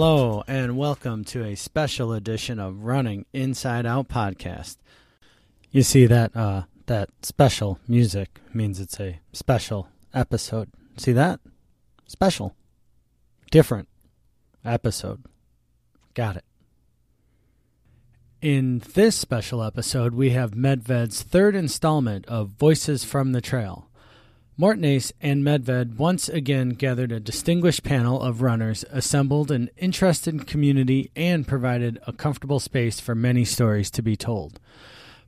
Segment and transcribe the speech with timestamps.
[0.00, 4.76] Hello, and welcome to a special edition of Running Inside Out podcast.
[5.72, 10.68] You see that uh, that special music means it's a special episode.
[10.96, 11.40] See that?
[12.06, 12.54] Special,
[13.50, 13.88] different
[14.64, 15.24] episode.
[16.14, 16.44] Got it.
[18.40, 23.87] In this special episode, we have Medved's third installment of Voices from the Trail.
[24.60, 31.12] Nace and Medved once again gathered a distinguished panel of runners, assembled an interested community,
[31.14, 34.58] and provided a comfortable space for many stories to be told.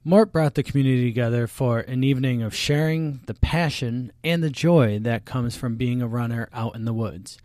[0.03, 4.99] Mort brought the community together for an evening of sharing the passion and the joy
[4.99, 7.39] that comes from being a runner out in the woods.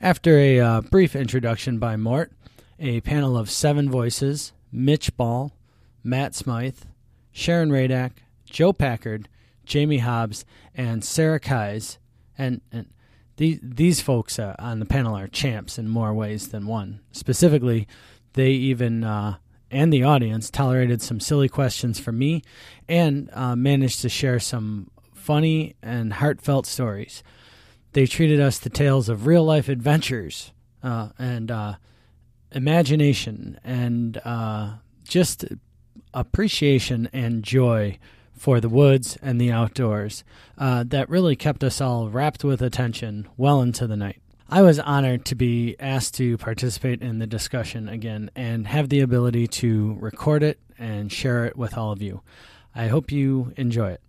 [0.00, 2.32] After a uh, brief introduction by Mort,
[2.80, 5.52] a panel of seven voices Mitch Ball,
[6.02, 6.80] Matt Smythe,
[7.30, 8.12] Sharon Radak,
[8.46, 9.28] Joe Packard,
[9.70, 11.98] Jamie Hobbs, and Sarah Keyes.
[12.36, 12.86] And, and
[13.36, 17.00] these, these folks uh, on the panel are champs in more ways than one.
[17.12, 17.86] Specifically,
[18.32, 19.36] they even, uh,
[19.70, 22.42] and the audience, tolerated some silly questions from me
[22.88, 27.22] and uh, managed to share some funny and heartfelt stories.
[27.92, 31.74] They treated us to tales of real life adventures uh, and uh,
[32.50, 34.72] imagination and uh,
[35.04, 35.44] just
[36.12, 37.98] appreciation and joy
[38.40, 40.24] for the woods and the outdoors
[40.56, 44.16] uh, that really kept us all wrapped with attention well into the night.
[44.48, 49.00] I was honored to be asked to participate in the discussion again and have the
[49.00, 52.22] ability to record it and share it with all of you.
[52.74, 54.00] I hope you enjoy it.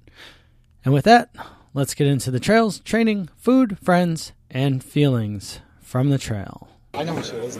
[0.85, 1.35] And with that,
[1.73, 6.69] let's get into the trails, training, food, friends, and feelings from the trail.
[6.93, 7.59] I know what she is.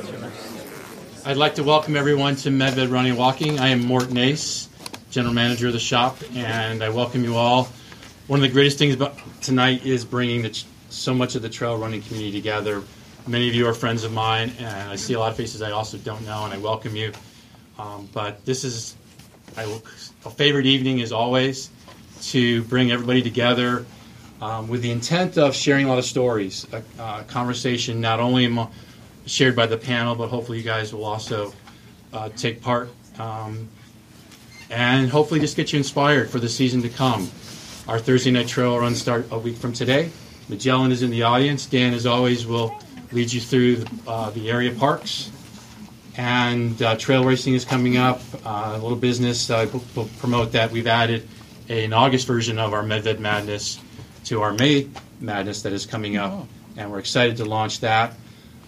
[1.26, 3.60] I'd like to welcome everyone to Medved Running Walking.
[3.60, 4.70] I am Mort Nace
[5.11, 7.67] general manager of the shop, and I welcome you all.
[8.27, 11.77] One of the greatest things about tonight is bringing the, so much of the trail
[11.77, 12.82] running community together.
[13.27, 15.72] Many of you are friends of mine, and I see a lot of faces I
[15.72, 17.11] also don't know, and I welcome you.
[17.77, 18.95] Um, but this is
[19.58, 19.64] I,
[20.26, 21.70] a favorite evening, as always,
[22.22, 23.86] to bring everybody together
[24.42, 28.49] um, with the intent of sharing a lot of stories, a, a conversation not only
[29.26, 31.52] shared by the panel, but hopefully you guys will also
[32.14, 32.89] uh, take part.
[33.20, 33.67] Um,
[34.71, 37.30] and hopefully just get you inspired for the season to come.
[37.87, 40.09] Our Thursday night trail run start a week from today.
[40.48, 41.65] Magellan is in the audience.
[41.65, 42.80] Dan, as always, will
[43.11, 45.30] lead you through the, uh, the area parks.
[46.17, 48.21] And uh, trail racing is coming up.
[48.45, 50.71] Uh, a little business, uh, we'll promote that.
[50.71, 51.27] We've added
[51.67, 53.80] an August version of our Medved Madness
[54.26, 54.87] to our May
[55.20, 56.31] Madness that is coming up.
[56.31, 56.48] Oh.
[56.77, 58.14] And we're excited to launch that.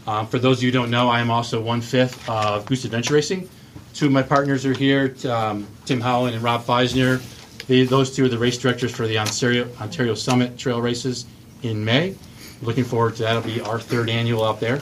[0.06, 2.84] Um, for those of you who don't know, I am also one fifth of Goose
[2.84, 3.50] Adventure Racing.
[3.94, 7.22] Two of my partners are here, um, Tim Howland and Rob Feisner.
[7.68, 11.26] They, those two are the race directors for the Ontario, Ontario Summit Trail Races
[11.62, 12.16] in May.
[12.62, 13.38] Looking forward to that.
[13.38, 14.82] It'll be our third annual out there.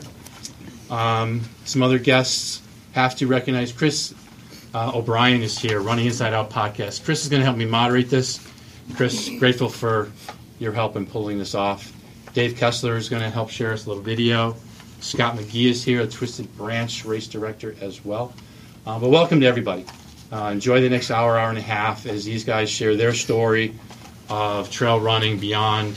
[0.90, 2.62] Um, some other guests
[2.94, 4.14] have to recognize Chris
[4.74, 7.04] uh, O'Brien is here, Running Inside Out podcast.
[7.04, 8.46] Chris is going to help me moderate this.
[8.96, 10.12] Chris, grateful for
[10.60, 11.92] your help in pulling this off.
[12.34, 14.56] Dave Kessler is going to help share us a little video.
[15.02, 18.34] Scott McGee is here, a Twisted Branch race director as well.
[18.84, 19.86] Uh, but welcome to everybody.
[20.32, 23.76] Uh, enjoy the next hour, hour and a half as these guys share their story
[24.28, 25.96] of trail running beyond.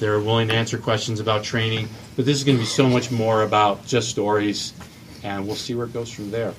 [0.00, 3.12] They're willing to answer questions about training, but this is going to be so much
[3.12, 4.72] more about just stories,
[5.22, 6.54] and we'll see where it goes from there.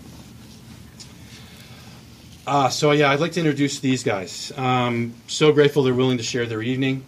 [2.47, 4.53] Uh, so yeah, I'd like to introduce these guys.
[4.55, 7.03] Um, so grateful they're willing to share their evening.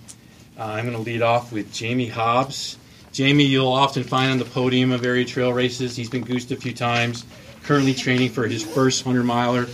[0.60, 2.78] Uh, I'm going to lead off with Jamie Hobbs.
[3.14, 5.96] Jamie, you'll often find on the podium of area trail races.
[5.96, 7.24] He's been goosed a few times
[7.68, 9.68] currently training for his first 100 miler.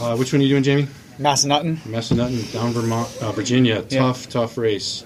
[0.00, 0.88] Uh, which one are you doing, Jamie?
[1.18, 1.76] Massanutten.
[1.78, 3.84] Massanutten, down Vermont, uh, Virginia.
[3.88, 3.98] Yeah.
[3.98, 5.04] Tough, tough race.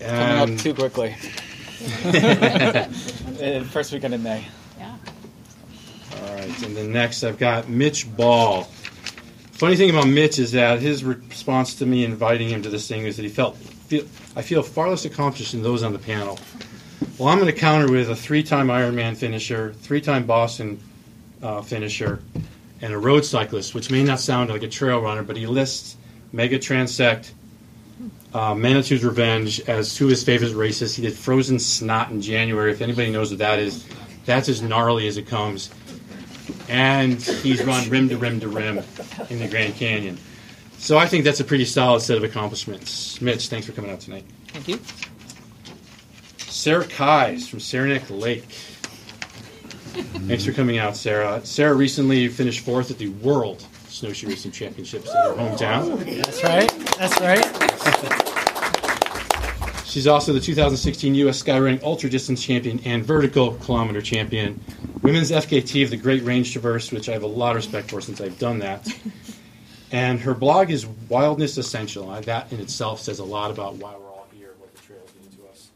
[0.00, 1.14] Coming up too quickly.
[3.70, 4.44] first weekend in May.
[4.78, 4.96] Yeah.
[6.16, 8.64] All right, and then next I've got Mitch Ball.
[9.52, 13.06] Funny thing about Mitch is that his response to me inviting him to this thing
[13.06, 14.04] is that he felt feel,
[14.36, 16.38] I feel far less accomplished than those on the panel.
[17.18, 20.80] Well, I'm going to counter with a three-time Ironman finisher, three-time Boston
[21.42, 22.22] uh, finisher,
[22.82, 25.96] and a road cyclist, which may not sound like a trail runner, but he lists
[26.32, 27.30] Mega Transect,
[28.34, 30.96] uh, Manitou's Revenge as two of his favorite races.
[30.96, 32.72] He did Frozen Snot in January.
[32.72, 33.86] If anybody knows what that is,
[34.24, 35.70] that's as gnarly as it comes.
[36.68, 38.82] And he's run rim to rim to rim
[39.30, 40.18] in the Grand Canyon.
[40.78, 43.20] So I think that's a pretty solid set of accomplishments.
[43.20, 44.24] Mitch, thanks for coming out tonight.
[44.48, 44.80] Thank you.
[46.64, 48.44] Sarah Keyes from Saranac Lake.
[50.26, 51.44] Thanks for coming out, Sarah.
[51.44, 56.24] Sarah recently finished fourth at the World Snowshoe Racing Championships in her hometown.
[56.24, 56.70] That's right.
[56.98, 57.44] That's right.
[59.86, 61.42] She's also the 2016 U.S.
[61.42, 64.58] Skyrunning Ultra Distance Champion and Vertical Kilometer Champion,
[65.02, 68.00] Women's FKT of the Great Range Traverse, which I have a lot of respect for
[68.00, 68.88] since I've done that.
[69.92, 72.06] And her blog is Wildness Essential.
[72.22, 75.30] That in itself says a lot about why we're all here, what the trails mean
[75.38, 75.70] to us.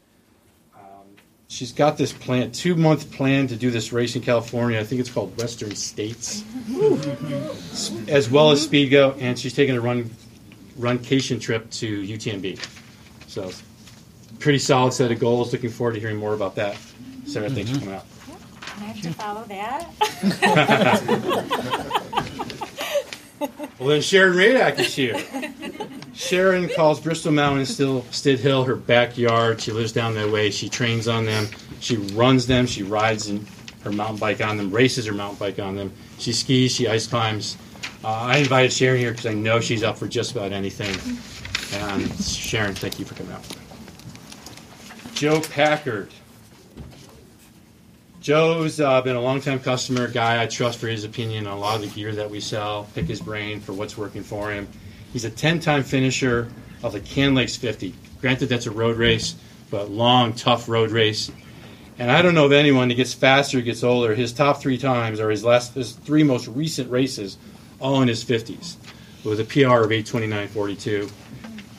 [0.75, 1.05] Um,
[1.49, 4.79] she's got this plan, two month plan to do this race in California.
[4.79, 6.45] I think it's called Western States,
[8.07, 10.09] as well as Speedgoat, and she's taking a run
[10.79, 12.65] runcation trip to UTMB.
[13.27, 13.51] So,
[14.39, 15.51] pretty solid set of goals.
[15.51, 16.77] Looking forward to hearing more about that.
[17.25, 17.85] Sarah, thanks for mm-hmm.
[17.85, 18.05] coming out.
[18.77, 19.85] I have to follow that.
[23.79, 25.15] Well, then Sharon Radak is here.
[26.19, 29.61] Sharon calls Bristol Mountain still Stid Hill her backyard.
[29.61, 30.51] She lives down that way.
[30.51, 31.47] She trains on them.
[31.79, 32.65] She runs them.
[32.65, 33.47] She rides in
[33.83, 34.69] her mountain bike on them.
[34.69, 35.93] Races her mountain bike on them.
[36.17, 36.75] She skis.
[36.75, 37.55] She ice climbs.
[38.03, 40.93] Uh, I invited Sharon here because I know she's up for just about anything.
[41.79, 43.47] And Sharon, thank you for coming out.
[45.13, 46.09] Joe Packard.
[48.19, 51.75] Joe's uh, been a longtime customer, guy I trust for his opinion on a lot
[51.75, 52.89] of the gear that we sell.
[52.93, 54.67] Pick his brain for what's working for him.
[55.13, 56.49] He's a 10-time finisher
[56.83, 57.93] of the Can Lakes 50.
[58.21, 59.35] Granted, that's a road race,
[59.71, 61.31] but long, tough road race.
[61.97, 64.15] And I don't know of anyone that gets faster, gets older.
[64.15, 67.37] His top three times are his last, his three most recent races,
[67.79, 68.75] all in his 50s,
[69.23, 71.11] with a PR of 829.42.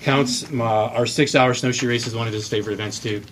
[0.02, 3.22] Counts uh, our six-hour snowshoe race is one of his favorite events too.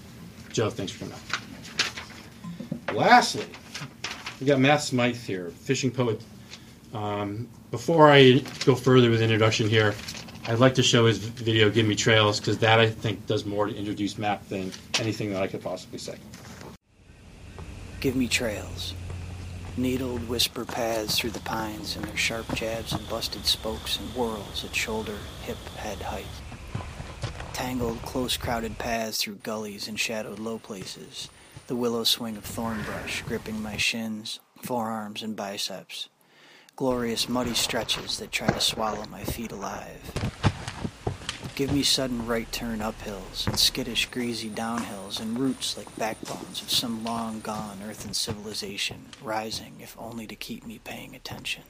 [0.53, 2.95] Joe, thanks for coming out.
[2.95, 3.45] Lastly,
[4.41, 6.23] we got Matt Smythe here, fishing poet.
[6.95, 9.95] Um, before I go further with the introduction here,
[10.47, 13.67] I'd like to show his video, Give Me Trails, because that I think does more
[13.67, 16.17] to introduce Matt than anything that I could possibly say.
[18.01, 18.95] Give me trails.
[19.77, 24.65] Needled whisper paths through the pines and their sharp jabs and busted spokes and whirls
[24.65, 26.27] at shoulder, hip, head height.
[27.53, 31.29] Tangled, close crowded paths through gullies and shadowed low places.
[31.67, 36.09] The willow swing of thorn brush gripping my shins, forearms, and biceps.
[36.79, 40.13] Glorious muddy stretches that try to swallow my feet alive.
[41.57, 46.71] Give me sudden right turn uphills and skittish greasy downhills and roots like backbones of
[46.71, 51.65] some long gone earthen civilization rising if only to keep me paying attention.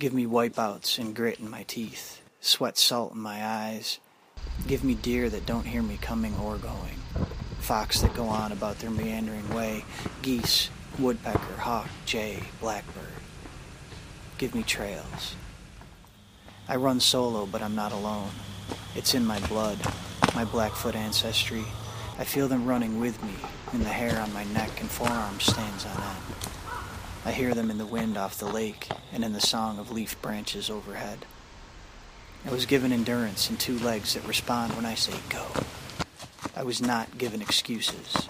[0.00, 4.00] Give me wipeouts and grit in my teeth, sweat salt in my eyes.
[4.66, 6.98] Give me deer that don't hear me coming or going,
[7.60, 9.84] fox that go on about their meandering way,
[10.22, 13.11] geese, woodpecker, hawk, jay, blackbird.
[14.42, 15.36] Give me trails.
[16.68, 18.30] I run solo, but I'm not alone.
[18.96, 19.78] It's in my blood,
[20.34, 21.64] my Blackfoot ancestry.
[22.18, 23.34] I feel them running with me,
[23.72, 26.48] and the hair on my neck and forearms stands on end.
[27.24, 30.20] I hear them in the wind off the lake and in the song of leaf
[30.20, 31.24] branches overhead.
[32.44, 35.46] I was given endurance and two legs that respond when I say go.
[36.56, 38.28] I was not given excuses.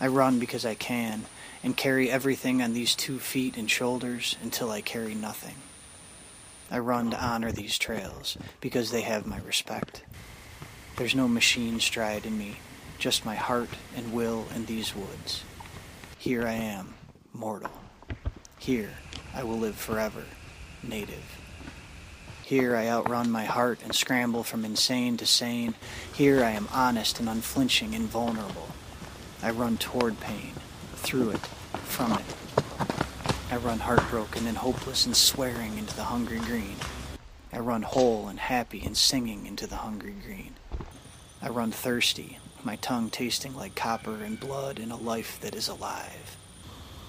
[0.00, 1.24] I run because I can
[1.62, 5.56] and carry everything on these two feet and shoulders until I carry nothing.
[6.70, 10.04] I run to honor these trails because they have my respect.
[10.96, 12.56] There's no machine stride in me,
[12.98, 15.44] just my heart and will in these woods.
[16.18, 16.94] Here I am,
[17.32, 17.72] mortal.
[18.58, 18.90] Here
[19.34, 20.24] I will live forever,
[20.82, 21.38] native.
[22.44, 25.74] Here I outrun my heart and scramble from insane to sane.
[26.12, 28.68] Here I am honest and unflinching and vulnerable.
[29.42, 30.52] I run toward pain,
[31.00, 31.46] through it,
[31.84, 32.24] from it.
[33.50, 36.76] I run heartbroken and hopeless and swearing into the hungry green.
[37.52, 40.54] I run whole and happy and singing into the hungry green.
[41.42, 45.68] I run thirsty, my tongue tasting like copper and blood in a life that is
[45.68, 46.36] alive.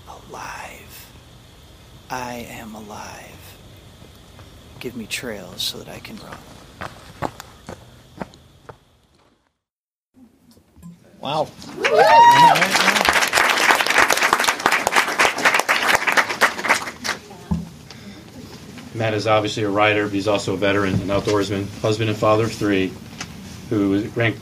[0.08, 1.12] Alive.
[2.10, 3.58] I am alive.
[4.80, 6.38] Give me trails so that I can run.
[11.20, 11.48] Wow.
[18.94, 22.46] Matt is obviously a writer, but he's also a veteran, an outdoorsman, husband and father
[22.46, 22.92] of three,
[23.70, 24.40] who ranked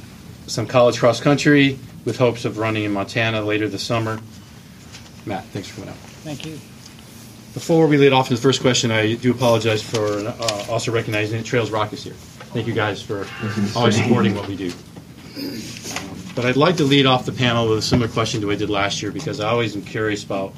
[0.47, 4.19] some college cross country with hopes of running in Montana later this summer.
[5.25, 5.97] Matt, thanks for coming out.
[6.23, 6.59] Thank you.
[7.53, 11.37] Before we lead off to the first question, I do apologize for uh, also recognizing
[11.37, 12.13] that Trails Roc is here.
[12.13, 13.27] Thank you guys for
[13.75, 14.71] always supporting what we do.
[15.37, 18.53] Um, but I'd like to lead off the panel with a similar question to what
[18.53, 20.53] I did last year because I always am curious about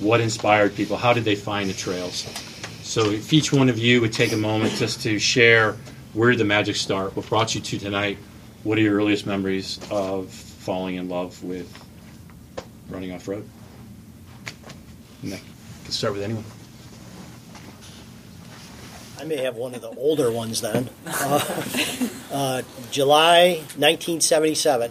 [0.00, 0.96] what inspired people.
[0.96, 2.26] How did they find the trails?
[2.90, 5.76] So if each one of you would take a moment just to share
[6.12, 8.18] where did the magic start, what brought you to tonight,
[8.64, 11.72] what are your earliest memories of falling in love with
[12.88, 13.48] running off road?
[15.22, 15.40] And that
[15.84, 16.42] can start with anyone.
[19.20, 20.90] I may have one of the older ones then.
[21.06, 21.40] Uh,
[22.32, 24.90] uh, July 1977.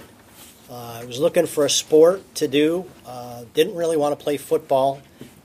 [0.70, 2.86] Uh, I was looking for a sport to do.
[3.06, 5.02] Uh, didn't really want to play football,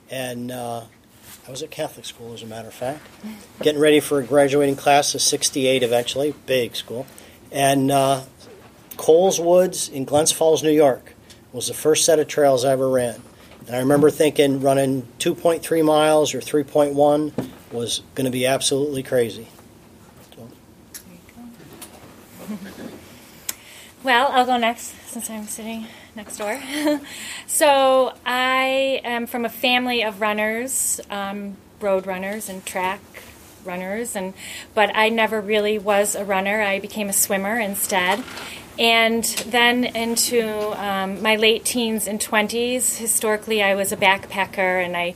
[0.09, 0.83] and uh,
[1.47, 3.07] I was at Catholic school, as a matter of fact.
[3.61, 7.07] Getting ready for a graduating class of 68 eventually, big school.
[7.53, 8.23] And uh,
[8.97, 11.15] Coles Woods in Glens Falls, New York
[11.53, 13.21] was the first set of trails I ever ran.
[13.67, 19.49] And I remember thinking running 2.3 miles or 3.1 was going to be absolutely crazy.
[24.03, 26.61] Well, I'll go next since I'm sitting next door.
[27.47, 33.01] so I am from a family of runners, um, road runners and track
[33.65, 34.35] runners, and
[34.75, 36.61] but I never really was a runner.
[36.61, 38.23] I became a swimmer instead.
[38.79, 40.51] And then into
[40.83, 45.15] um, my late teens and 20s, historically, I was a backpacker and I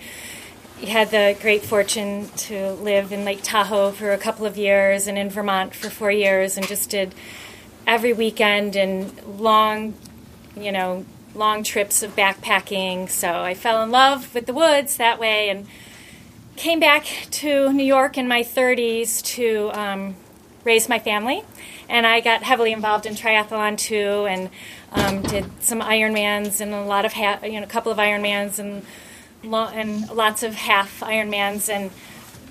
[0.87, 5.19] had the great fortune to live in Lake Tahoe for a couple of years and
[5.19, 7.13] in Vermont for four years and just did
[7.85, 9.95] every weekend and long,
[10.63, 13.09] you know, long trips of backpacking.
[13.09, 15.67] So I fell in love with the woods that way and
[16.57, 20.17] came back to New York in my 30s to um,
[20.65, 21.43] raise my family.
[21.89, 24.51] And I got heavily involved in triathlon too, and
[24.93, 28.59] um, did some Ironmans and a lot of ha- you know a couple of Ironmans
[28.59, 28.85] and
[29.43, 31.91] lo- and lots of half Ironmans and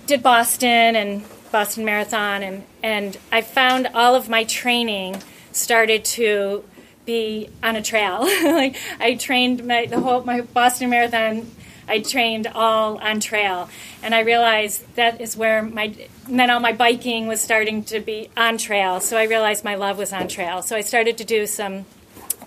[0.06, 5.22] did Boston and Boston Marathon and and I found all of my training
[5.52, 6.64] started to
[7.08, 8.20] be on a trail.
[8.44, 11.50] like I trained my the whole my Boston Marathon
[11.88, 13.70] I trained all on trail
[14.04, 15.96] and I realized that is where my
[16.28, 19.00] then all my biking was starting to be on trail.
[19.00, 20.62] So I realized my love was on trail.
[20.62, 21.86] So I started to do some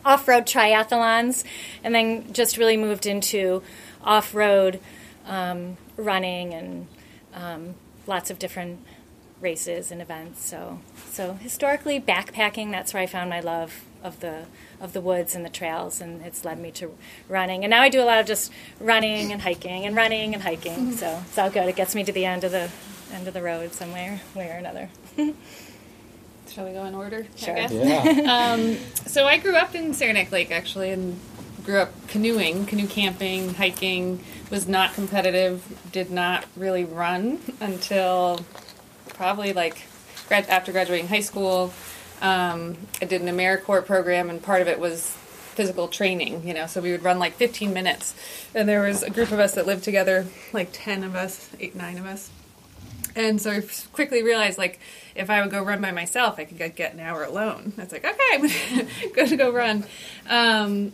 [0.04, 1.44] off-road triathlons
[1.82, 3.62] and then just really moved into
[4.04, 4.80] off-road
[5.26, 6.86] um, running and
[7.34, 7.74] um,
[8.06, 8.80] lots of different
[9.40, 10.44] races and events.
[10.44, 12.70] So, so historically, backpacking.
[12.70, 14.44] That's where I found my love of the
[14.80, 16.96] of the woods and the trails, and it's led me to
[17.28, 17.64] running.
[17.64, 20.92] And now I do a lot of just running and hiking and running and hiking.
[20.92, 21.68] So it's all good.
[21.68, 22.70] It gets me to the end of the
[23.12, 24.88] end of the road somewhere, way or another.
[26.48, 27.26] Shall we go in order?
[27.32, 27.54] I Sure.
[27.54, 27.72] guess?
[27.72, 28.00] Yeah.
[28.54, 28.76] Um,
[29.06, 31.18] so I grew up in Saranac Lake actually, and
[31.64, 34.24] grew up canoeing, canoe camping, hiking.
[34.50, 35.62] Was not competitive.
[35.92, 38.44] Did not really run until
[39.10, 39.82] probably like
[40.30, 41.72] after graduating high school.
[42.20, 46.46] Um, I did an AmeriCorps program, and part of it was physical training.
[46.46, 48.14] You know, so we would run like 15 minutes,
[48.54, 51.74] and there was a group of us that lived together, like 10 of us, eight,
[51.74, 52.30] nine of us.
[53.16, 53.62] And so I
[53.92, 54.78] quickly realized, like,
[55.16, 57.72] if I would go run by myself, I could get- an hour alone.
[57.76, 59.84] Was like, okay, I'm going to go run.
[60.28, 60.92] Um,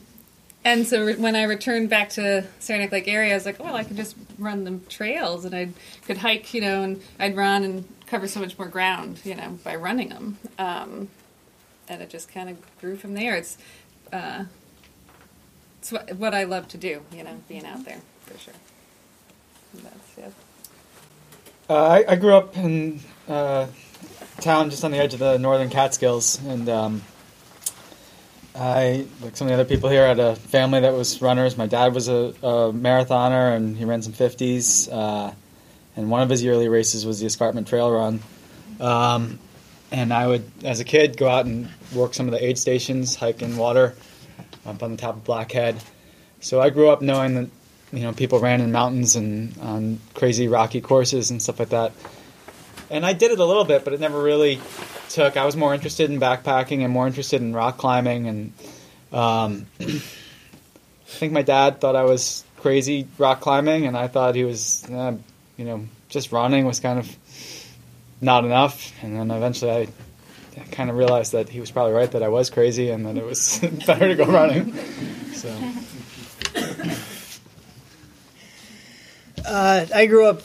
[0.65, 3.77] and so re- when I returned back to Saranac Lake area, I was like, well,
[3.77, 5.69] I could just run the trails and I
[6.07, 9.59] could hike, you know, and I'd run and cover so much more ground, you know,
[9.65, 10.39] by running them.
[10.59, 11.09] Um,
[11.89, 13.37] and it just kind of grew from there.
[13.37, 13.59] It's,
[14.13, 14.45] uh,
[15.79, 18.55] it's what, what I love to do, you know, being out there for sure.
[19.75, 20.29] That's, yeah.
[21.69, 23.67] Uh, I, I grew up in uh,
[24.41, 27.03] town just on the edge of the northern Catskills, and um,
[28.55, 31.57] I, like some of the other people here, had a family that was runners.
[31.57, 34.93] My dad was a, a marathoner, and he ran some 50s.
[35.97, 38.21] And one of his yearly races was the Escarpment Trail Run.
[38.81, 39.39] Um,
[39.91, 43.15] and I would, as a kid, go out and work some of the aid stations,
[43.15, 43.95] hike in water
[44.67, 45.77] up on the top of Blackhead.
[46.41, 47.51] So I grew up knowing that
[47.93, 51.93] you know people ran in mountains and on crazy rocky courses and stuff like that.
[52.91, 54.61] And I did it a little bit, but it never really
[55.09, 55.37] took.
[55.37, 58.53] I was more interested in backpacking and more interested in rock climbing, and
[59.13, 60.01] um, I
[61.07, 65.17] think my dad thought I was crazy rock climbing, and I thought he was, uh,
[65.57, 67.17] you know, just running was kind of
[68.21, 68.93] not enough.
[69.03, 72.51] And then eventually I kind of realized that he was probably right that I was
[72.51, 74.75] crazy and that it was better to go running.
[75.35, 75.73] So.
[79.45, 80.43] Uh, I grew up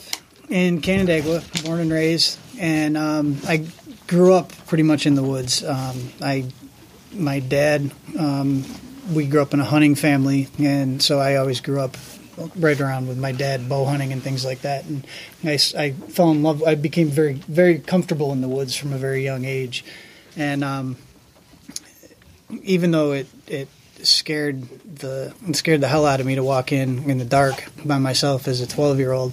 [0.48, 3.66] in Canandaigua, born and raised, and um, I
[4.06, 5.64] grew up pretty much in the woods.
[5.64, 6.46] Um, I,
[7.12, 8.64] my dad, um,
[9.12, 11.96] we grew up in a hunting family, and so I always grew up
[12.56, 14.84] right around with my dad, bow hunting and things like that.
[14.84, 15.06] And
[15.44, 16.62] I fell in love.
[16.62, 19.84] I became very, very comfortable in the woods from a very young age,
[20.36, 20.96] and um,
[22.62, 23.68] even though it it
[24.02, 24.62] scared
[24.96, 28.48] the scared the hell out of me to walk in in the dark by myself
[28.48, 29.32] as a 12 year old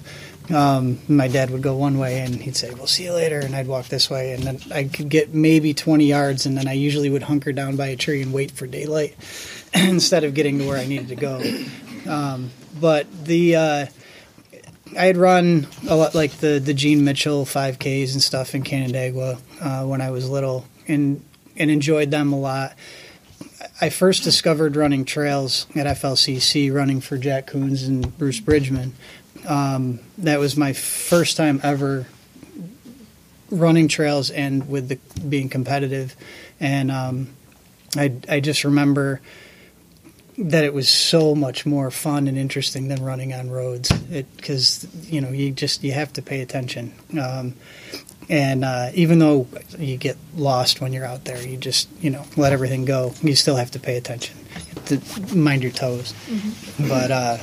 [0.52, 3.56] um, my dad would go one way and he'd say we'll see you later and
[3.56, 6.74] i'd walk this way and then i could get maybe 20 yards and then i
[6.74, 9.16] usually would hunker down by a tree and wait for daylight
[9.74, 11.42] instead of getting to where i needed to go
[12.08, 13.86] um, but the uh,
[14.98, 19.40] I had run a lot like the the Gene Mitchell 5Ks and stuff in Canandaigua
[19.62, 21.24] uh, when I was little, and
[21.58, 22.76] and enjoyed them a lot.
[23.82, 28.94] I first discovered running trails at FLCC, running for Jack Coons and Bruce Bridgman.
[29.48, 32.08] Um, that was my first time ever
[33.50, 36.16] running trails and with the being competitive,
[36.60, 37.30] and um,
[37.96, 39.22] I I just remember
[40.40, 43.92] that it was so much more fun and interesting than running on roads.
[43.92, 46.94] Because you know you just you have to pay attention.
[47.20, 47.56] Um,
[48.30, 52.24] and uh, even though you get lost when you're out there you just you know
[52.38, 54.38] let everything go you still have to pay attention.
[54.86, 55.00] To
[55.36, 56.14] mind your toes.
[56.28, 56.88] Mm-hmm.
[56.88, 57.38] but uh,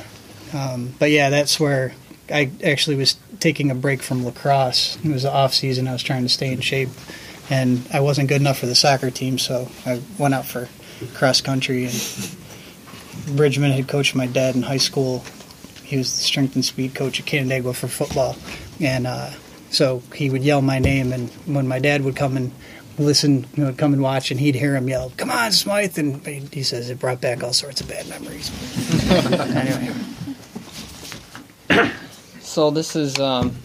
[0.53, 1.93] um, but yeah that's where
[2.29, 4.97] I actually was taking a break from lacrosse.
[5.03, 5.87] It was the off season.
[5.87, 6.89] I was trying to stay in shape
[7.49, 10.67] and I wasn't good enough for the soccer team so I went out for
[11.13, 11.93] cross country and
[13.35, 15.23] Bridgman had coached my dad in high school.
[15.83, 18.35] He was the strength and speed coach at Canandaigua for football,
[18.79, 19.31] and uh,
[19.69, 21.13] so he would yell my name.
[21.13, 22.51] And when my dad would come and
[22.97, 26.25] listen, you know, come and watch, and he'd hear him yell, "Come on, Smythe!" and
[26.53, 28.51] he says it brought back all sorts of bad memories.
[29.55, 29.93] anyway.
[32.41, 33.55] So this is um,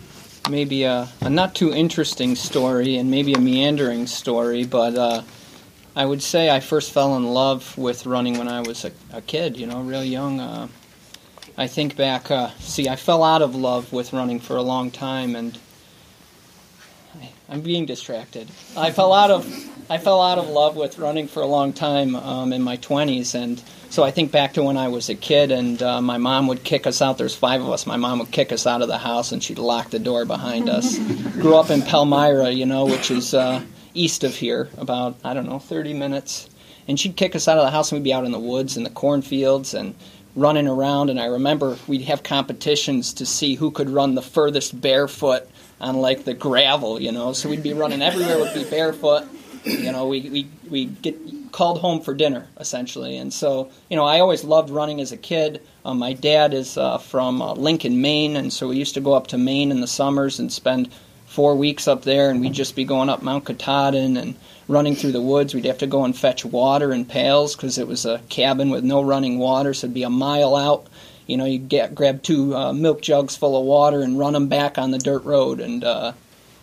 [0.51, 4.97] maybe a, a, not too interesting story, and maybe a meandering story, but.
[4.97, 5.23] Uh,
[5.95, 9.21] I would say I first fell in love with running when I was a, a
[9.21, 10.41] kid, you know, real young.
[10.41, 10.69] Uh,
[11.59, 14.91] I think back, uh, see, I fell out of love with running for a long
[14.91, 15.59] time, and
[17.21, 18.49] I, I'm being distracted.
[18.75, 19.47] I fell out of
[19.91, 23.35] I fell out of love with running for a long time um, in my 20s,
[23.35, 26.47] and so I think back to when I was a kid, and uh, my mom
[26.47, 27.19] would kick us out.
[27.19, 27.85] There's five of us.
[27.85, 30.71] My mom would kick us out of the house, and she'd lock the door behind
[30.71, 30.97] us.
[31.33, 33.63] Grew up in Palmyra, you know, which is uh,
[33.95, 36.49] east of here, about, I don't know, 30 minutes.
[36.89, 38.77] And she'd kick us out of the house and we'd be out in the woods
[38.77, 39.95] and the cornfields and
[40.35, 41.11] running around.
[41.11, 45.49] And I remember we'd have competitions to see who could run the furthest barefoot
[45.81, 47.33] on like the gravel, you know.
[47.33, 49.25] So we'd be running everywhere, would be barefoot.
[49.65, 54.05] You know, we we we get called home for dinner essentially, and so you know
[54.05, 55.61] I always loved running as a kid.
[55.85, 59.13] Um, my dad is uh, from uh, Lincoln, Maine, and so we used to go
[59.13, 60.89] up to Maine in the summers and spend
[61.33, 64.35] four weeks up there, and we'd just be going up Mount Katahdin and
[64.69, 65.55] running through the woods.
[65.55, 68.85] We'd have to go and fetch water in pails because it was a cabin with
[68.85, 70.87] no running water, so it'd be a mile out.
[71.27, 74.49] You know, you'd get grab two uh, milk jugs full of water and run them
[74.49, 75.61] back on the dirt road.
[75.61, 76.13] And uh,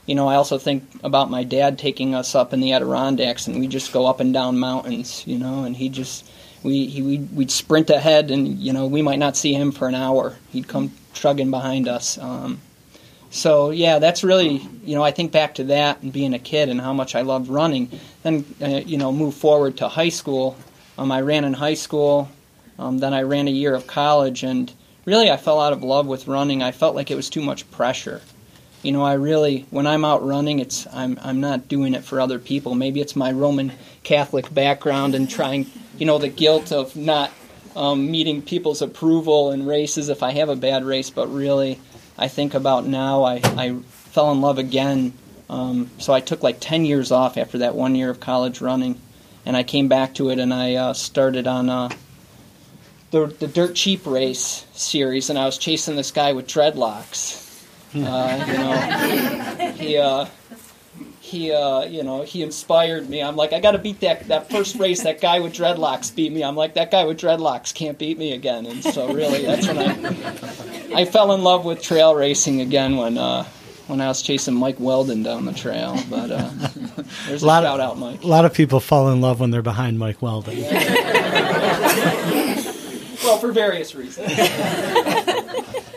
[0.06, 3.60] you know, I also think about my dad taking us up in the Adirondacks, and
[3.60, 5.24] we'd just go up and down mountains.
[5.26, 6.30] You know, and he just
[6.62, 9.88] we he, we'd, we'd sprint ahead, and you know, we might not see him for
[9.88, 10.38] an hour.
[10.52, 12.20] He'd come trugging behind us.
[12.20, 12.62] Um,
[13.30, 16.70] so yeah, that's really you know I think back to that and being a kid
[16.70, 17.90] and how much I loved running.
[18.24, 20.58] Then uh, you know move forward to high school.
[20.98, 22.30] Um, I ran in high school.
[22.78, 24.72] Um, then I ran a year of college, and
[25.06, 26.64] really I fell out of love with running.
[26.64, 28.22] I felt like it was too much pressure.
[28.82, 32.20] You know, I really when I'm out running, it's I'm I'm not doing it for
[32.20, 32.74] other people.
[32.76, 37.32] Maybe it's my Roman Catholic background and trying, you know, the guilt of not
[37.76, 41.80] um, meeting people's approval in races if I have a bad race, but really
[42.20, 43.80] I think about now, I, I
[44.12, 45.14] fell in love again.
[45.50, 49.00] Um, so I took like 10 years off after that one year of college running.
[49.46, 51.90] And I came back to it and I uh, started on uh,
[53.12, 55.30] the, the Dirt Cheap Race series.
[55.30, 57.46] And I was chasing this guy with dreadlocks.
[57.92, 60.26] Uh, you know, he, uh,
[61.30, 63.22] he uh, you know he inspired me.
[63.22, 65.04] I'm like I got to beat that that first race.
[65.04, 66.44] That guy with dreadlocks beat me.
[66.44, 68.66] I'm like that guy with dreadlocks can't beat me again.
[68.66, 73.18] And so really that's when I I fell in love with trail racing again when
[73.18, 73.46] uh,
[73.88, 75.98] when I was chasing Mike Weldon down the trail.
[76.10, 76.50] But uh,
[77.28, 78.24] there's a, a lot shout of, out, Mike.
[78.24, 80.60] A lot of people fall in love when they're behind Mike Weldon.
[83.24, 84.32] well, for various reasons.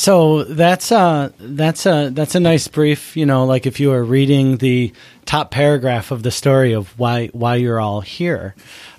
[0.00, 4.02] So that's uh that's a that's a nice brief, you know, like if you were
[4.02, 4.94] reading the
[5.26, 8.54] top paragraph of the story of why why you're all here.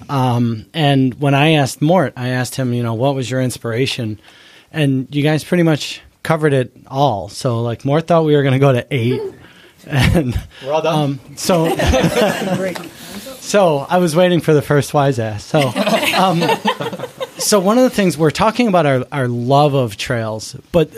[0.10, 4.20] Um, and when I asked Mort, I asked him, you know, what was your inspiration?
[4.72, 7.30] And you guys pretty much covered it all.
[7.30, 9.20] So like Mort thought we were going to go to eight,
[9.88, 10.96] and we're all done.
[11.04, 11.76] Um, so
[13.40, 15.44] so I was waiting for the first wise ass.
[15.44, 15.74] So.
[16.12, 16.42] Um,
[17.42, 20.90] so one of the things we're talking about our, our love of trails, but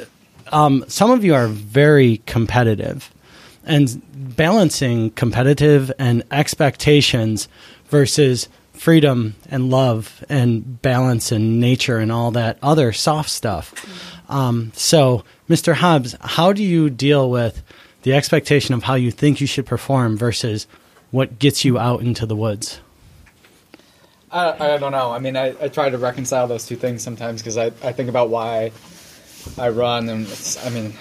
[0.51, 3.11] um, some of you are very competitive
[3.65, 4.01] and
[4.35, 7.47] balancing competitive and expectations
[7.85, 13.73] versus freedom and love and balance and nature and all that other soft stuff.
[14.29, 15.73] Um, so, Mr.
[15.73, 17.63] Hobbs, how do you deal with
[18.01, 20.67] the expectation of how you think you should perform versus
[21.11, 22.79] what gets you out into the woods?
[24.33, 25.11] I, I don't know.
[25.11, 28.09] I mean, I, I try to reconcile those two things sometimes because I, I think
[28.09, 28.71] about why
[29.57, 30.27] I run, and
[30.63, 30.93] I mean,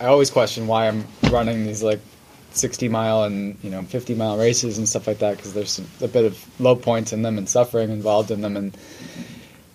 [0.00, 2.00] I always question why I'm running these like
[2.52, 6.08] 60 mile and you know 50 mile races and stuff like that because there's a
[6.08, 8.56] bit of low points in them and suffering involved in them.
[8.56, 8.76] And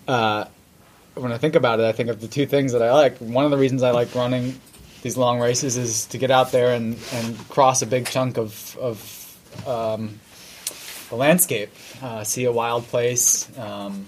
[0.08, 0.46] uh,
[1.14, 3.18] when I think about it, I think of the two things that I like.
[3.18, 4.60] One of the reasons I like running
[5.02, 8.76] these long races is to get out there and, and cross a big chunk of,
[8.80, 10.18] of um,
[11.12, 11.68] the landscape,
[12.02, 14.06] uh, see a wild place um,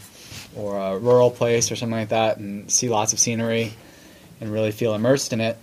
[0.56, 3.74] or a rural place or something like that, and see lots of scenery
[4.40, 5.58] and really feel immersed in it.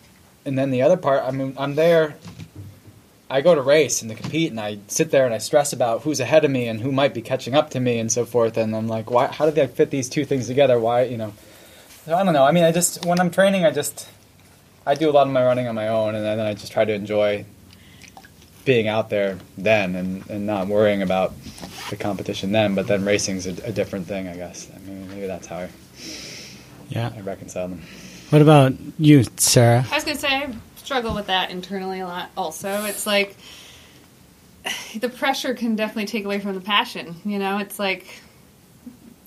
[0.46, 2.16] And then the other part, I mean, I'm there.
[3.28, 6.04] I go to race and to compete, and I sit there and I stress about
[6.04, 8.56] who's ahead of me and who might be catching up to me and so forth.
[8.56, 9.26] And I'm like, why?
[9.26, 10.80] How did I fit these two things together?
[10.80, 11.34] Why, you know?
[12.06, 12.44] So I don't know.
[12.44, 14.08] I mean, I just when I'm training, I just
[14.86, 16.86] I do a lot of my running on my own, and then I just try
[16.86, 17.46] to enjoy
[18.66, 21.34] being out there then and, and not worrying about
[21.90, 22.76] the competition then.
[22.76, 24.70] But then racing's a, a different thing, I guess.
[24.76, 25.70] I mean, maybe that's how I,
[26.90, 27.12] Yeah.
[27.16, 27.82] I reconcile them.
[28.30, 29.86] What about you, Sarah?
[29.92, 32.30] I was gonna say I struggle with that internally a lot.
[32.38, 33.36] Also, it's like
[34.96, 37.16] the pressure can definitely take away from the passion.
[37.26, 38.08] You know, it's like,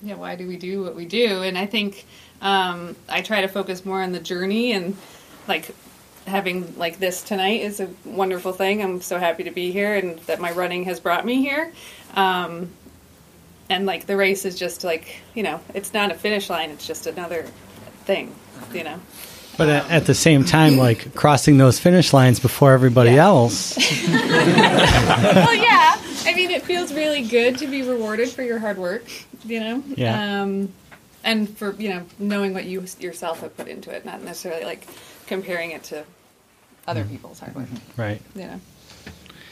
[0.01, 1.43] yeah, why do we do what we do?
[1.43, 2.05] And I think
[2.41, 4.95] um, I try to focus more on the journey and
[5.47, 5.75] like
[6.25, 8.81] having like this tonight is a wonderful thing.
[8.81, 11.71] I'm so happy to be here and that my running has brought me here.
[12.15, 12.69] Um,
[13.69, 16.69] and like the race is just like you know, it's not a finish line.
[16.71, 17.43] It's just another
[18.05, 18.33] thing.
[18.73, 18.99] You know.
[19.57, 23.25] But at, at the same time, like crossing those finish lines before everybody Yeah.
[23.27, 23.77] else.
[24.07, 25.95] well, yeah.
[26.25, 29.05] I mean, it feels really good to be rewarded for your hard work,
[29.45, 29.83] you know?
[29.95, 30.41] Yeah.
[30.41, 30.73] Um,
[31.23, 34.85] and for, you know, knowing what you yourself have put into it, not necessarily like
[35.27, 36.03] comparing it to
[36.87, 37.67] other people's hard work,
[37.97, 38.21] Right.
[38.35, 38.59] you know?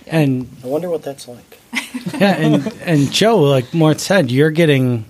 [0.08, 1.60] And I wonder what that's like.
[2.20, 5.06] yeah, and and Joe, like Mort said, you're getting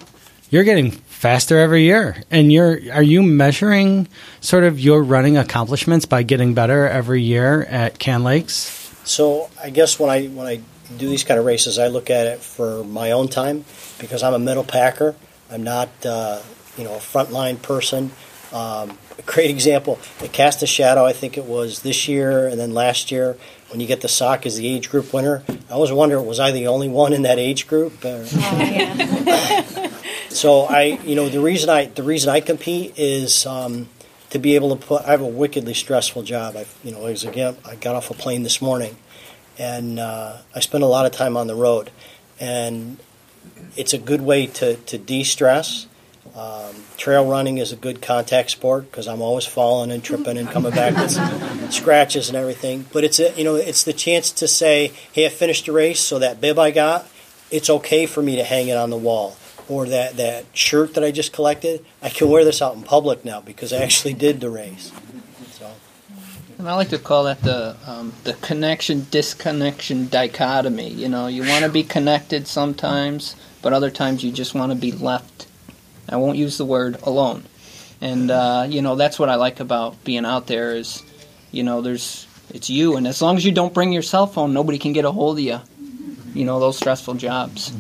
[0.52, 2.16] you're getting faster every year.
[2.30, 4.08] And you're are you measuring
[4.40, 8.92] sort of your running accomplishments by getting better every year at Can Lakes?
[9.04, 10.62] So I guess when I when I
[10.98, 13.66] do these kind of races, I look at it for my own time
[14.00, 15.16] because I'm a middle packer.
[15.50, 16.40] I'm not uh,
[16.78, 18.12] you know a frontline person.
[18.54, 21.06] Um, a great example It Cast a Shadow.
[21.06, 23.38] I think it was this year and then last year
[23.70, 25.44] when you get the sock as the age group winner.
[25.50, 28.04] I always wonder was I the only one in that age group?
[28.06, 28.26] Or-
[30.30, 33.90] so I, you know, the reason I the reason I compete is um,
[34.32, 35.04] to be able to put.
[35.04, 36.56] I have a wickedly stressful job.
[36.58, 38.96] I, you know, as again, I got off a plane this morning,
[39.58, 41.92] and uh, I spend a lot of time on the road,
[42.40, 42.98] and
[43.76, 45.88] it's a good way to to de-stress.
[46.36, 50.50] Um, trail running is a good contact sport because I'm always falling and tripping and
[50.50, 52.86] coming back with scratches and everything.
[52.92, 56.00] But it's a, you know it's the chance to say, hey, I finished the race,
[56.00, 57.08] so that bib I got,
[57.52, 59.38] it's okay for me to hang it on the wall.
[59.70, 63.24] Or that, that shirt that I just collected, I can wear this out in public
[63.24, 64.92] now because I actually did the race.
[65.52, 65.72] So
[66.58, 70.90] And I like to call that the um, the connection disconnection dichotomy.
[70.90, 74.78] You know, you want to be connected sometimes, but other times you just want to
[74.78, 75.48] be left.
[76.10, 77.44] I won't use the word alone.
[78.02, 81.04] And uh, you know, that's what I like about being out there is,
[81.52, 84.54] you know, there's it's you, and as long as you don't bring your cell phone,
[84.54, 85.60] nobody can get a hold of you.
[86.34, 87.72] You know, those stressful jobs.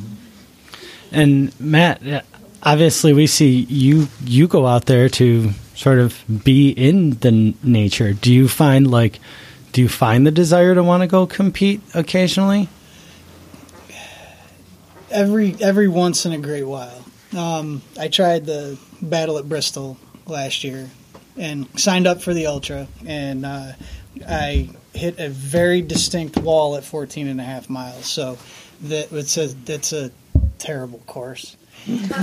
[1.12, 2.25] And Matt,
[2.62, 7.55] obviously we see you you go out there to sort of be in the n-
[7.62, 8.13] nature.
[8.13, 9.19] Do you find like
[9.73, 12.69] do you find the desire to want to go compete occasionally?
[15.13, 17.05] every every once in a great while.
[17.35, 20.89] Um, I tried the battle at Bristol last year
[21.37, 23.71] and signed up for the ultra, and uh,
[24.27, 28.05] I hit a very distinct wall at 14 and a half miles.
[28.05, 28.37] So
[28.83, 30.11] that it's a that's a
[30.59, 31.57] terrible course.
[31.87, 32.13] but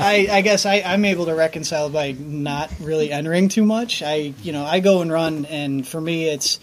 [0.00, 4.02] I, I guess I, I'm able to reconcile by not really entering too much.
[4.02, 6.60] I you know I go and run, and for me it's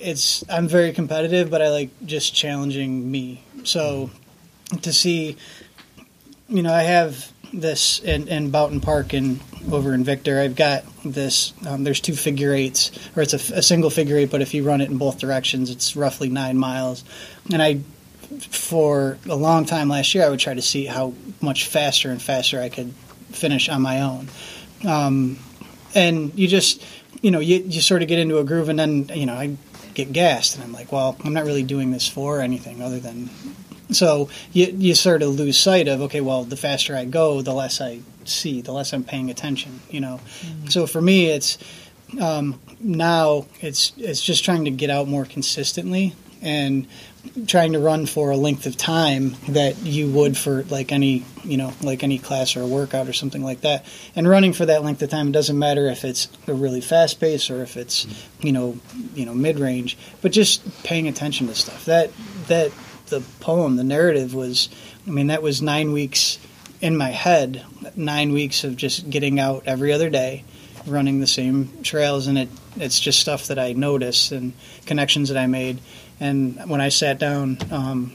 [0.00, 3.42] it's I'm very competitive, but I like just challenging me.
[3.64, 4.10] So
[4.82, 5.36] to see,
[6.48, 10.40] you know, I have this in, in Boughton Park and over in Victor.
[10.40, 11.52] I've got this.
[11.66, 14.64] Um, there's two figure eights, or it's a, a single figure eight, but if you
[14.64, 17.04] run it in both directions, it's roughly nine miles.
[17.52, 17.80] And I,
[18.40, 22.20] for a long time last year, I would try to see how much faster and
[22.20, 22.92] faster I could
[23.30, 24.28] finish on my own.
[24.86, 25.38] Um,
[25.94, 26.84] and you just,
[27.22, 29.56] you know, you, you sort of get into a groove, and then you know, I
[29.94, 33.30] get gassed, and I'm like, well, I'm not really doing this for anything other than.
[33.94, 37.54] So you you sort of lose sight of okay, well, the faster I go, the
[37.54, 40.20] less I see, the less I'm paying attention, you know.
[40.68, 41.58] So for me, it's
[42.20, 46.86] um, now it's it's just trying to get out more consistently and
[47.46, 51.56] trying to run for a length of time that you would for like any you
[51.56, 53.84] know like any class or a workout or something like that.
[54.14, 57.20] And running for that length of time it doesn't matter if it's a really fast
[57.20, 58.06] pace or if it's
[58.40, 58.78] you know
[59.14, 61.86] you know mid range but just paying attention to stuff.
[61.86, 62.10] That
[62.48, 62.70] that
[63.08, 64.68] the poem the narrative was
[65.06, 66.38] i mean that was 9 weeks
[66.80, 67.64] in my head
[67.96, 70.44] 9 weeks of just getting out every other day
[70.86, 74.52] running the same trails and it it's just stuff that I noticed and
[74.84, 75.78] connections that I made
[76.20, 78.12] and when I sat down um,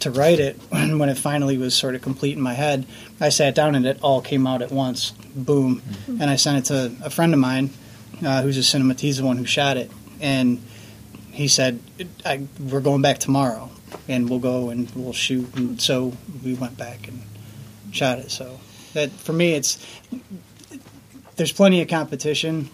[0.00, 2.86] to write it, when it finally was sort of complete in my head,
[3.20, 5.12] I sat down and it all came out at once.
[5.34, 5.80] Boom.
[5.80, 6.20] Mm-hmm.
[6.20, 7.70] And I sent it to a friend of mine
[8.24, 9.90] uh, who's a cinematographer, the one who shot it.
[10.20, 10.62] And
[11.30, 11.80] he said,
[12.58, 13.70] We're going back tomorrow
[14.08, 15.54] and we'll go and we'll shoot.
[15.56, 16.12] And so
[16.44, 17.22] we went back and
[17.92, 18.30] shot it.
[18.30, 18.60] So
[18.94, 19.84] that for me, it's
[21.36, 22.70] there's plenty of competition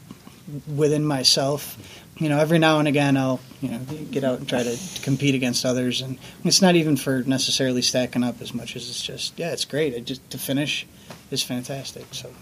[0.67, 1.77] within myself
[2.19, 3.79] you know, every now and again I'll, you know,
[4.11, 8.25] get out and try to compete against others, and it's not even for necessarily stacking
[8.25, 9.93] up as much as it's just, yeah, it's great.
[9.93, 10.87] It just to finish
[11.31, 12.07] is fantastic.
[12.13, 12.33] So,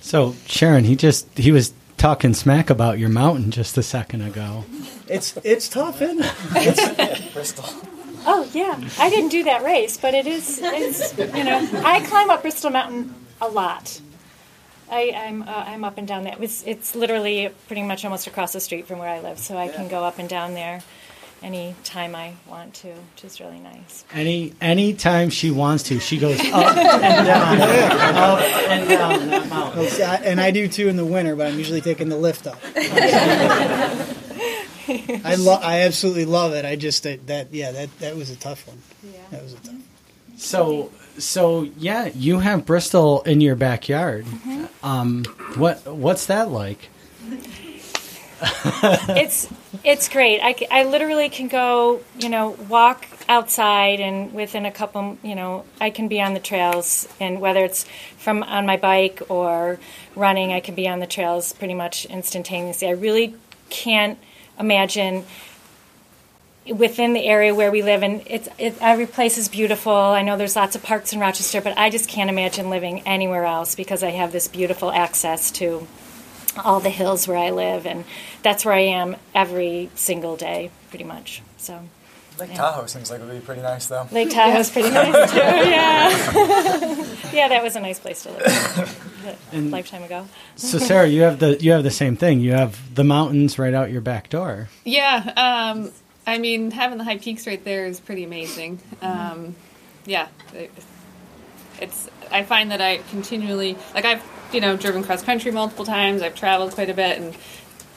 [0.00, 4.64] so Sharon, he just he was talking smack about your mountain just a second ago.
[5.08, 6.34] It's it's tough, isn't it?
[6.54, 7.64] It's, Bristol.
[8.24, 10.60] Oh yeah, I didn't do that race, but it is.
[10.62, 14.00] It's you know, I climb up Bristol Mountain a lot.
[14.90, 16.36] I, am I'm, uh, I'm up and down there.
[16.40, 19.66] It's it's literally pretty much almost across the street from where I live, so I
[19.66, 19.76] yeah.
[19.76, 20.82] can go up and down there
[21.42, 24.04] any time I want to, which is really nice.
[24.12, 26.76] Any any time she wants to, she goes up and
[27.26, 29.78] down, up and down that mountain.
[30.24, 32.58] And I do too in the winter, but I'm usually taking the lift up.
[35.24, 35.62] I love.
[35.62, 36.64] I absolutely love it.
[36.64, 38.80] I just that, that yeah that that was a tough one.
[39.02, 39.20] Yeah.
[39.30, 39.66] That was a tough.
[39.66, 39.84] One.
[40.36, 44.24] So so yeah, you have Bristol in your backyard.
[44.24, 44.86] Mm-hmm.
[44.86, 45.24] Um,
[45.56, 46.88] what what's that like?
[48.40, 49.48] it's
[49.84, 50.40] it's great.
[50.42, 55.64] I, I literally can go, you know, walk outside, and within a couple, you know,
[55.80, 57.84] I can be on the trails, and whether it's
[58.16, 59.78] from on my bike or
[60.16, 62.88] running, I can be on the trails pretty much instantaneously.
[62.88, 63.34] I really
[63.68, 64.18] can't
[64.58, 65.24] imagine
[66.74, 69.92] within the area where we live, and it's it, every place is beautiful.
[69.92, 73.44] I know there's lots of parks in Rochester, but I just can't imagine living anywhere
[73.44, 75.86] else because I have this beautiful access to
[76.60, 78.04] all the hills where I live, and
[78.42, 81.42] that's where I am every single day, pretty much.
[81.56, 81.80] So.
[82.38, 82.56] Lake yeah.
[82.56, 84.06] Tahoe seems like it would be pretty nice, though.
[84.12, 85.38] Lake Tahoe's pretty nice too.
[85.38, 86.08] Yeah,
[87.32, 89.38] yeah, that was a nice place to live.
[89.52, 90.28] a lifetime ago.
[90.54, 92.40] so, Sarah, you have the you have the same thing.
[92.40, 94.68] You have the mountains right out your back door.
[94.84, 95.32] Yeah,
[95.74, 95.90] um,
[96.26, 98.80] I mean, having the high peaks right there is pretty amazing.
[99.02, 99.56] Um,
[100.06, 100.70] yeah, it,
[101.80, 102.08] it's.
[102.30, 106.22] I find that I continually like I've you know driven cross country multiple times.
[106.22, 107.36] I've traveled quite a bit and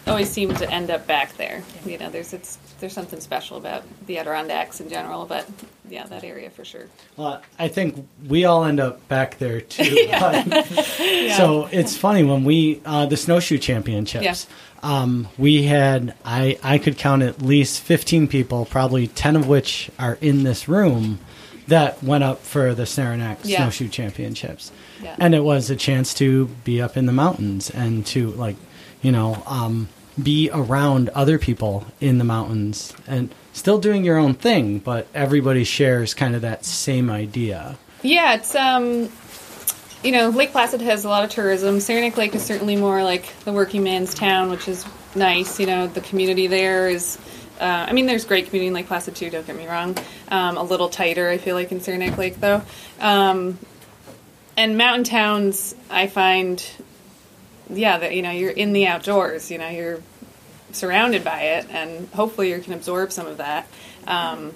[0.07, 1.63] always seem to end up back there.
[1.85, 5.47] You know, there's it's there's something special about the Adirondacks in general, but
[5.89, 6.87] yeah, that area for sure.
[7.17, 9.83] Well, I think we all end up back there too.
[9.83, 11.37] yeah.
[11.37, 14.47] So it's funny when we uh, the snowshoe championships.
[14.49, 14.55] Yeah.
[14.83, 19.91] Um, we had I I could count at least fifteen people, probably ten of which
[19.99, 21.19] are in this room,
[21.67, 23.57] that went up for the Saranac yeah.
[23.57, 25.15] Snowshoe Championships, yeah.
[25.19, 28.55] and it was a chance to be up in the mountains and to like,
[29.01, 29.89] you know, um,
[30.21, 35.63] be around other people in the mountains and still doing your own thing, but everybody
[35.63, 37.77] shares kind of that same idea.
[38.03, 39.09] Yeah, it's um
[40.03, 41.79] you know, Lake Placid has a lot of tourism.
[41.79, 44.85] Saranac Lake is certainly more like the working man's town, which is
[45.15, 45.59] nice.
[45.59, 47.17] You know, the community there is.
[47.59, 49.29] Uh, I mean, there's great community in Lake Placid too.
[49.29, 49.95] Don't get me wrong.
[50.29, 52.63] Um, a little tighter, I feel like in Saranac Lake though.
[52.99, 53.59] Um,
[54.57, 56.63] and mountain towns, I find,
[57.69, 59.51] yeah, that you know, you're in the outdoors.
[59.51, 60.01] You know, you're
[60.71, 63.67] surrounded by it, and hopefully you can absorb some of that.
[64.07, 64.53] Um,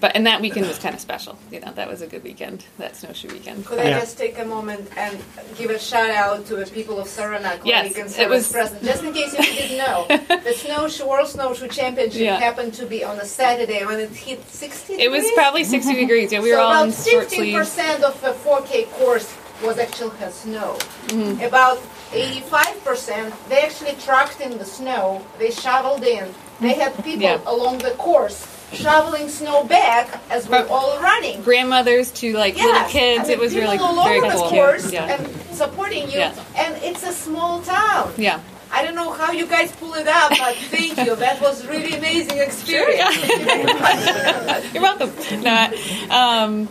[0.00, 1.38] but and that weekend was kind of special.
[1.50, 2.64] You know, that was a good weekend.
[2.78, 3.64] That snowshoe weekend.
[3.64, 5.18] Could I just take a moment and
[5.56, 7.60] give a shout out to the people of Saranac?
[7.64, 8.82] Yes, it was present.
[8.82, 12.38] Just in case you didn't know, the snowshoe World Snowshoe Championship yeah.
[12.38, 14.94] happened to be on a Saturday when it hit 60.
[14.94, 16.32] It was probably 60 degrees.
[16.32, 17.74] Yeah, we so were all in short sleeves.
[17.74, 20.76] About 15% of a 4K course was actually has snow.
[21.08, 21.42] Mm-hmm.
[21.44, 21.78] About
[22.10, 25.24] 85% they actually trucked in the snow.
[25.38, 26.32] They shoveled in.
[26.60, 27.40] They had people yeah.
[27.46, 31.42] along the course shoveling snow back as we're all running.
[31.42, 32.66] Grandmothers to like yes.
[32.66, 33.20] little kids.
[33.20, 34.48] I mean, it was really all very over cool.
[34.48, 35.16] Course yeah.
[35.16, 36.18] and supporting you.
[36.18, 36.44] Yeah.
[36.56, 38.12] And it's a small town.
[38.16, 38.40] Yeah.
[38.70, 41.16] I don't know how you guys pull it up, but thank you.
[41.16, 43.14] That was really amazing experience.
[43.14, 44.62] Sure, yeah.
[44.72, 45.42] You're welcome.
[45.42, 45.72] No,
[46.10, 46.68] um,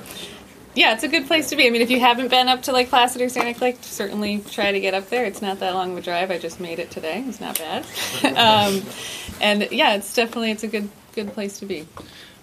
[0.76, 1.66] yeah, it's a good place to be.
[1.66, 4.72] I mean, if you haven't been up to Lake Placid or Saranac Lake, certainly try
[4.72, 5.26] to get up there.
[5.26, 6.30] It's not that long of a drive.
[6.30, 7.24] I just made it today.
[7.28, 7.84] It's not bad.
[8.38, 8.84] um,
[9.42, 10.88] and yeah, it's definitely it's a good
[11.24, 11.88] good place to be.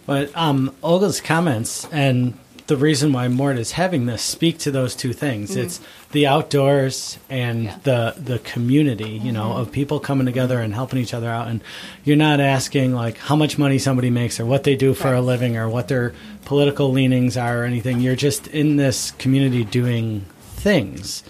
[0.06, 2.34] But um, Olga's comments and
[2.66, 5.50] the reason why Mort is having this speak to those two things.
[5.50, 5.60] Mm-hmm.
[5.60, 5.80] It's
[6.12, 7.78] the outdoors and Yeah.
[7.82, 11.48] the the community, you know, of people coming together and helping each other out.
[11.48, 11.60] And
[12.04, 15.20] you're not asking like how much money somebody makes or what they do for a
[15.20, 16.14] living or what their
[16.46, 18.00] political leanings are or anything.
[18.00, 20.24] You're just in this community doing
[20.56, 21.22] things.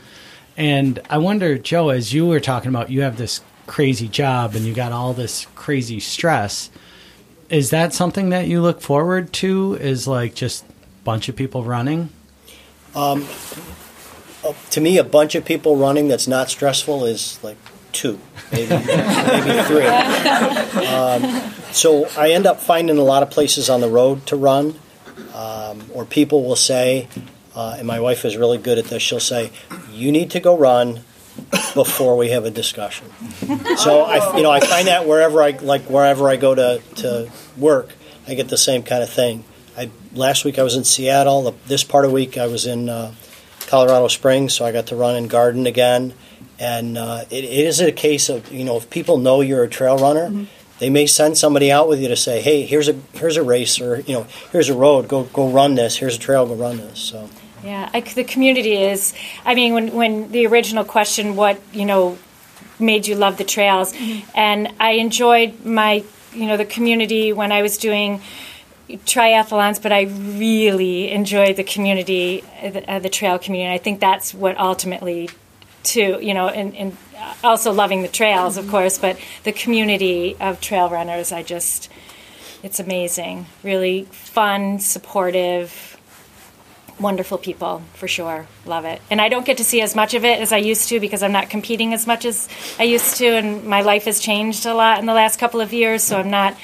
[0.57, 4.65] And I wonder, Joe, as you were talking about, you have this crazy job and
[4.65, 6.71] you got all this crazy stress.
[7.51, 9.75] Is that something that you look forward to?
[9.75, 10.65] Is like just
[11.05, 12.09] bunch of people running?
[14.71, 17.57] to me, a bunch of people running that's not stressful is like
[17.93, 18.19] two,
[18.53, 19.87] maybe maybe three.
[20.87, 24.79] Um, so I end up finding a lot of places on the road to run,
[25.35, 27.09] um, or people will say,
[27.55, 29.03] uh, and my wife is really good at this.
[29.03, 29.51] She'll say,
[29.91, 31.05] "You need to go run."
[31.75, 33.11] Before we have a discussion,
[33.77, 37.31] so I, you know, I find that wherever I like wherever I go to, to
[37.57, 37.91] work,
[38.29, 39.45] I get the same kind of thing.
[39.77, 41.43] I last week I was in Seattle.
[41.43, 43.13] The, this part of the week I was in uh,
[43.67, 46.15] Colorado Springs, so I got to run in Garden again.
[46.61, 49.69] And uh, it, it is a case of you know if people know you're a
[49.69, 50.47] trail runner,
[50.79, 53.81] they may send somebody out with you to say, hey, here's a here's a race
[53.81, 55.97] or you know here's a road, go go run this.
[55.97, 57.01] Here's a trail, go run this.
[57.01, 57.29] So
[57.65, 59.15] Yeah, I, the community is.
[59.45, 62.19] I mean, when when the original question, what you know,
[62.79, 63.95] made you love the trails,
[64.35, 68.21] and I enjoyed my you know the community when I was doing
[68.89, 73.75] triathlons, but I really enjoyed the community, the, uh, the trail community.
[73.75, 75.31] I think that's what ultimately,
[75.83, 76.97] too, you know, and, and
[77.43, 81.33] also loving the trails, of course, but the community of trail runners.
[81.33, 81.91] I just,
[82.63, 83.47] it's amazing.
[83.63, 85.94] Really fun, supportive
[87.01, 88.47] wonderful people for sure.
[88.67, 89.01] Love it.
[89.11, 91.23] And i don't get to see as much of it as i used to because
[91.23, 94.75] i'm not competing as much as i used to and my life has changed a
[94.75, 96.57] lot in the last couple of years so i'm not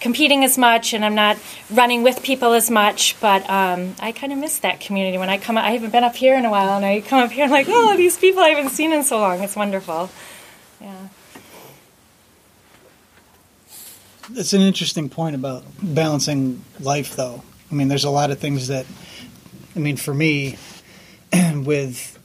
[0.00, 1.36] competing as much and i'm not
[1.70, 5.18] running with people as much but um, i kind of miss that community.
[5.18, 7.30] When i come i haven't been up here in a while and i come up
[7.30, 9.42] here and like oh these people i haven't seen in so long.
[9.42, 10.10] It's wonderful.
[10.80, 11.08] Yeah.
[14.34, 17.42] It's an interesting point about balancing life, though.
[17.70, 18.84] I mean, there's a lot of things that,
[19.74, 20.56] I mean, for me,
[21.54, 22.18] with,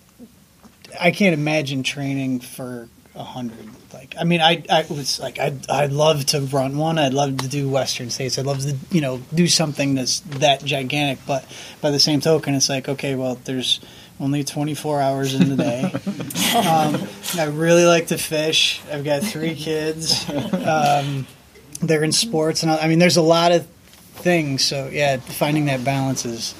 [0.99, 3.69] I can't imagine training for a hundred.
[3.93, 6.97] Like, I mean, I, I was like, I'd, I'd love to run one.
[6.97, 8.39] I'd love to do Western States.
[8.39, 11.19] I'd love to, you know, do something that's that gigantic.
[11.27, 11.45] But
[11.81, 13.79] by the same token, it's like, okay, well, there's
[14.19, 15.83] only 24 hours in the day.
[16.57, 18.81] um, I really like to fish.
[18.91, 20.29] I've got three kids.
[20.29, 21.27] Um,
[21.81, 23.67] they're in sports, and I I mean, there's a lot of
[24.15, 24.63] things.
[24.63, 26.55] So yeah, finding that balance is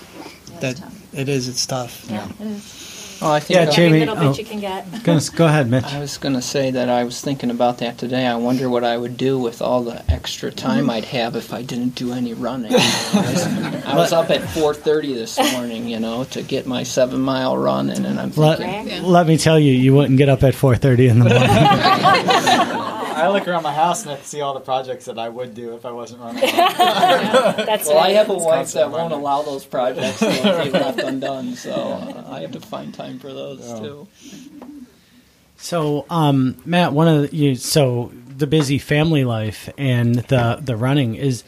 [0.63, 0.81] that
[1.13, 1.47] it is.
[1.47, 2.05] It's tough.
[2.09, 2.89] yeah it is.
[3.21, 4.33] Well, I think Yeah, every Jamie, little bit oh.
[4.33, 5.85] you can get Go, go ahead, Mitch.
[5.85, 8.25] I was going to say that I was thinking about that today.
[8.27, 11.61] I wonder what I would do with all the extra time I'd have if I
[11.61, 12.73] didn't do any running.
[12.73, 12.75] I
[13.31, 13.45] was,
[13.85, 17.89] I was up at 4:30 this morning, you know, to get my seven mile run,
[17.89, 21.09] in, and I'm Let, thinking, let me tell you, you wouldn't get up at 4.30
[21.09, 22.32] in the morning.
[23.23, 25.75] I look around my house and I see all the projects that I would do
[25.75, 26.41] if I wasn't running.
[26.41, 29.19] that's well, I have a It's wife that won't learning.
[29.19, 33.33] allow those projects to be left undone, so uh, I have to find time for
[33.33, 33.79] those Yeah.
[33.79, 34.07] too.
[35.57, 40.75] So, um, Matt, one of the, you, so the busy family life and the the
[40.75, 41.43] running is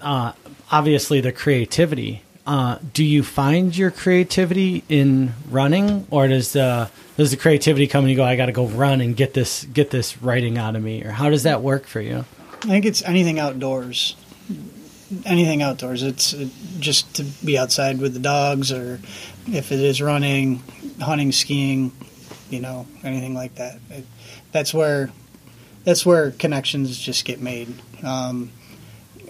[0.00, 0.32] uh,
[0.70, 2.22] obviously the creativity.
[2.46, 8.04] Uh, do you find your creativity in running, or does the does the creativity come
[8.04, 8.24] and you go?
[8.24, 11.10] I got to go run and get this get this writing out of me, or
[11.10, 12.24] how does that work for you?
[12.62, 14.16] I think it's anything outdoors.
[15.26, 16.02] Anything outdoors.
[16.02, 16.48] It's uh,
[16.78, 19.00] just to be outside with the dogs, or
[19.46, 20.62] if it is running,
[21.00, 21.92] hunting, skiing,
[22.48, 23.78] you know, anything like that.
[23.90, 24.06] It,
[24.52, 25.10] that's where
[25.84, 27.74] that's where connections just get made.
[28.02, 28.50] Um,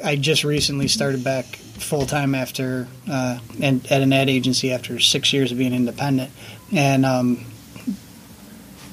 [0.05, 4.98] I just recently started back full time after uh, and at an ad agency after
[4.98, 6.31] six years of being independent,
[6.73, 7.44] and um,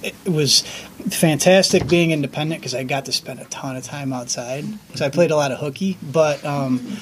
[0.03, 0.61] it was
[1.09, 4.65] fantastic being independent because I got to spend a ton of time outside.
[4.95, 6.97] So I played a lot of hooky, but um,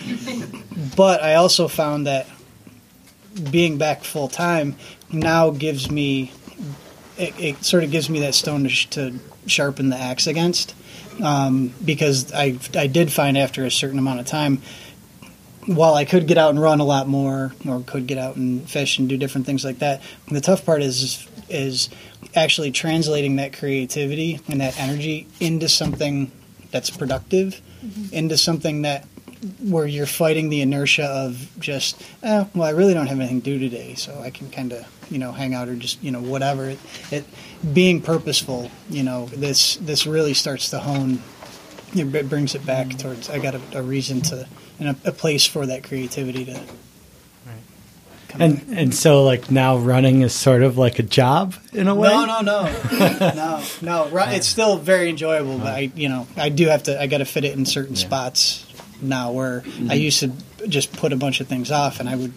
[0.96, 2.28] but I also found that
[3.52, 4.76] being back full time
[5.12, 6.32] now gives me
[7.18, 10.74] it, it sort of gives me that stone to, sh- to sharpen the axe against
[11.22, 14.62] um, because I I did find after a certain amount of time
[15.68, 18.70] while I could get out and run a lot more, or could get out and
[18.70, 21.90] fish and do different things like that, the tough part is is
[22.36, 26.32] actually translating that creativity and that energy into something
[26.72, 27.62] that's productive,
[28.12, 29.06] into something that
[29.64, 33.58] where you're fighting the inertia of just, eh, well, I really don't have anything to
[33.58, 36.22] do today, so I can kind of, you know, hang out or just, you know,
[36.22, 36.70] whatever.
[36.70, 36.80] It,
[37.12, 37.26] it
[37.74, 41.22] being purposeful, you know, this this really starts to hone.
[41.94, 43.30] It brings it back towards.
[43.30, 44.48] I got a, a reason to
[44.80, 46.60] and a, a place for that creativity to.
[48.28, 48.78] come And back.
[48.78, 52.10] and so like now running is sort of like a job in a way.
[52.10, 52.64] No, no, no,
[53.36, 54.10] no, no.
[54.10, 57.02] Ru- It's still very enjoyable, but I, you know, I do have to.
[57.02, 58.66] I got to fit it in certain spots
[59.02, 59.32] now.
[59.32, 60.32] Where I used to
[60.68, 62.34] just put a bunch of things off, and I would,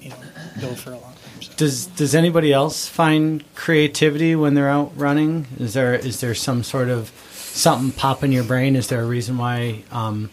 [0.00, 0.16] you know,
[0.60, 1.42] go for a long time.
[1.42, 1.52] So.
[1.56, 5.46] Does Does anybody else find creativity when they're out running?
[5.58, 8.76] Is there is there some sort of something pop in your brain?
[8.76, 10.30] Is there a reason why um,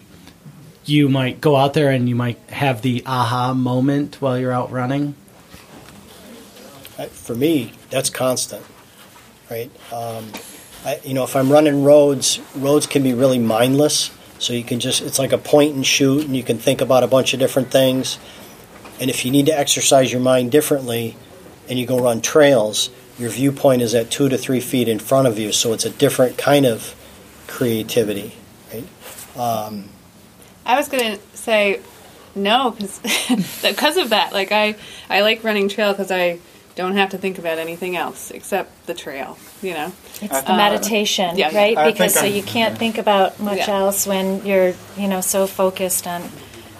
[0.85, 4.71] you might go out there and you might have the aha moment while you're out
[4.71, 5.15] running?
[7.09, 8.63] For me, that's constant,
[9.49, 9.69] right?
[9.91, 10.31] Um,
[10.85, 14.11] I, you know, if I'm running roads, roads can be really mindless.
[14.37, 17.03] So you can just, it's like a point and shoot, and you can think about
[17.03, 18.19] a bunch of different things.
[18.99, 21.17] And if you need to exercise your mind differently
[21.67, 25.27] and you go run trails, your viewpoint is at two to three feet in front
[25.27, 25.51] of you.
[25.51, 26.95] So it's a different kind of
[27.47, 28.33] creativity,
[28.73, 28.87] right?
[29.37, 29.89] Um,
[30.65, 31.79] I was gonna say
[32.35, 32.99] no because
[33.61, 34.33] because of that.
[34.33, 34.75] Like I
[35.09, 36.39] I like running trail because I
[36.75, 39.37] don't have to think about anything else except the trail.
[39.61, 39.91] You know.
[40.21, 41.55] It's the Uh, meditation, yeah.
[41.55, 41.77] right?
[41.77, 43.79] I Because so I'm- you can't think about much Yeah.
[43.79, 46.21] else when you're, you know, so focused on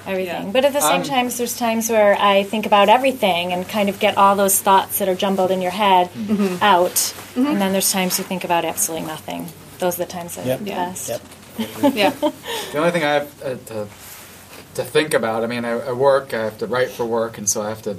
[0.07, 0.45] everything.
[0.47, 0.51] Yeah.
[0.51, 3.89] But at the same I'm- times, there's times where I think about everything and kind
[3.89, 6.61] of get all those thoughts that are jumbled in your head Mm-hmm.
[6.61, 7.13] out.
[7.35, 9.47] And then there's times you think about absolutely nothing.
[9.79, 10.59] Those are the times that Yep.
[10.59, 10.85] are the Yeah.
[10.89, 11.09] best.
[11.09, 11.21] yep.
[11.93, 12.13] Yeah.
[12.71, 13.87] The only thing I have uh, to
[14.75, 17.47] to think about, I mean, I, I work, I have to write for work, and
[17.49, 17.95] so I have to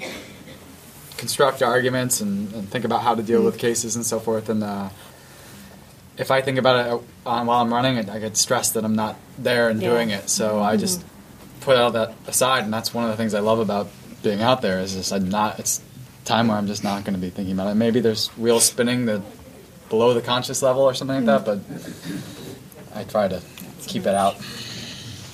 [1.17, 4.51] construct arguments and, and think about how to deal with cases and so forth.
[4.51, 4.91] And uh,
[6.19, 6.93] if I think about it
[7.25, 9.91] uh, while I'm running, I, I get stressed that I'm not there and Yeah.
[9.91, 10.29] doing it.
[10.29, 11.03] So I just
[11.63, 13.89] put all that aside, and that's one of the things I love about
[14.23, 15.59] being out there is just I'm not.
[15.59, 15.81] It's
[16.27, 17.77] time where I'm just not going to be thinking about it.
[17.77, 19.23] Maybe there's wheels spinning that
[19.89, 22.46] below the conscious level or something like that, but
[22.97, 23.43] I try to
[23.87, 24.37] keep it out.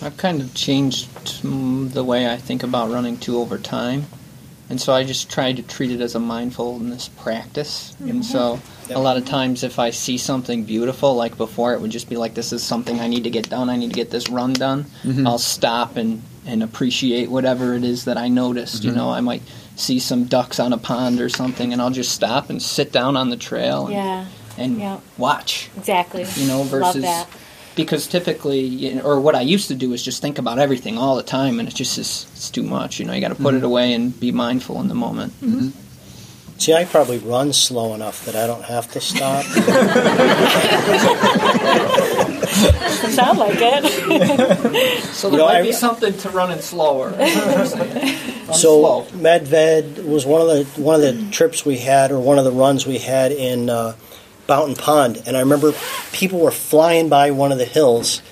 [0.03, 1.09] I've kind of changed
[1.43, 4.07] the way I think about running too over time.
[4.69, 7.95] And so I just try to treat it as a mindfulness practice.
[8.01, 8.23] And mm-hmm.
[8.23, 8.97] so Yep.
[8.97, 12.17] a lot of times if I see something beautiful, like before, it would just be
[12.17, 13.71] like, this is something I need to get done.
[13.71, 14.87] I need to get this run done.
[15.05, 15.27] Mm-hmm.
[15.27, 18.83] I'll stop and, and appreciate whatever it is that I noticed.
[18.83, 18.99] You mm-hmm.
[18.99, 19.43] know, I might
[19.77, 23.17] see some ducks on a pond or something, and I'll just stop and sit down
[23.17, 24.27] on the trail and, Yeah,
[24.59, 25.01] and Yeah.
[25.17, 26.27] watch exactly.
[26.37, 27.29] you know, Love versus that.
[27.75, 30.99] Because typically, you know, or what I used to do is just think about everything
[30.99, 32.99] all the time, and it just is it's too much.
[32.99, 33.66] You know, you got to put it mm-hmm.
[33.66, 35.33] away and be mindful in the moment.
[35.41, 35.59] Mm-hmm.
[35.59, 35.79] Mm-hmm.
[36.59, 39.45] See, I probably run slow enough that I don't have to stop.
[43.12, 45.03] Sound like it.
[45.12, 47.11] So You there know, might I- be something to running slower.
[47.11, 47.29] Run
[48.55, 49.07] So slow.
[49.12, 52.53] Medved was one of the one of the trips we had, or one of the
[52.53, 53.95] runs we had in uh,
[54.47, 55.72] Bountain Pond, and I remember
[56.12, 58.22] people were flying by one of the hills,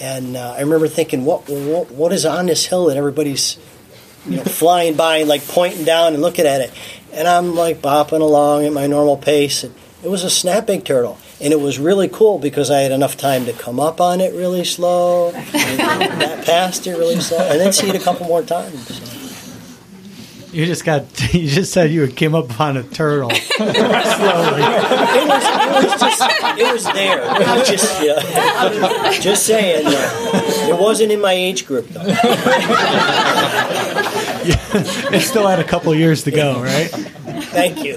[0.00, 3.58] and uh, I remember thinking, what, what what is on this hill that everybody's
[4.26, 6.72] you know flying by, and like pointing down and looking at it,
[7.12, 11.18] and I'm like bopping along at my normal pace, and it was a snapping turtle.
[11.38, 14.32] And it was really cool because I had enough time to come up on it
[14.32, 18.42] really slow, and that past it really slow, and then see it a couple more
[18.42, 18.96] times.
[18.96, 19.05] so.
[20.56, 21.04] You just got
[21.34, 23.68] you just said you came up upon a turtle slowly.
[23.68, 26.22] it was, it was just
[26.58, 27.20] it was there.
[27.20, 29.20] It was just yeah.
[29.20, 29.86] just saying.
[29.86, 32.00] uh, it wasn't in my age group though.
[34.46, 36.88] It still had a couple years to go, right?
[36.88, 37.96] Thank you.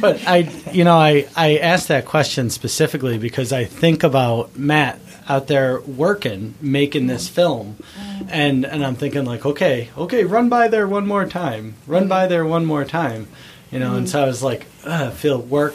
[0.00, 0.38] But I,
[0.72, 4.98] you know, I, I asked that question specifically because I think about Matt
[5.32, 7.32] out there working, making this mm.
[7.32, 8.28] film, mm.
[8.30, 12.26] and and I'm thinking like, okay, okay, run by there one more time, run by
[12.26, 13.28] there one more time,
[13.70, 13.94] you know.
[13.94, 14.10] And mm.
[14.10, 15.74] so I was like, Ugh, I feel work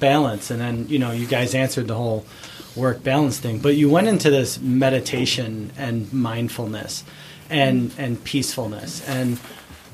[0.00, 2.26] balance, and then you know, you guys answered the whole
[2.74, 7.04] work balance thing, but you went into this meditation and mindfulness,
[7.48, 9.38] and and peacefulness, and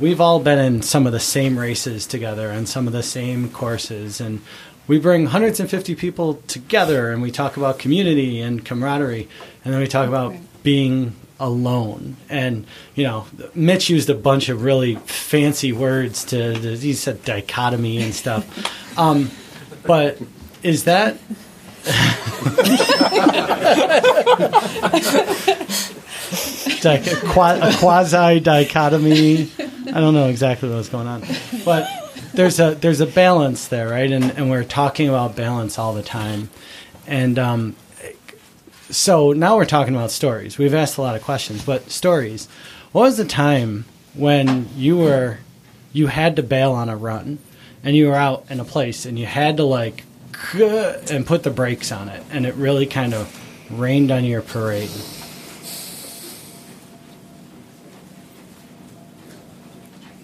[0.00, 3.50] we've all been in some of the same races together and some of the same
[3.50, 4.20] courses.
[4.20, 4.40] And
[4.86, 9.28] we bring 150 people together and we talk about community and camaraderie
[9.64, 12.16] and then we talk about being alone.
[12.28, 17.98] And you know mitch used a bunch of really fancy words to he said dichotomy
[18.02, 18.72] and stuff.
[18.98, 19.30] Um,
[19.84, 20.18] but
[20.62, 21.18] is that
[26.86, 29.50] a, quasi dichotomy.
[29.92, 31.24] I don't know exactly what's going on,
[31.64, 31.86] but
[32.36, 34.10] there's a there's a balance there, right?
[34.10, 36.50] And and we're talking about balance all the time,
[37.06, 37.76] and um,
[38.90, 40.58] so now we're talking about stories.
[40.58, 42.48] We've asked a lot of questions, but stories.
[42.92, 43.84] What was the time
[44.14, 45.38] when you were
[45.92, 47.38] you had to bail on a run
[47.82, 50.04] and you were out in a place and you had to like
[51.10, 53.34] and put the brakes on it and it really kind of
[53.70, 54.90] rained on your parade?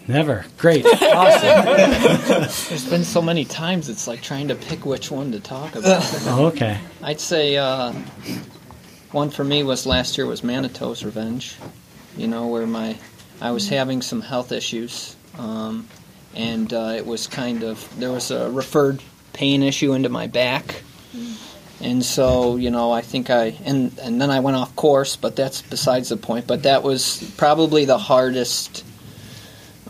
[0.09, 0.45] Never.
[0.59, 0.85] Great.
[1.13, 1.65] Awesome.
[2.69, 6.03] There's been so many times it's like trying to pick which one to talk about.
[6.27, 6.79] Oh, okay.
[7.03, 7.93] I'd say uh,
[9.13, 11.57] one for me was last year was Manitou's Revenge.
[12.17, 12.97] You know, where my
[13.41, 15.87] I was having some health issues, um,
[16.35, 20.83] and uh, it was kind of there was a referred pain issue into my back,
[21.81, 25.37] and so you know I think I and and then I went off course, but
[25.37, 26.47] that's besides the point.
[26.47, 28.85] But that was probably the hardest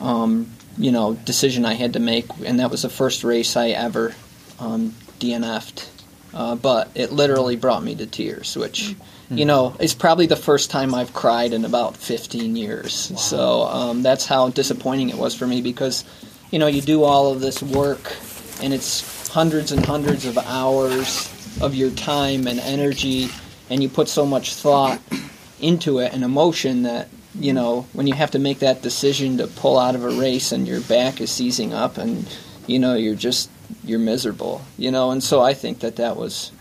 [0.02, 3.68] um, you know, decision I had to make, and that was the first race I
[3.68, 4.14] ever
[4.58, 5.88] um, DNF'd.
[6.34, 9.36] Uh, but it literally brought me to tears, which, mm-hmm.
[9.36, 13.10] you know, is probably the first time I've cried in about 15 years.
[13.10, 13.16] Wow.
[13.18, 16.04] So um, that's how disappointing it was for me because,
[16.50, 18.16] you know, you do all of this work,
[18.62, 21.28] and it's hundreds and hundreds of hours
[21.60, 23.28] of your time and energy,
[23.68, 25.00] and you put so much thought
[25.60, 29.46] into it and emotion that you know, when you have to make that decision to
[29.46, 32.26] pull out of a race and your back is seizing up and,
[32.66, 33.50] you know, you're just,
[33.84, 36.52] you're miserable, you know, and so I think that that was,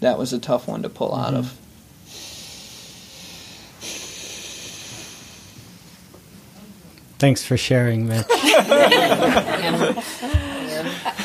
[0.00, 1.24] that was a tough one to pull mm-hmm.
[1.24, 1.58] out of.
[7.18, 8.26] Thanks for sharing, Mitch.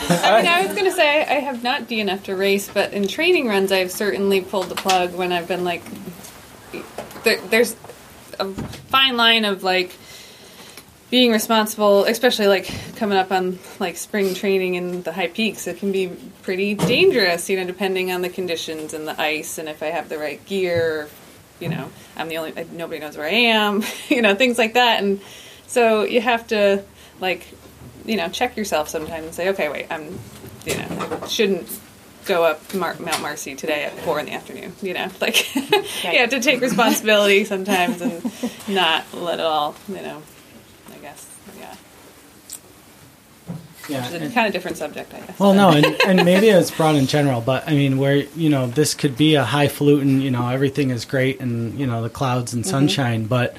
[0.10, 3.08] I mean, I was going to say I have not DNF'd a race, but in
[3.08, 5.82] training runs, I've certainly pulled the plug when I've been like,
[7.24, 7.76] there, there's
[8.40, 9.96] a fine line of like
[11.10, 15.68] being responsible, especially like coming up on like spring training in the high peaks.
[15.68, 16.10] It can be
[16.42, 20.10] pretty dangerous, you know, depending on the conditions and the ice and if I have
[20.10, 21.08] the right gear.
[21.60, 23.84] You know, I'm the only nobody knows where I am.
[24.10, 25.22] you know, things like that, and
[25.66, 26.84] so you have to
[27.20, 27.48] like
[28.06, 30.20] you know check yourself sometimes and say, okay, wait, I'm
[30.66, 31.68] you know shouldn't
[32.28, 34.74] go up Mar- Mount Marcy today at four in the afternoon.
[34.82, 38.32] You know, like you have to take responsibility sometimes and
[38.68, 39.76] not let it all.
[39.88, 40.22] You know,
[40.94, 41.76] I guess, yeah.
[43.90, 45.40] Yeah, it's a kind of different subject, I guess.
[45.40, 48.68] Well, no, and, and maybe it's broad in general, but I mean, where you know
[48.68, 52.54] this could be a highfalutin, you know, everything is great and you know the clouds
[52.54, 52.72] and mm-hmm.
[52.72, 53.30] sunshine, mm-hmm.
[53.30, 53.56] but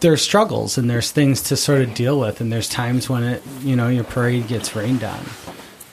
[0.00, 3.42] there's struggles and there's things to sort of deal with, and there's times when it,
[3.60, 5.22] you know, your parade gets rained on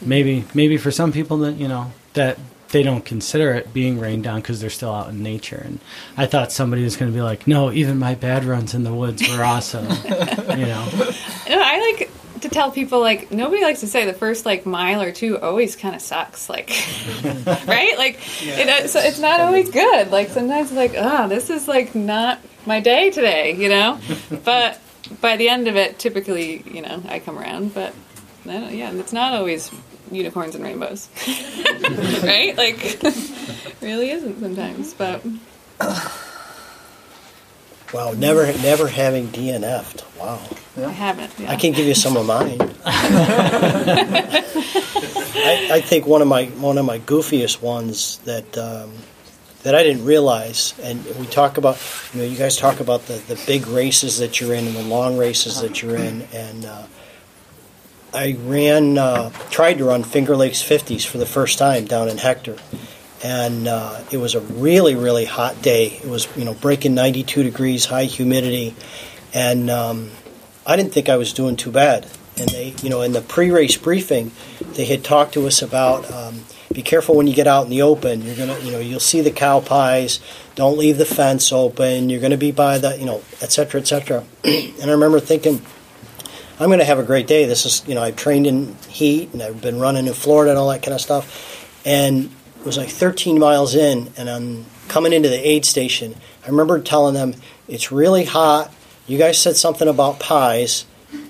[0.06, 2.38] maybe maybe for some people that you know that
[2.74, 5.62] they don't consider it being rained down because they're still out in nature.
[5.64, 5.80] And
[6.18, 8.94] I thought somebody was going to be like, "No, even my bad runs in the
[8.94, 11.14] woods were awesome." you know.
[11.48, 12.10] I like
[12.44, 15.78] to tell people like nobody likes to say the first like mile or two always
[15.78, 16.70] kind of sucks like
[17.68, 18.84] right like yeah.
[18.84, 22.40] it, so it's not always good like sometimes like ah oh, this is like not
[22.66, 23.98] my day today you know
[24.44, 24.78] but
[25.22, 27.94] by the end of it typically you know i come around but
[28.46, 29.72] yeah it's not always
[30.12, 31.10] unicorns and rainbows,
[32.24, 32.56] right?
[32.56, 33.02] Like,
[33.82, 35.24] really isn't sometimes, but.
[37.94, 40.04] Wow, never, never having DNF'd.
[40.20, 40.42] Wow.
[40.76, 40.88] Yeah.
[40.88, 41.32] I haven't.
[41.38, 41.52] Yeah.
[41.52, 42.60] I can give you some of mine.
[45.36, 48.94] I, I, think one of my one of my goofiest ones that um,
[49.62, 51.78] that I didn't realize, and we talk about,
[52.14, 54.84] you know, you guys talk about the, the big races that you're in and the
[54.84, 56.84] long races that you're in, and uh,
[58.14, 62.18] I ran, uh, tried to run Finger Lakes 50s for the first time down in
[62.18, 62.58] Hector.
[63.24, 65.88] And uh, it was a really, really hot day.
[65.88, 68.76] It was, you know, breaking 92 degrees, high humidity.
[69.34, 70.12] And um,
[70.66, 72.06] I didn't think I was doing too bad.
[72.38, 74.32] And they, you know, in the pre race briefing,
[74.74, 76.44] they had talked to us about um,
[76.74, 78.24] be careful when you get out in the open.
[78.24, 80.20] You're going to, you know, you'll see the cow pies.
[80.56, 82.10] Don't leave the fence open.
[82.10, 84.24] You're going to be by the, you know, et cetera, et cetera.
[84.44, 85.62] and I remember thinking,
[86.64, 87.46] I'm going to have a great day.
[87.46, 90.58] This is, you know, I've trained in heat and I've been running in Florida and
[90.58, 91.84] all that kind of stuff.
[91.86, 96.16] And it was like 13 miles in, and I'm coming into the aid station.
[96.46, 97.34] I remember telling them,
[97.68, 98.74] it's really hot.
[99.08, 100.86] You guys said something about pies.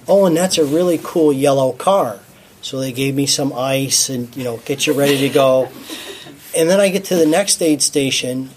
[0.08, 2.20] Oh, and that's a really cool yellow car.
[2.62, 5.70] So they gave me some ice and, you know, get you ready to go.
[6.56, 8.52] And then I get to the next aid station,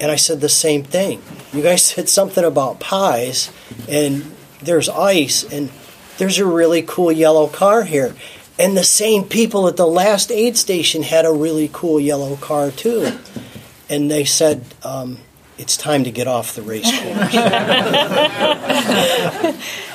[0.00, 1.20] and I said the same thing.
[1.52, 3.50] You guys said something about pies,
[3.88, 5.70] and there's ice, and
[6.18, 8.14] there's a really cool yellow car here.
[8.58, 12.70] And the same people at the last aid station had a really cool yellow car
[12.70, 13.18] too.
[13.88, 15.18] And they said, um,
[15.58, 17.34] it's time to get off the race course.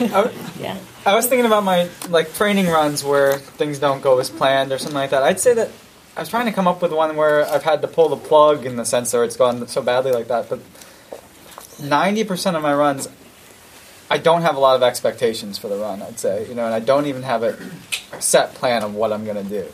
[0.00, 0.78] I, yeah.
[1.04, 4.78] I was thinking about my like training runs where things don't go as planned or
[4.78, 5.22] something like that.
[5.22, 5.70] I'd say that
[6.16, 8.66] I was trying to come up with one where I've had to pull the plug
[8.66, 10.48] in the sense where it's gone so badly like that.
[10.48, 10.60] But
[11.80, 13.08] ninety percent of my runs,
[14.10, 16.02] I don't have a lot of expectations for the run.
[16.02, 17.56] I'd say, you know, and I don't even have a
[18.20, 19.66] set plan of what I'm going to do.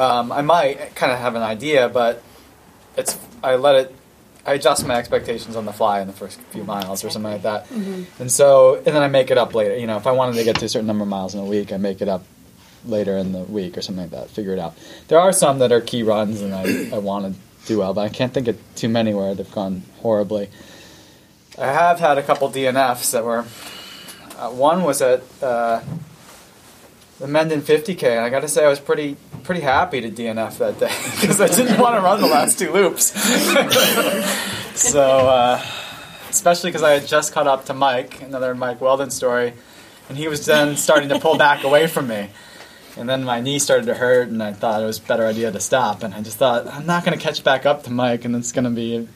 [0.00, 2.22] Um, I might kind of have an idea, but
[2.96, 3.94] it's I let it.
[4.44, 7.42] I adjust my expectations on the fly in the first few miles or something like
[7.42, 7.68] that,
[8.20, 9.76] and so and then I make it up later.
[9.76, 11.44] You know, if I wanted to get to a certain number of miles in a
[11.44, 12.24] week, I make it up
[12.84, 14.30] later in the week or something like that.
[14.30, 14.74] Figure it out.
[15.08, 18.02] There are some that are key runs, and I I want to do well, but
[18.02, 20.48] I can't think of too many where they've gone horribly.
[21.58, 23.44] I have had a couple DNFs that were.
[24.38, 25.80] Uh, one was at uh,
[27.18, 30.58] the Mendon 50K, and I got to say I was pretty pretty happy to DNF
[30.58, 30.88] that day
[31.20, 33.04] because I didn't want to run the last two loops.
[34.78, 35.64] so, uh,
[36.28, 39.54] especially because I had just caught up to Mike, another Mike Weldon story,
[40.10, 42.28] and he was then starting to pull back away from me.
[42.98, 45.50] And then my knee started to hurt, and I thought it was a better idea
[45.52, 46.02] to stop.
[46.02, 48.52] And I just thought, I'm not going to catch back up to Mike, and it's
[48.52, 49.06] going to be,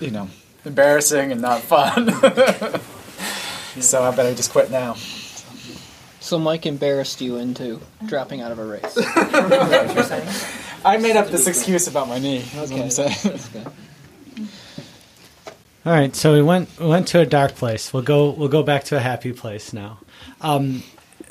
[0.00, 0.28] you know,
[0.64, 2.10] embarrassing and not fun.
[3.80, 4.94] so I better just quit now.
[6.20, 8.94] So Mike embarrassed you into dropping out of a race.
[10.84, 12.44] I made up this excuse about my knee.
[12.54, 13.36] That's what I'm saying.
[15.84, 17.92] All right, so we went we went to a dark place.
[17.92, 19.98] We'll go we'll go back to a happy place now.
[20.40, 20.84] Um,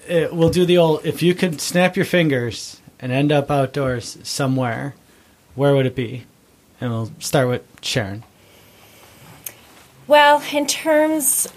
[0.10, 1.06] it, we'll do the old.
[1.06, 4.96] If you could snap your fingers and end up outdoors somewhere,
[5.56, 6.26] where would it be?
[6.82, 8.24] And we'll start with Sharon.
[10.12, 11.48] Well, in terms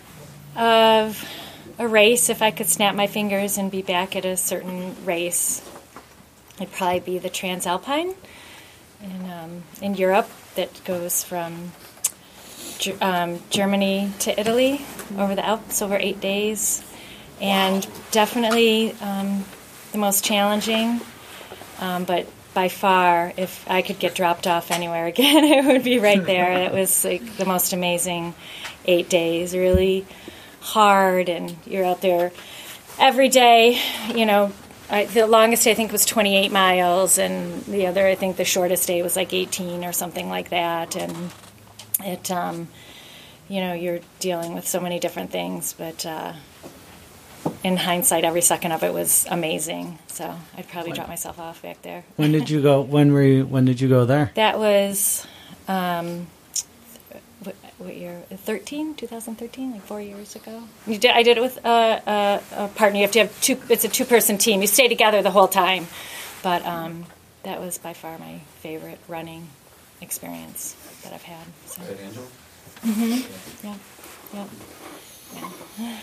[0.55, 1.28] of
[1.76, 5.61] a race, if I could snap my fingers and be back at a certain race,
[6.61, 8.14] it'd probably be the Transalpine
[9.02, 11.72] in um, in Europe that goes from
[13.00, 14.82] um, Germany to Italy
[15.18, 16.84] over the Alps over eight days,
[17.40, 19.44] and definitely um,
[19.90, 21.00] the most challenging.
[21.80, 25.98] Um, but by far, if I could get dropped off anywhere again, it would be
[25.98, 26.52] right there.
[26.52, 28.34] It was like the most amazing
[28.86, 30.07] eight days, really
[30.61, 32.32] hard, and you're out there
[32.98, 33.78] every day.
[34.14, 34.52] You know,
[34.88, 38.44] I, the longest day I think was 28 miles, and the other I think the
[38.44, 40.96] shortest day was like 18 or something like that.
[40.96, 41.30] And
[42.00, 42.68] it, um,
[43.48, 46.07] you know, you're dealing with so many different things, but.
[46.07, 46.32] Uh,
[47.64, 49.98] in hindsight, every second of it was amazing.
[50.08, 52.04] So I'd probably drop myself off back there.
[52.16, 52.82] When did you go?
[52.82, 53.46] When were you?
[53.46, 54.30] When did you go there?
[54.44, 55.26] That was,
[55.66, 56.26] um,
[57.42, 58.22] what, what year?
[58.30, 60.64] 13, 2013, like four years ago.
[60.86, 62.98] You did, I did it with a, a, a partner.
[62.98, 63.58] You have to have two.
[63.70, 64.60] It's a two-person team.
[64.60, 65.86] You stay together the whole time.
[66.42, 67.06] But um,
[67.44, 69.48] that was by far my favorite running
[70.02, 71.46] experience that I've had.
[71.66, 71.82] So.
[71.82, 72.28] Angel?
[72.84, 73.66] Mm-hmm.
[73.66, 73.76] Yeah.
[74.34, 75.48] Yeah.
[75.78, 76.00] Yeah.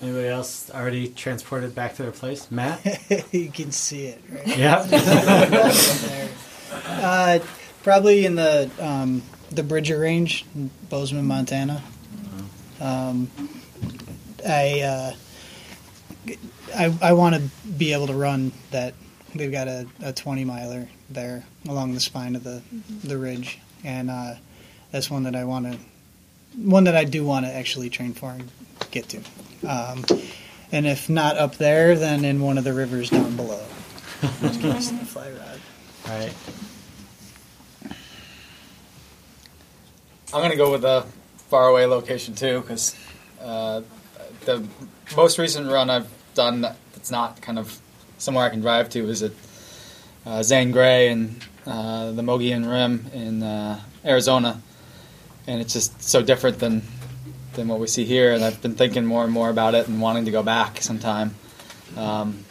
[0.00, 2.50] Anybody else already transported back to their place?
[2.50, 2.84] Matt?
[3.32, 4.58] you can see it, right?
[4.58, 6.28] Yeah.
[6.86, 7.38] Uh,
[7.82, 11.82] probably in the um, the Bridger Range, in Bozeman, Montana.
[12.80, 13.30] Um,
[14.46, 15.12] I, uh,
[16.76, 18.94] I I want to be able to run that.
[19.34, 22.62] They've got a, a twenty miler there along the spine of the
[23.04, 24.34] the ridge, and uh,
[24.90, 25.78] that's one that I want to
[26.62, 28.50] one that I do want to actually train for and
[28.90, 29.18] get to.
[29.66, 30.04] Um,
[30.72, 33.64] and if not up there, then in one of the rivers down below.
[34.40, 35.60] Which goes in the fly rod.
[36.06, 36.34] All right.
[40.34, 41.06] I'm gonna go with a
[41.48, 42.94] faraway location too, because
[43.40, 43.82] uh,
[44.44, 44.66] the
[45.16, 47.78] most recent run I've done that's not kind of
[48.18, 49.32] somewhere I can drive to is at
[50.26, 54.60] uh, Zane Grey and uh, the Mogollon Rim in uh, Arizona,
[55.48, 56.82] and it's just so different than
[57.54, 58.32] than what we see here.
[58.32, 61.34] And I've been thinking more and more about it and wanting to go back sometime.
[61.96, 62.44] Um,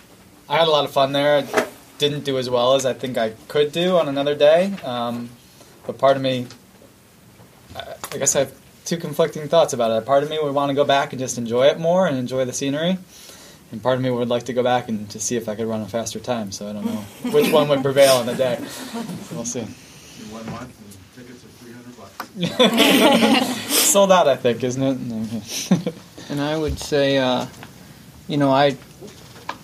[0.49, 1.37] I had a lot of fun there.
[1.37, 1.67] I
[1.97, 5.29] didn't do as well as I think I could do on another day, um,
[5.85, 6.47] but part of me
[8.11, 8.53] I guess I have
[8.85, 10.05] two conflicting thoughts about it.
[10.05, 12.45] Part of me would want to go back and just enjoy it more and enjoy
[12.45, 12.97] the scenery,
[13.71, 15.67] and part of me would like to go back and to see if I could
[15.67, 16.51] run a faster time.
[16.51, 16.91] So I don't know
[17.31, 18.57] which one would prevail on the day.
[19.31, 19.61] We'll see.
[20.31, 20.76] One month and tickets
[22.19, 22.25] are
[22.69, 23.43] 300.
[23.69, 25.93] Sold out, I think, isn't it?
[26.29, 27.45] And I would say, uh,
[28.27, 28.75] you know, I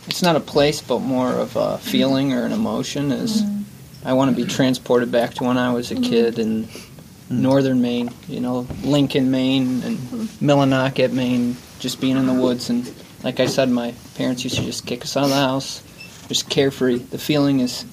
[0.07, 3.11] it's not a place, but more of a feeling or an emotion.
[3.11, 4.07] Is mm-hmm.
[4.07, 7.41] I want to be transported back to when I was a kid in mm-hmm.
[7.41, 8.11] northern Maine.
[8.27, 10.45] You know, Lincoln, Maine, and mm-hmm.
[10.45, 11.57] Millinocket, Maine.
[11.79, 12.89] Just being in the woods, and
[13.23, 15.83] like I said, my parents used to just kick us out of the house,
[16.29, 16.99] just carefree.
[16.99, 17.85] The feeling is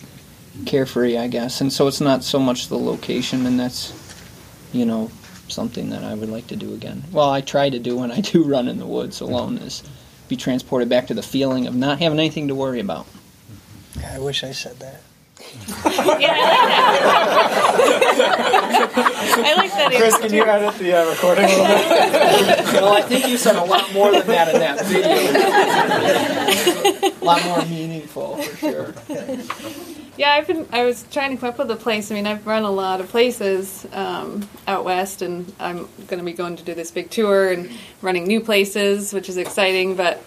[0.65, 3.91] carefree, I guess, and so it's not so much the location, and that's,
[4.73, 5.11] you know,
[5.49, 7.03] something that I would like to do again.
[7.13, 9.83] Well, I try to do when I do run in the woods alone is
[10.29, 13.07] be transported back to the feeling of not having anything to worry about.
[14.07, 15.03] I wish I said that.
[16.21, 16.35] Yeah,
[19.43, 19.93] I like that.
[19.97, 22.65] Chris, can you edit the uh, recording a little bit?
[22.75, 25.11] well, I think you said a lot more than that in that video.
[27.11, 28.95] a lot more meaningful, for sure.
[30.17, 30.69] Yeah, I've been.
[30.73, 32.11] I was trying to come up with a place.
[32.11, 36.25] I mean, I've run a lot of places um, out west, and I'm going to
[36.25, 37.71] be going to do this big tour and
[38.03, 39.97] running new places, which is exciting.
[39.97, 40.23] But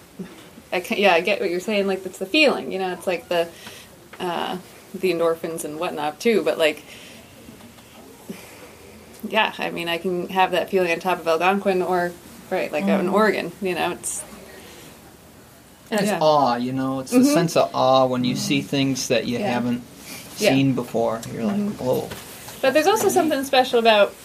[0.72, 1.86] I can, yeah, I get what you're saying.
[1.86, 2.92] Like it's the feeling, you know.
[2.94, 3.48] It's like the
[4.20, 4.58] uh,
[4.94, 6.42] the endorphins and whatnot too.
[6.44, 6.84] But like,
[9.28, 12.12] yeah, I mean, I can have that feeling on top of Algonquin or
[12.50, 13.10] right, like out in.
[13.10, 13.52] Oregon.
[13.62, 14.24] You know, it's
[15.92, 16.20] And it's Yeah.
[16.22, 17.34] awe, you know, it's the Mhm.
[17.34, 19.52] sense of awe when you see things that you Yeah.
[19.52, 19.84] haven't
[20.40, 20.50] Yeah.
[20.50, 21.22] seen before.
[21.32, 21.76] You're like, Mhm.
[21.80, 22.10] whoa.
[22.62, 24.16] But there's also something special about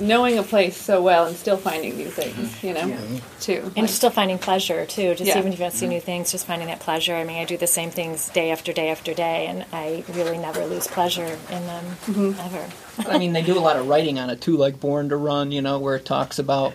[0.00, 2.96] knowing a place so well and still finding new things, you know,
[3.40, 3.70] too.
[3.76, 5.14] And still finding pleasure too.
[5.14, 5.38] Just Yeah.
[5.38, 5.94] even if you don't see mm-hmm.
[5.94, 7.14] new things, just finding that pleasure.
[7.14, 10.38] I mean, I do the same things day after day after day, and I really
[10.38, 12.40] never lose pleasure in them mm-hmm.
[12.40, 13.10] ever.
[13.10, 15.52] I mean, they do a lot of writing on it too, like Born to Run,
[15.52, 16.74] you know, where it talks about.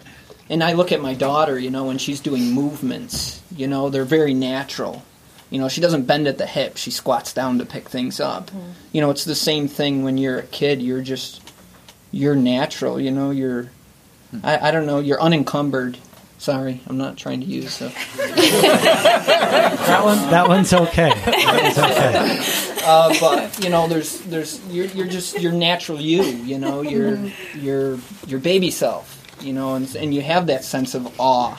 [0.50, 4.06] And I look at my daughter, you know, when she's doing movements, you know, they're
[4.06, 5.04] very natural.
[5.50, 8.48] You know, she doesn't bend at the hip; she squats down to pick things up.
[8.48, 8.72] Mm-hmm.
[8.92, 10.82] You know, it's the same thing when you're a kid.
[10.82, 11.43] You're just,
[12.14, 12.98] you're natural.
[13.02, 13.70] You know, you're,
[14.44, 15.98] I, I don't know, you're unencumbered.
[16.38, 17.82] Sorry, I'm not trying to use.
[17.82, 17.90] Uh,
[19.84, 21.10] That one, that one's okay.
[21.10, 22.82] That one's okay.
[22.86, 26.24] uh, but you know, there's there's you're you're just your natural you.
[26.24, 27.32] You know, your Mhm.
[27.64, 29.20] your your baby self.
[29.42, 31.58] You know, and and you have that sense of awe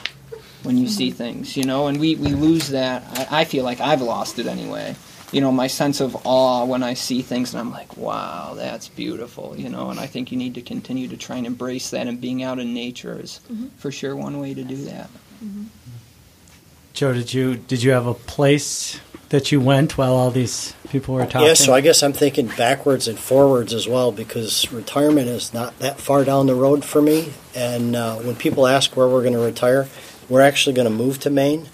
[0.63, 1.55] when you see things.
[1.57, 3.03] You know, and we we lose that.
[3.31, 4.95] I, I feel like I've lost it anyway.
[5.35, 8.87] You know, my sense of awe when I see things, and I'm like, wow, that's
[8.87, 9.53] beautiful.
[9.57, 12.21] You know, and I think you need to continue to try and embrace that, and
[12.21, 13.69] being out in nature is Mhm.
[13.77, 15.09] for sure one way to do that.
[16.93, 21.15] Joe, did you did you have a place that you went while all these people
[21.15, 21.47] were talking?
[21.47, 25.77] Yeah, so I guess I'm thinking backwards and forwards as well because retirement is not
[25.79, 27.33] that far down the road for me.
[27.53, 29.89] And uh, when people ask where we're going to retire,
[30.29, 31.67] we're actually going to move to Maine.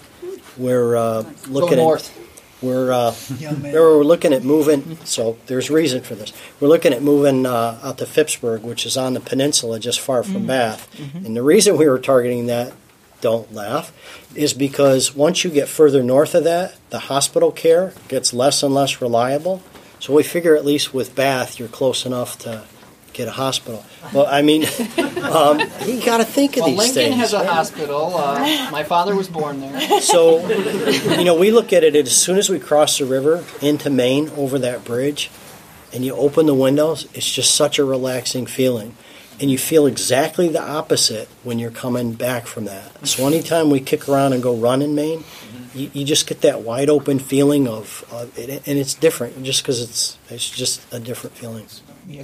[0.56, 2.10] We're uh, looking north.
[2.18, 2.21] at
[2.62, 3.14] we're uh,
[3.62, 4.96] we're looking at moving.
[5.04, 6.32] So there's reason for this.
[6.60, 10.22] We're looking at moving uh, out to Phippsburg, which is on the peninsula just far
[10.22, 10.46] from Mm.
[10.46, 10.88] Bath.
[10.96, 11.26] Mhm.
[11.26, 12.72] And the reason we were targeting that,
[13.20, 13.92] don't laugh,
[14.34, 18.74] is because once you get further north of that, the hospital care gets less and
[18.74, 19.62] less reliable.
[20.00, 22.64] So we figure at least with Bath, you're close enough to
[23.12, 23.84] get a hospital.
[24.12, 24.64] Well, I mean,
[25.22, 27.16] um, you got to think of Well, these Lincoln things.
[27.16, 27.46] has a right?
[27.46, 28.16] hospital.
[28.16, 30.00] Uh, my father was born there.
[30.00, 30.46] So,
[31.18, 34.30] you know, we look at it as soon as we cross the river into Maine
[34.36, 35.30] over that bridge,
[35.92, 38.94] and you open the windows, it's just such a relaxing feeling.
[39.40, 43.06] And you feel exactly the opposite when you're coming back from that.
[43.08, 45.24] So, anytime we kick around and go run in Maine,
[45.74, 49.62] you, you just get that wide open feeling of, of it, and it's different just
[49.62, 51.66] because it's it's just a different feeling.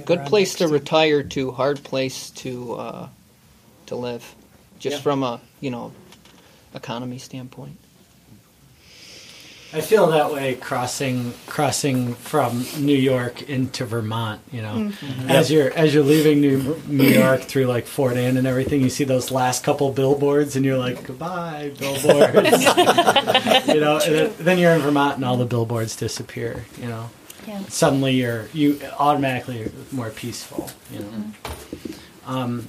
[0.05, 3.07] Good place to retire to, hard place to uh,
[3.87, 4.35] to live,
[4.79, 5.01] just Yeah.
[5.01, 5.91] from a you know
[6.73, 7.77] economy standpoint.
[9.71, 14.41] I feel that way crossing crossing from New York into Vermont.
[14.51, 15.29] You know, Mhm.
[15.29, 18.89] as you're as you're leaving New New York through like Fort Anne and everything, you
[18.89, 22.63] see those last couple billboards, and you're like, "Goodbye, billboards."
[23.67, 26.65] you know, and then, then you're in Vermont, and all the billboards disappear.
[26.81, 27.09] You know,
[27.47, 27.61] Yeah.
[27.67, 30.69] suddenly you're you automatically are more peaceful.
[30.91, 31.23] You know.
[32.25, 32.67] Um,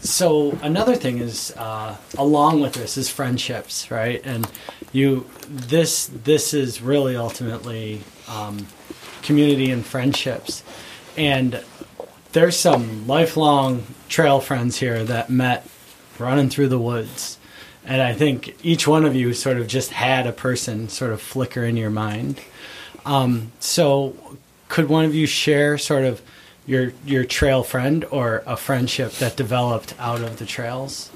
[0.00, 4.20] so another thing is uh, along with this is friendships, right?
[4.24, 4.50] And
[4.92, 8.66] you this this is really ultimately um,
[9.22, 10.62] community and friendships,
[11.16, 11.62] and
[12.32, 15.66] there's some lifelong trail friends here that met
[16.18, 17.38] running through the woods.
[17.84, 21.20] And I think each one of you sort of just had a person sort of
[21.20, 22.40] flicker in your mind.
[23.04, 24.14] Um, so,
[24.68, 26.22] could one of you share sort of
[26.66, 31.10] your your trail friend or a friendship that developed out of the trails?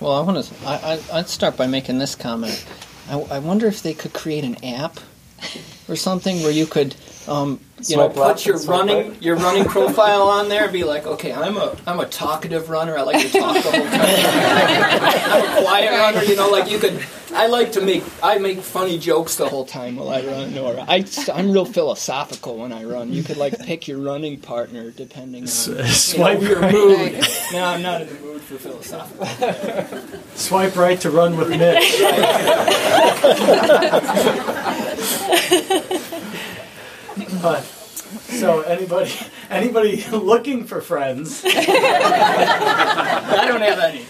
[0.00, 0.66] Well, I want to.
[0.66, 2.64] I, I, I'd start by making this comment.
[3.08, 4.98] I, I wonder if they could create an app
[5.88, 6.94] or something where you could,
[7.28, 9.22] um, you know, Swipe left put your running right.
[9.22, 12.96] your running profile on there and be like, okay, I'm a I'm a talkative runner.
[12.98, 13.82] I like to talk the whole time.
[13.92, 16.22] I'm a quiet runner.
[16.22, 17.02] You know, like you could.
[17.36, 20.56] I like to make I make funny jokes the whole time while I run.
[20.56, 23.12] Or I I'm real philosophical when I run.
[23.12, 26.72] You could like pick your running partner depending on you know, swipe your right.
[26.72, 27.22] mood.
[27.52, 29.26] No, I'm not in the mood for philosophical.
[30.34, 32.00] Swipe right to run with Mitch.
[37.42, 39.12] but so anybody
[39.50, 41.42] anybody looking for friends?
[41.44, 44.06] I don't have any.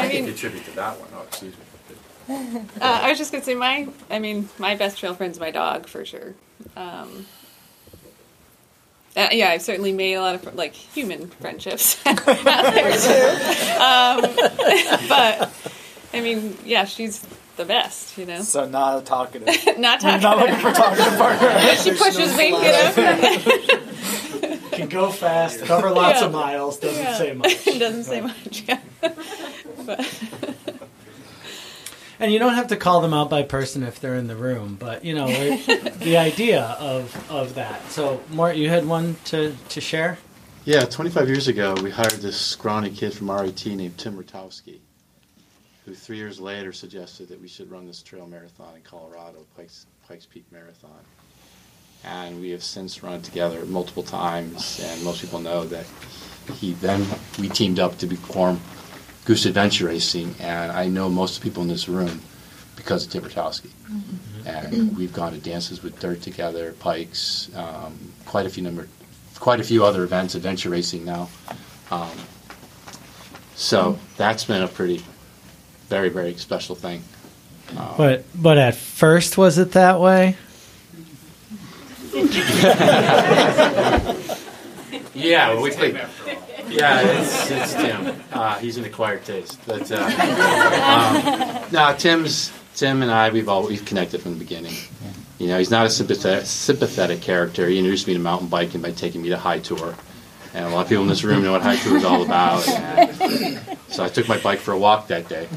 [0.00, 1.08] I can contribute to that one.
[1.14, 1.64] Oh, excuse me.
[2.80, 3.88] Uh, I was just gonna say my.
[4.08, 6.34] I mean, my best trail friend's my dog for sure.
[6.76, 7.26] Um,
[9.16, 13.80] uh, yeah, I've certainly made a lot of like human friendships out there too.
[13.82, 14.20] Um,
[15.08, 15.50] but
[16.14, 17.26] I mean, yeah, she's
[17.56, 18.16] the best.
[18.16, 19.48] You know, So not a talkative.
[19.78, 20.22] not You're talking.
[20.22, 21.74] not looking for talkative partner.
[21.76, 22.48] she pushes me.
[22.50, 24.29] You know,
[24.80, 27.14] Can go fast, cover lots of miles, doesn't Yeah.
[27.18, 27.66] say much.
[27.66, 28.64] it doesn't say much.
[28.68, 28.80] Yeah.
[29.86, 30.08] but,
[32.18, 34.76] And you don't have to call them out by person if they're in the room,
[34.78, 37.90] but you know it, the idea of of that.
[37.90, 40.18] So, Mort, you had one to to share.
[40.66, 44.80] Yeah, 25 years ago, we hired this scrawny kid from RIT named Tim Rutowski,
[45.86, 49.86] who three years later suggested that we should run this trail marathon in Colorado, Pikes,
[50.06, 50.90] Pikes Peak Marathon.
[52.04, 55.86] And we have since run it together multiple times, and most people know that
[56.54, 57.06] he then
[57.38, 58.60] we teamed up to form
[59.24, 62.20] Goose Adventure Racing, and I know most of the people in this room
[62.74, 63.70] because of Tim Rutowski.
[64.46, 68.88] And we've gone to dances with dirt together, pikes, um, quite a few number,
[69.38, 71.28] quite a few other events, adventure racing now.
[71.90, 72.10] Um,
[73.54, 75.04] so that's been a pretty,
[75.88, 77.02] very, very special thing.
[77.76, 80.36] Um, But but at first, was it that way?
[85.14, 85.94] Yeah, well, we played.
[86.68, 88.22] Yeah, it's, it's Tim.
[88.32, 93.66] Uh, he's an acquired taste, but uh, um, no, Tim's Tim and I we've all
[93.66, 94.74] we've connected from the beginning.
[95.38, 97.66] You know, he's not a sympathetic, sympathetic character.
[97.68, 99.94] He introduced me to mountain biking by taking me to High Tor,
[100.54, 102.66] and a lot of people in this room know what High Tor is all about.
[102.68, 105.48] And so I took my bike for a walk that day.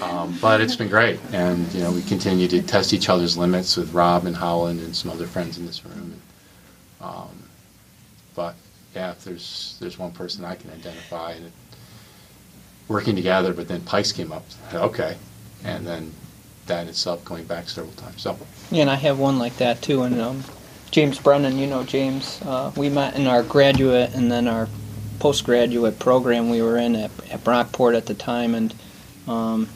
[0.00, 3.76] Um, but it's been great, and you know we continue to test each other's limits
[3.76, 6.20] with Rob and Howland and some other friends in this room.
[7.00, 7.42] Um,
[8.34, 8.54] but
[8.94, 11.52] yeah, if there's there's one person I can identify, and
[12.88, 14.44] working together, but then Pikes came up.
[14.72, 15.16] Okay,
[15.64, 16.12] and then
[16.66, 18.22] that itself going back several times.
[18.22, 18.36] So
[18.70, 20.02] Yeah, and I have one like that too.
[20.02, 20.44] And um,
[20.90, 24.68] James Brennan, you know James, uh, we met in our graduate and then our
[25.18, 28.74] postgraduate program we were in at, at Brockport at the time, and
[29.26, 29.68] um,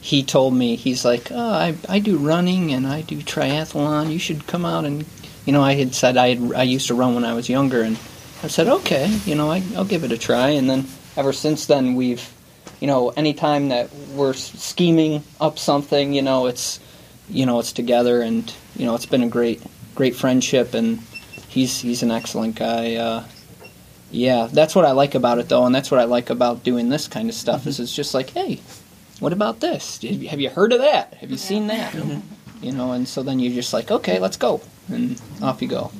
[0.00, 4.12] he told me he's like, oh, I I do running and I do triathlon.
[4.12, 5.04] You should come out and
[5.44, 7.82] you know I had said I had, I used to run when I was younger,
[7.82, 7.98] and
[8.42, 10.86] I said okay, you know I, I'll give it a try, and then
[11.16, 12.34] ever since then we've
[12.80, 16.80] you know, anytime that we're scheming up something, you know, it's,
[17.28, 19.62] you know, it's together, and you know, it's been a great,
[19.94, 20.98] great friendship, and
[21.48, 22.96] he's he's an excellent guy.
[22.96, 23.24] Uh,
[24.10, 26.88] yeah, that's what I like about it, though, and that's what I like about doing
[26.88, 27.66] this kind of stuff.
[27.66, 28.60] Is it's just like, hey,
[29.20, 30.00] what about this?
[30.02, 31.14] Have you- have you heard of that?
[31.14, 31.94] Have you seen that?
[32.62, 35.90] You know, and so then you're just like, okay, let's go, and off you go.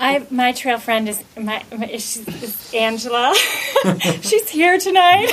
[0.00, 3.34] I my trail friend is my, my is, Angela.
[4.20, 5.32] She's here tonight.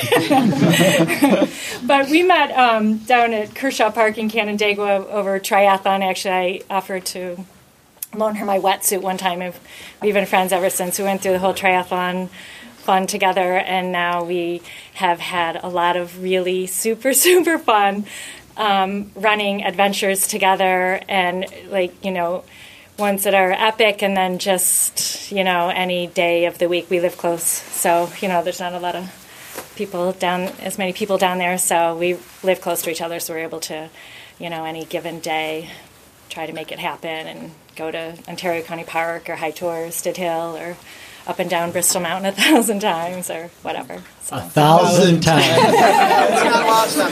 [1.85, 6.01] but we met um, down at Kershaw Park in Canandaigua over triathlon.
[6.01, 7.45] Actually, I offered to
[8.15, 9.41] loan her my wetsuit one time.
[9.41, 9.53] and
[10.01, 10.97] We've been friends ever since.
[10.97, 12.29] We went through the whole triathlon
[12.77, 14.61] fun together, and now we
[14.93, 18.05] have had a lot of really super super fun
[18.57, 22.43] um, running adventures together, and like you know
[22.97, 26.99] ones that are epic and then just you know any day of the week we
[26.99, 27.43] live close.
[27.43, 31.57] So you know there's not a lot of people down as many people down there.
[31.57, 33.89] So we live close to each other so we're able to
[34.39, 35.69] you know any given day
[36.29, 40.17] try to make it happen and go to ontario county park or high tor stid
[40.17, 40.75] hill or
[41.27, 45.45] up and down bristol mountain a thousand times or whatever so A thousand times.
[45.47, 47.11] It's not lost on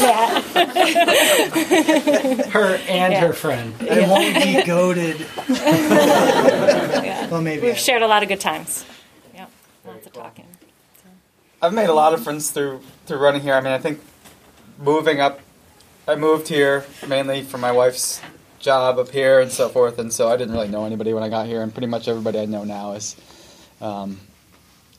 [0.00, 0.42] yeah
[2.50, 3.20] her and Yeah.
[3.26, 3.74] her friend.
[3.90, 5.26] I won't be goaded.
[5.48, 7.66] yeah Well, maybe.
[7.66, 8.84] we've shared a lot of good times
[9.34, 9.50] yep
[9.86, 10.46] lots of talking
[11.62, 13.54] I've made a lot of friends through through running here.
[13.54, 14.00] I mean, I think
[14.78, 15.40] moving up,
[16.06, 18.20] I moved here mainly for my wife's
[18.66, 21.28] job up here and so forth, and so I didn't really know anybody when I
[21.28, 23.16] got here, and pretty much everybody I know now is
[23.80, 24.18] um,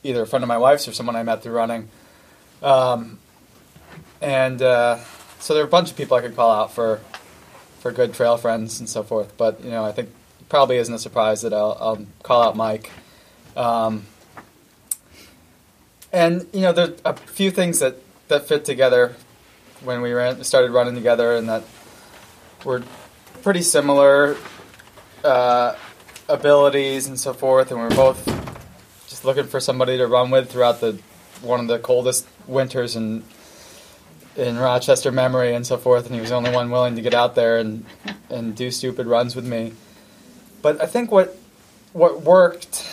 [0.02, 1.90] either a friend of my wife's or someone I met through running.
[2.62, 3.18] Um,
[4.22, 4.98] and uh,
[5.38, 7.00] so there are a bunch of people I could call out for
[7.80, 9.36] for good trail friends and so forth.
[9.36, 10.08] But you know, I think
[10.40, 12.90] it probably isn't a surprise that I'll, I'll call out Mike.
[13.54, 14.06] Um,
[16.10, 17.96] and you know, there's a few things that,
[18.28, 19.14] that fit together
[19.84, 21.64] when we ran, started running together, and that
[22.64, 22.82] were
[23.48, 24.36] pretty similar
[25.24, 25.74] uh,
[26.28, 27.70] abilities and so forth.
[27.70, 28.22] And we are both
[29.08, 31.00] just looking for somebody to run with throughout the
[31.40, 33.24] one of the coldest winters in
[34.36, 36.04] in Rochester memory and so forth.
[36.04, 37.86] And he was the only one willing to get out there and
[38.28, 39.72] and do stupid runs with me.
[40.60, 41.34] But I think what
[41.94, 42.86] what worked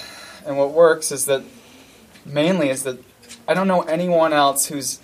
[0.46, 1.44] and what works is that
[2.26, 3.04] mainly is that
[3.46, 5.02] I don't know anyone else who's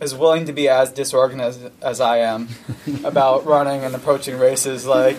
[0.00, 2.48] as willing to be as disorganized as I am
[3.04, 4.86] about running and approaching races.
[4.86, 5.18] Like,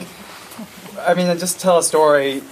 [0.99, 2.43] I mean, I just tell a story.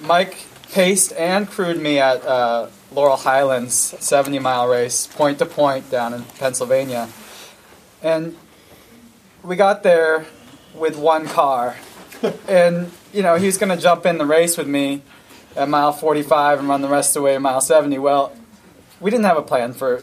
[0.00, 0.36] Mike
[0.72, 6.14] paced and crewed me at uh, Laurel Highlands 70 mile race, point to point down
[6.14, 7.08] in Pennsylvania.
[8.02, 8.36] And
[9.42, 10.26] we got there
[10.74, 11.76] with one car.
[12.48, 15.02] And, you know, he was going to jump in the race with me
[15.54, 17.96] at mile 45 and run the rest of the way to mile 70.
[17.98, 18.32] Well,
[18.98, 20.02] we didn't have a plan for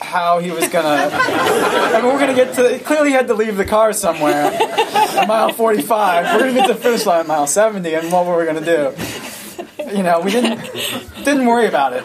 [0.00, 1.10] how he was gonna.
[1.12, 2.78] I mean, we're gonna get to.
[2.80, 6.34] Clearly, he had to leave the car somewhere at mile 45.
[6.34, 8.64] We're gonna get to the finish line at mile 70, and what were we gonna
[8.64, 8.94] do?
[9.94, 10.60] You know, we didn't
[11.24, 12.02] didn't worry about it.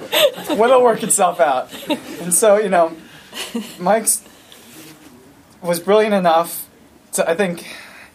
[0.57, 1.73] What'll work itself out.
[2.21, 2.95] And so, you know,
[3.79, 4.23] Mike's
[5.61, 6.67] was brilliant enough
[7.13, 7.65] to, I think,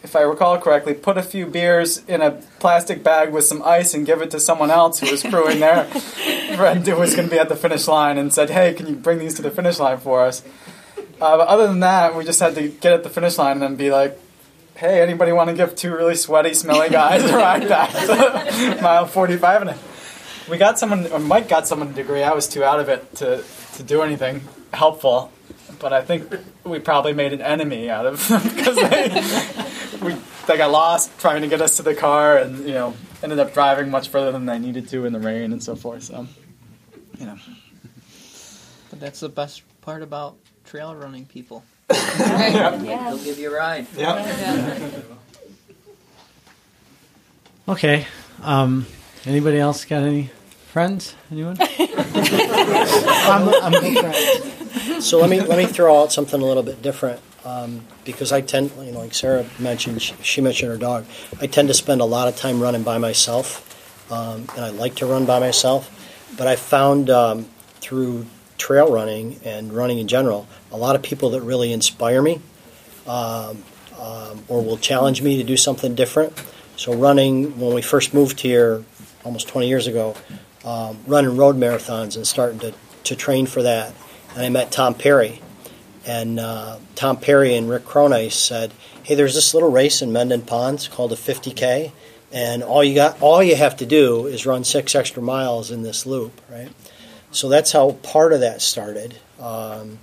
[0.03, 3.93] if I recall correctly, put a few beers in a plastic bag with some ice
[3.93, 5.85] and give it to someone else who was crewing there
[6.55, 8.95] friend who was going to be at the finish line and said, "Hey, can you
[8.95, 10.43] bring these to the finish line for us?"
[11.19, 13.61] Uh, but other than that, we just had to get at the finish line and
[13.61, 14.17] then be like,
[14.75, 19.07] "Hey, anybody want to give two really sweaty, smelly guys a ride back to mile
[19.07, 19.79] 45?" And
[20.49, 22.23] we got someone, or Mike got someone to agree.
[22.23, 23.43] I was too out of it to
[23.75, 24.41] to do anything
[24.73, 25.31] helpful,
[25.79, 26.33] but I think
[26.63, 29.09] we probably made an enemy out of them because they
[30.07, 30.15] we,
[30.47, 32.93] they got lost trying to get us to the car, and you know
[33.23, 36.03] ended up driving much further than they needed to in the rain and so forth.
[36.03, 36.27] So,
[37.19, 37.37] you know.
[38.89, 41.63] But that's the best part about trail running people.
[42.19, 42.71] Yeah.
[42.77, 43.87] They'll give you a ride.
[43.95, 44.89] Yeah.
[47.69, 48.07] Okay.
[48.43, 48.85] Um,
[49.25, 50.31] anybody else got any
[50.67, 51.15] friends?
[51.29, 51.57] Anyone?
[51.61, 55.01] I'm, I'm a big.
[55.01, 58.41] So let me let me throw out something a little bit different um, because I
[58.41, 61.05] tend, you know, like Sarah mentioned, she, mentioned her dog.
[61.39, 64.95] I tend to spend a lot of time running by myself, um, and I like
[64.95, 65.93] to run by myself.
[66.37, 67.47] But I found um,
[67.79, 68.25] through
[68.57, 72.41] trail running and running in general, a lot of people that really inspire me,
[73.07, 73.63] um,
[73.97, 76.33] um, or will challenge me to do something different.
[76.75, 78.83] So running, when we first moved here,
[79.23, 80.15] almost 20 years ago,
[80.65, 82.73] um, running road marathons and starting to,
[83.05, 83.93] to train for that.
[84.35, 85.41] And I met Tom Perry.
[86.07, 88.71] And uh, Tom Perry and Rick Cronice said,
[89.03, 91.91] "Hey, there's this little race in Mendon Ponds called a 50k,
[92.31, 95.83] and all you got, all you have to do is run six extra miles in
[95.83, 96.69] this loop, right?"
[97.31, 99.17] So that's how part of that started.
[99.37, 99.99] Um,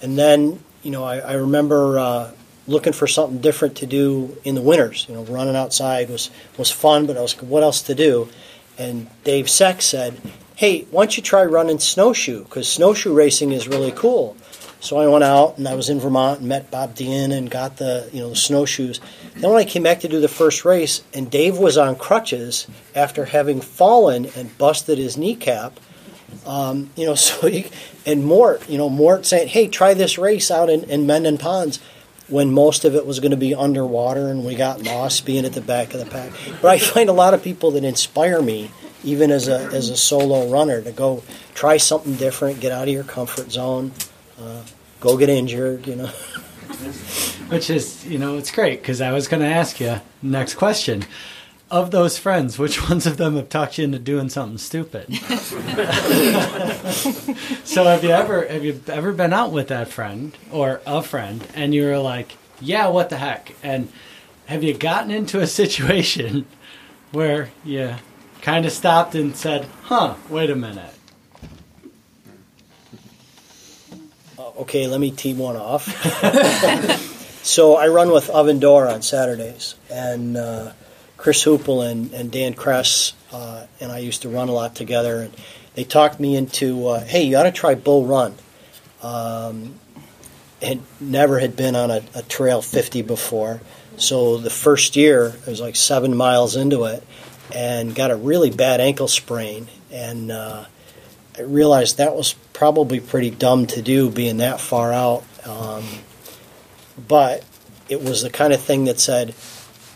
[0.00, 2.30] and then, you know, I, I remember uh,
[2.66, 5.04] looking for something different to do in the winters.
[5.06, 8.30] You know, running outside was was fun, but I was what else to do?
[8.78, 10.18] And Dave Seck said,
[10.56, 12.44] "Hey, why don't you try running snowshoe?
[12.44, 14.34] Because snowshoe racing is really cool."
[14.82, 17.76] So I went out and I was in Vermont and met Bob Dion and got
[17.76, 19.00] the you know the snowshoes.
[19.36, 22.66] Then when I came back to do the first race, and Dave was on crutches
[22.92, 25.78] after having fallen and busted his kneecap.
[26.44, 27.66] Um, you know, so he,
[28.04, 31.78] and Mort, you know, Mort saying, "Hey, try this race out in, in Mendon Ponds."
[32.28, 35.52] When most of it was going to be underwater, and we got lost being at
[35.52, 36.32] the back of the pack.
[36.62, 38.70] But I find a lot of people that inspire me,
[39.04, 41.22] even as a as a solo runner, to go
[41.54, 43.92] try something different, get out of your comfort zone,
[44.40, 44.62] uh,
[45.00, 45.86] go get injured.
[45.86, 46.06] You know.
[47.48, 51.04] Which is, you know, it's great because I was going to ask you next question.
[51.70, 55.14] Of those friends, which ones of them have talked you into doing something stupid?
[57.64, 61.46] so have you ever have you ever been out with that friend or a friend
[61.54, 63.54] and you were like, yeah, what the heck?
[63.62, 63.90] And
[64.46, 66.44] have you gotten into a situation
[67.10, 67.94] where you
[68.42, 70.94] kind of stopped and said, huh, wait a minute.
[74.60, 75.84] Okay, let me tee one off.
[77.42, 80.72] so I run with Oven Door on Saturdays, and uh,
[81.16, 85.22] Chris Hoople and, and Dan Kress uh, and I used to run a lot together,
[85.22, 85.34] and
[85.74, 88.34] they talked me into, uh, hey, you ought to try Bull Run.
[89.02, 89.74] Um,
[90.60, 93.60] had never had been on a, a trail 50 before,
[93.96, 97.02] so the first year I was like seven miles into it,
[97.52, 100.66] and got a really bad ankle sprain, and uh,
[101.38, 105.24] I realized that was probably pretty dumb to do being that far out.
[105.46, 105.84] Um,
[107.08, 107.44] but
[107.88, 109.34] it was the kind of thing that said,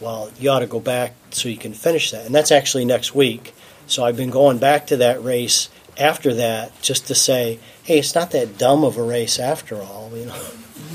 [0.01, 2.26] well, you ought to go back so you can finish that.
[2.26, 3.55] And that's actually next week.
[3.87, 5.68] So I've been going back to that race
[5.99, 10.11] after that just to say, hey, it's not that dumb of a race after all,
[10.14, 10.43] you know.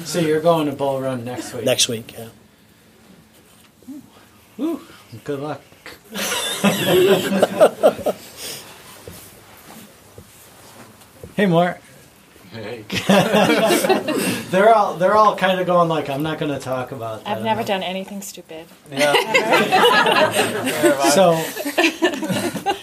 [0.04, 1.66] So you're going to Bull Run next week?
[1.66, 2.30] Next week, yeah.
[4.58, 4.82] Woo,
[5.24, 5.62] good luck.
[11.36, 11.80] hey, Mort.
[12.52, 12.84] Hey.
[14.52, 17.38] they're all they're all kind of going like I'm not going to talk about that.
[17.38, 18.66] I've never done anything stupid.
[18.92, 19.14] Yeah.
[21.12, 21.32] so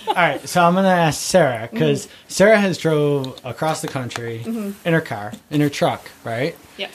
[0.08, 4.72] All right, so I'm gonna ask Sarah because Sarah has drove across the country Mhm.
[4.86, 6.56] in her car, in her truck, right?
[6.78, 6.90] Yep.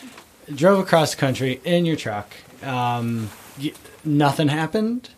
[0.56, 2.34] Drove across the country in your truck.
[2.64, 3.30] Um,
[3.62, 3.72] y-
[4.04, 5.10] nothing happened.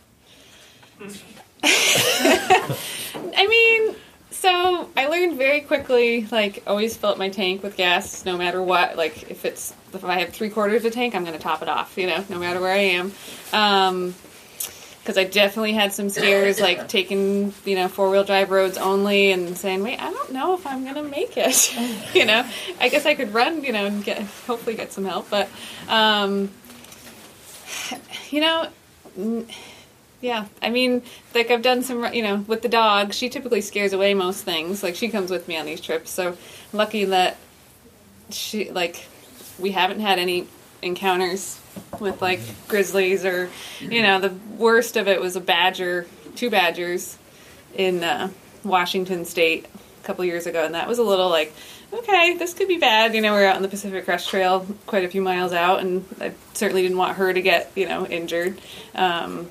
[1.63, 3.95] I mean,
[4.39, 8.61] so I learned very quickly, like, always fill up my tank with gas, no matter
[8.61, 8.97] what.
[8.97, 11.61] Like, if it's if I have three quarters of a tank, I'm going to top
[11.61, 11.97] it off.
[11.97, 13.11] You know, no matter where I am.
[13.53, 14.15] Um,
[14.99, 19.31] because I definitely had some scares, like taking you know four wheel drive roads only,
[19.31, 21.75] and saying, "Wait, I don't know if I'm gonna make it."
[22.15, 22.43] you know,
[22.81, 25.47] I guess I could run, you know, and get hopefully get some help, but
[25.87, 26.49] um,
[28.31, 28.67] you know,
[29.17, 29.47] n-
[30.25, 31.03] yeah, I mean,
[31.35, 33.13] like I've done some, you know, with the dog.
[33.13, 34.81] She typically scares away most things.
[34.81, 36.35] Like she comes with me on these trips, so
[36.73, 37.37] lucky that
[38.31, 39.05] she like
[39.59, 40.47] we haven't had any
[40.81, 41.59] encounters
[41.99, 43.49] with like grizzlies or
[43.79, 47.17] you know the worst of it was a badger two badgers
[47.75, 48.29] in uh,
[48.63, 49.65] washington state
[50.01, 51.53] a couple years ago and that was a little like
[51.93, 54.65] okay this could be bad you know we are out on the pacific crest trail
[54.85, 58.05] quite a few miles out and i certainly didn't want her to get you know
[58.07, 58.59] injured
[58.95, 59.47] um,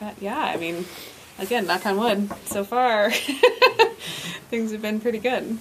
[0.00, 0.84] but yeah i mean
[1.38, 3.10] again knock on wood so far
[4.50, 5.58] things have been pretty good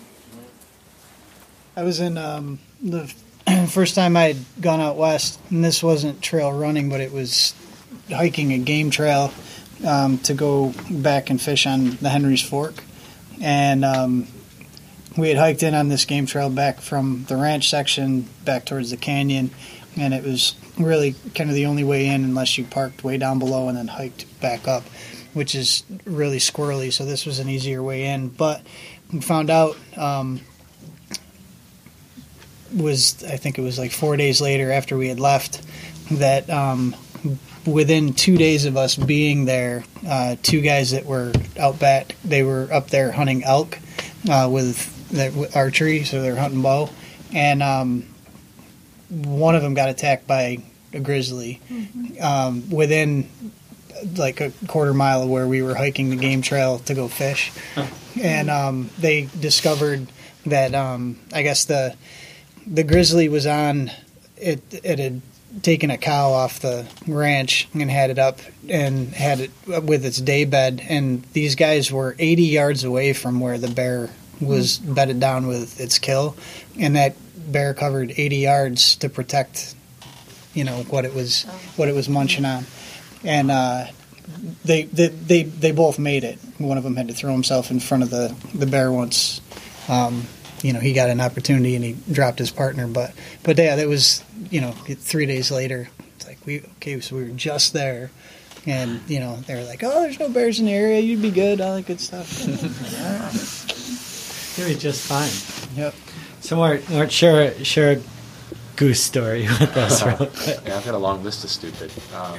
[1.76, 3.12] I was in um, the
[3.70, 7.56] first time I had gone out west, and this wasn't trail running, but it was
[8.10, 9.34] hiking a game trail
[9.86, 12.76] um, to go back and fish on the Henry's Fork.
[13.42, 14.28] And um,
[15.18, 18.92] we had hiked in on this game trail back from the ranch section back towards
[18.92, 19.50] the canyon,
[19.98, 23.40] and it was really kind of the only way in unless you parked way down
[23.40, 24.84] below and then hiked back up,
[25.34, 26.92] which is really squirrely.
[26.92, 28.62] So this was an easier way in, but
[29.12, 29.78] we found out.
[29.98, 30.42] Um,
[32.76, 35.62] was I think it was like four days later after we had left
[36.10, 36.96] that um,
[37.66, 42.44] within two days of us being there, uh, two guys that were out back, they
[42.44, 43.78] were up there hunting elk
[44.30, 44.90] uh, with,
[45.56, 46.90] archery, so they're hunting bow,
[47.34, 48.06] and um,
[49.14, 50.60] one of them got attacked by
[50.94, 51.62] a grizzly
[52.22, 53.30] um, within
[54.16, 57.52] like a quarter mile of where we were hiking the game trail to go fish,
[58.22, 60.08] and um, they discovered
[60.46, 61.96] that um, I guess the
[62.66, 63.92] the grizzly was on
[64.38, 65.22] it it had
[65.62, 69.52] taken a cow off the ranch and had it up and had it
[69.84, 70.82] with its day bed.
[70.88, 74.10] And these guys were 80 yards away from where the bear
[74.42, 76.36] was bedded down with its kill.
[76.80, 77.16] And that
[77.52, 79.76] bear covered 80 yards to protect
[80.54, 81.44] you know what it was
[81.76, 82.66] what it was munching on.
[83.24, 83.86] And uh
[84.64, 86.40] they, they they they both made it.
[86.58, 89.42] One of them had to throw himself in front of the the bear once.
[89.90, 90.24] Um
[90.62, 92.88] you know he got an opportunity and he dropped his partner.
[92.88, 93.14] But
[93.44, 97.24] but yeah that was you know three days later it's like we okay so we
[97.24, 98.12] were just there.
[98.66, 101.00] And you know they were like oh there's no bears in the area.
[101.00, 102.46] You'd be good all that good stuff.
[104.58, 105.32] You'll be just fine.
[105.76, 105.96] Yep.
[106.44, 108.02] So, Mort share a, share a
[108.76, 110.04] goose story with us.
[110.06, 110.18] real
[110.66, 111.90] yeah, I've got a long list of stupid.
[112.14, 112.38] Um,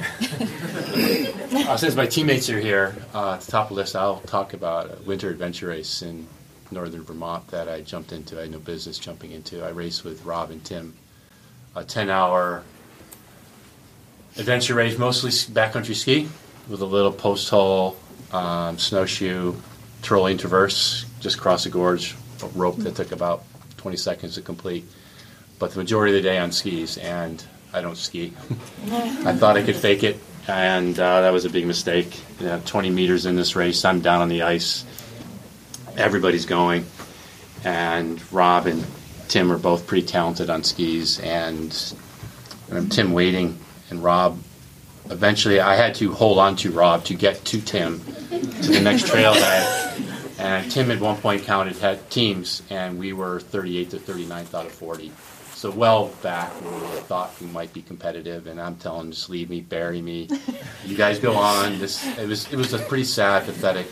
[1.67, 4.53] uh, since my teammates are here, uh, at the top of the list, I'll talk
[4.53, 6.27] about a winter adventure race in
[6.69, 8.37] northern Vermont that I jumped into.
[8.37, 9.65] I had no business jumping into.
[9.65, 10.93] I raced with Rob and Tim,
[11.75, 12.61] a 10 hour
[14.37, 16.29] adventure race, mostly backcountry ski
[16.69, 17.97] with a little post hole
[18.31, 19.55] um, snowshoe
[20.03, 23.43] trolling traverse just across the gorge, a rope that took about
[23.85, 24.83] 20 seconds to complete.
[25.59, 28.33] But the majority of the day on skis, and I don't ski.
[28.91, 30.17] I thought I could fake it,
[30.47, 32.19] and uh, that was a big mistake.
[32.39, 34.85] You know, 20 meters in this race, I'm down on the ice.
[35.97, 36.87] Everybody's going,
[37.63, 38.83] and Rob and
[39.27, 41.93] Tim are both pretty talented on skis, and,
[42.71, 43.55] and Tim waiting,
[43.91, 44.39] and Rob.
[45.11, 49.05] Eventually, I had to hold on to Rob to get to Tim to the next
[49.05, 49.35] trail.
[50.37, 54.65] And Tim at one point counted had teams, and we were 38 to 39th out
[54.65, 55.11] of 40.
[55.53, 59.49] So well back where we thought we might be competitive, and I'm telling, just leave
[59.49, 60.27] me, bury me.
[60.85, 61.79] You guys go on.
[61.79, 63.87] This it was it was a pretty sad, pathetic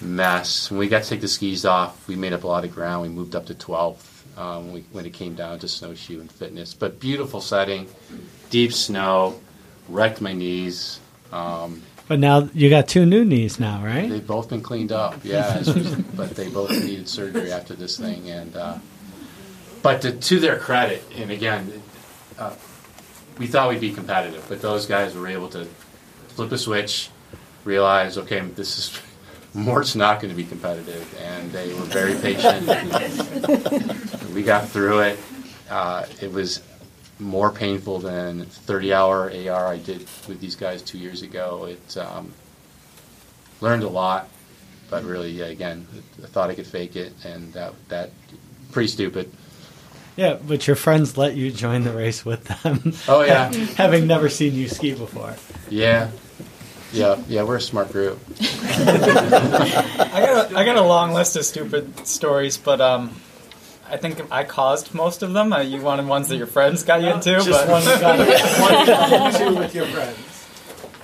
[0.00, 0.70] mess.
[0.70, 3.02] When we got to take the skis off, we made up a lot of ground.
[3.02, 6.30] We moved up to 12th um, when, we, when it came down to snowshoe and
[6.30, 6.72] fitness.
[6.72, 7.86] But beautiful setting,
[8.48, 9.38] deep snow,
[9.88, 11.00] wrecked my knees.
[11.32, 14.08] Um, But now you got two new knees now, right?
[14.08, 15.62] They've both been cleaned up, yeah.
[16.16, 18.78] but they both needed surgery after this thing, and uh,
[19.82, 21.82] but to, to their credit, and again,
[22.38, 22.54] uh,
[23.38, 25.66] we thought we'd be competitive, but those guys were able to
[26.28, 27.10] flip a switch,
[27.64, 29.02] realize, okay, this is
[29.54, 32.66] Mort's not going to be competitive, and they were very patient.
[34.34, 35.18] we got through it.
[35.68, 36.62] Uh, it was
[37.18, 41.66] more painful than 30 hour AR I did with these guys two years ago.
[41.66, 42.32] It um,
[43.60, 44.28] learned a lot,
[44.90, 45.86] but really, yeah, again,
[46.22, 48.10] I thought I could fake it, and that that
[48.72, 49.32] pretty stupid.
[50.16, 52.92] Yeah, but your friends let you join the race with them.
[53.06, 53.52] Oh, yeah.
[53.76, 55.36] having never seen you ski before.
[55.70, 56.10] Yeah,
[56.92, 57.44] yeah, yeah.
[57.44, 58.18] We're a smart group.
[58.40, 63.14] I got a, I got a long list of stupid stories, but um,
[63.90, 65.52] I think I caused most of them.
[65.52, 68.86] Uh, you wanted ones that your friends got you into, Just but one got one
[68.86, 70.46] got into with your friends.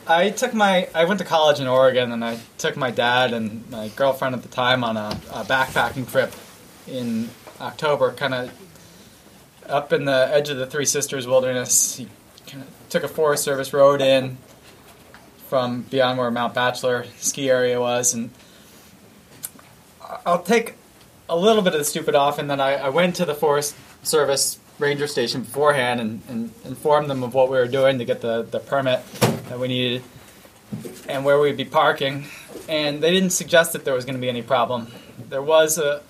[0.06, 3.68] I took my I went to college in Oregon, and I took my dad and
[3.70, 6.32] my girlfriend at the time on a, a backpacking trip
[6.86, 7.30] in
[7.60, 8.52] October, kind of
[9.66, 11.96] up in the edge of the Three Sisters Wilderness.
[11.96, 12.08] He
[12.46, 14.36] kind of took a Forest Service road in
[15.48, 18.30] from beyond where Mount Bachelor ski area was, and
[20.26, 20.74] I'll take
[21.28, 23.74] a little bit of the stupid off, and then I, I went to the Forest
[24.02, 28.20] Service ranger station beforehand and, and informed them of what we were doing to get
[28.20, 29.00] the, the permit
[29.48, 30.02] that we needed
[31.08, 32.26] and where we'd be parking.
[32.68, 34.88] And they didn't suggest that there was going to be any problem.
[35.28, 36.02] There was a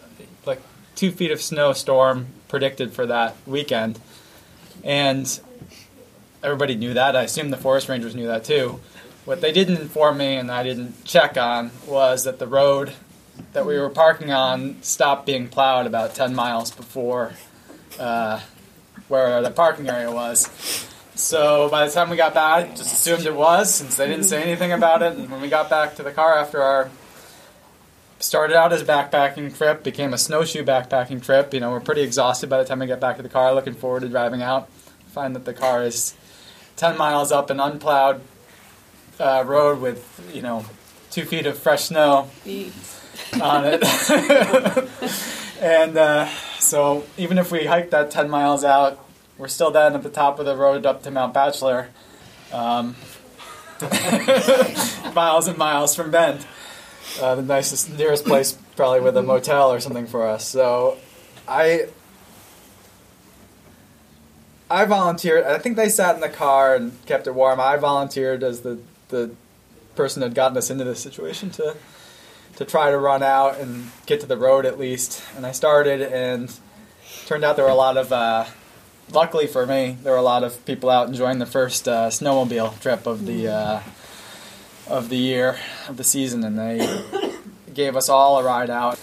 [0.47, 0.61] like
[0.95, 3.99] two feet of snowstorm predicted for that weekend,
[4.82, 5.41] and
[6.43, 7.16] everybody knew that.
[7.16, 8.81] I assume the forest rangers knew that too.
[9.24, 12.93] What they didn't inform me and I didn't check on was that the road
[13.52, 17.32] that we were parking on stopped being plowed about 10 miles before
[17.98, 18.40] uh,
[19.09, 20.48] where the parking area was.
[21.15, 24.43] So by the time we got back, just assumed it was since they didn't say
[24.43, 25.16] anything about it.
[25.16, 26.90] And when we got back to the car after our
[28.19, 31.55] started out as a backpacking trip, became a snowshoe backpacking trip.
[31.55, 33.55] You know, we're pretty exhausted by the time we get back to the car.
[33.55, 34.69] Looking forward to driving out.
[35.12, 36.15] Find that the car is
[36.77, 38.20] 10 miles up an unplowed
[39.20, 40.65] uh, road with you know
[41.11, 42.28] two feet of fresh snow
[43.41, 43.82] on it.
[45.61, 46.28] and uh,
[46.59, 49.05] so even if we hiked that 10 miles out,
[49.39, 51.89] we're still then at the top of the road up to Mount Bachelor.
[52.53, 52.97] Um,
[55.15, 56.47] miles and miles from Bend.
[57.20, 60.47] Uh, the nicest, nearest place probably with a motel or something for us.
[60.47, 60.97] So
[61.47, 61.89] I
[64.70, 65.45] I volunteered.
[65.45, 67.61] I think they sat in the car and kept it warm.
[67.61, 68.78] I volunteered as the
[69.09, 69.31] the
[69.95, 71.77] person that had gotten us into this situation to
[72.57, 75.23] to try to run out and get to the road at least.
[75.37, 76.53] And I started, and
[77.27, 78.13] turned out there were a lot of.
[78.13, 78.45] Uh,
[79.13, 82.81] luckily for me, there were a lot of people out enjoying the first uh, snowmobile
[82.81, 83.81] trip of the uh,
[84.89, 85.59] of the year
[85.89, 87.05] of the season, and they
[87.75, 88.99] gave us all a ride out.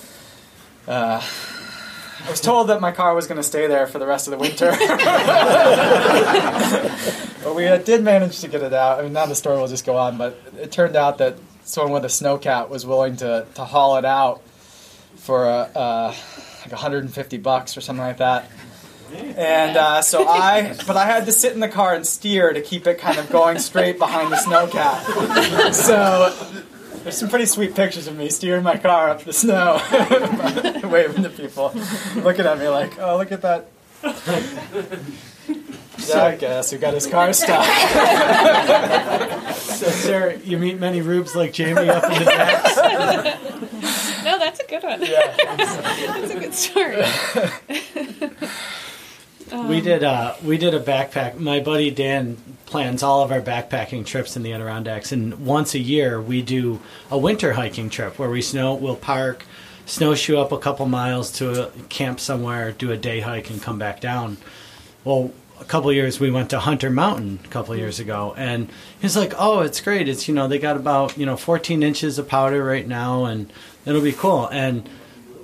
[0.88, 1.22] Uh,
[2.23, 4.32] I was told that my car was going to stay there for the rest of
[4.32, 4.69] the winter.
[7.44, 8.99] but we uh, did manage to get it out.
[8.99, 11.93] I mean, now the story will just go on, but it turned out that someone
[11.93, 14.41] with a snowcat was willing to, to haul it out
[15.17, 16.15] for uh, uh,
[16.61, 18.49] like 150 bucks or something like that.
[19.13, 22.61] And uh, so I, but I had to sit in the car and steer to
[22.61, 25.73] keep it kind of going straight behind the snowcat.
[25.73, 26.33] So
[27.03, 29.81] there's some pretty sweet pictures of me steering my car up the snow,
[30.89, 31.73] waving to people,
[32.17, 33.67] looking at me like, "Oh, look at that."
[36.07, 37.65] Jackass who got his car stuck.
[39.56, 42.76] So, sir, you meet many rubes like Jamie up in the decks.
[44.23, 45.02] No, that's a good one.
[45.02, 45.36] Yeah.
[45.57, 47.02] that's a good story.
[49.68, 51.38] we did uh, we did a backpack.
[51.40, 55.80] My buddy Dan plans all of our backpacking trips in the Adirondacks, and once a
[55.80, 56.80] year we do
[57.10, 58.76] a winter hiking trip where we snow.
[58.76, 59.45] We'll park,
[59.86, 63.78] snowshoe up a couple miles to a camp somewhere, do a day hike, and come
[63.80, 64.38] back down.
[65.03, 68.69] Well, a couple years we went to Hunter Mountain a couple of years ago, and
[68.99, 70.09] he's like, "Oh, it's great.
[70.09, 73.53] It's you know they got about you know 14 inches of powder right now, and
[73.85, 74.89] it'll be cool." And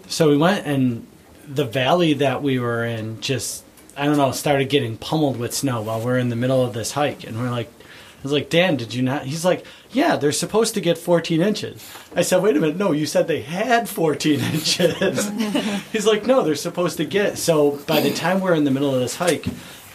[0.07, 1.06] so we went, and
[1.48, 3.64] the valley that we were in just
[3.95, 6.91] I don't know started getting pummeled with snow while we're in the middle of this
[6.91, 7.72] hike, and we're like.
[8.18, 9.26] I was like, Dan, did you not?
[9.26, 11.88] He's like, yeah, they're supposed to get 14 inches.
[12.15, 15.30] I said, wait a minute, no, you said they had 14 inches.
[15.91, 17.38] He's like, no, they're supposed to get.
[17.38, 19.45] So by the time we're in the middle of this hike,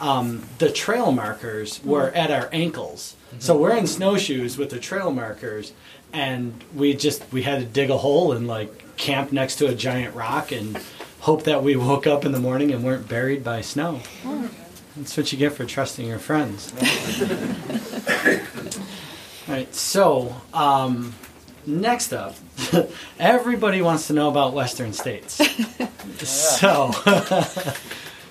[0.03, 3.16] um, the trail markers were at our ankles.
[3.39, 5.73] So we're in snowshoes with the trail markers,
[6.12, 9.74] and we just we had to dig a hole and like camp next to a
[9.74, 10.79] giant rock and
[11.20, 14.01] hope that we woke up in the morning and weren't buried by snow.
[14.97, 16.73] That's what you get for trusting your friends.
[19.49, 21.15] All right, so um,
[21.65, 22.35] next up,
[23.19, 25.41] everybody wants to know about Western states.
[26.29, 26.93] so,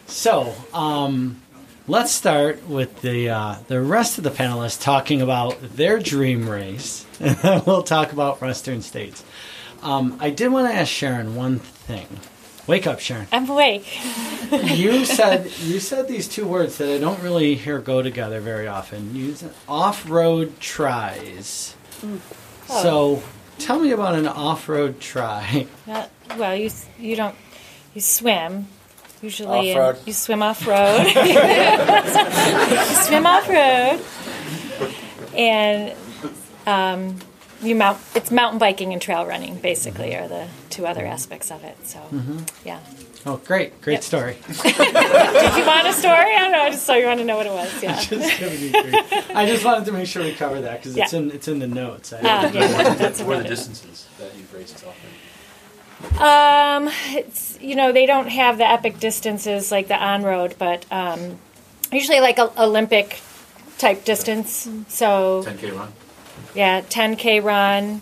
[0.06, 1.42] so um,
[1.88, 7.06] let's start with the uh, the rest of the panelists talking about their dream race,
[7.20, 9.24] and then we'll talk about Western states.
[9.82, 12.08] Um, I did want to ask Sharon one thing.
[12.68, 13.28] Wake up, Sharon.
[13.32, 13.86] I'm awake.
[14.52, 18.68] you said you said these two words that I don't really hear go together very
[18.68, 19.16] often.
[19.16, 21.76] Use off-road tris.
[22.02, 22.20] Mm.
[22.68, 23.24] So
[23.58, 25.68] tell me about an off-road tri.
[25.88, 26.06] Uh,
[26.38, 27.36] well, you you don't
[27.96, 28.68] you swim
[29.22, 29.72] usually.
[29.72, 30.08] and Off-road.
[30.08, 31.04] You swim off road.
[31.16, 34.00] you swim off road,
[35.36, 35.94] and
[36.68, 37.18] um,
[37.62, 38.00] you mount.
[38.16, 39.56] It's mountain biking and trail running.
[39.60, 41.78] Basically, are the two other aspects of it.
[41.88, 42.48] So, Mhm.
[42.66, 42.80] yeah.
[43.24, 44.04] Oh, great, great Yep.
[44.04, 44.38] story.
[44.64, 46.34] Did you want a story?
[46.36, 46.62] I don't know.
[46.64, 47.70] I just saw you want to know what it was.
[47.84, 47.96] Yeah.
[48.02, 48.96] Just giving you grief.
[49.36, 51.20] I just wanted to make sure we cover that because it's Yeah.
[51.20, 52.14] in it's in the notes.
[52.14, 55.10] I Ah, yeah, that's what are the distances that you've raced often?
[56.20, 60.86] Um, it's you know they don't have the epic distances like the on road, but
[60.92, 61.38] um,
[61.92, 63.20] usually like a Olympic
[63.78, 64.68] type distance.
[64.88, 65.94] So 10K run?
[66.56, 68.02] yeah, 10k run.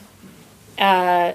[0.78, 1.34] Uh,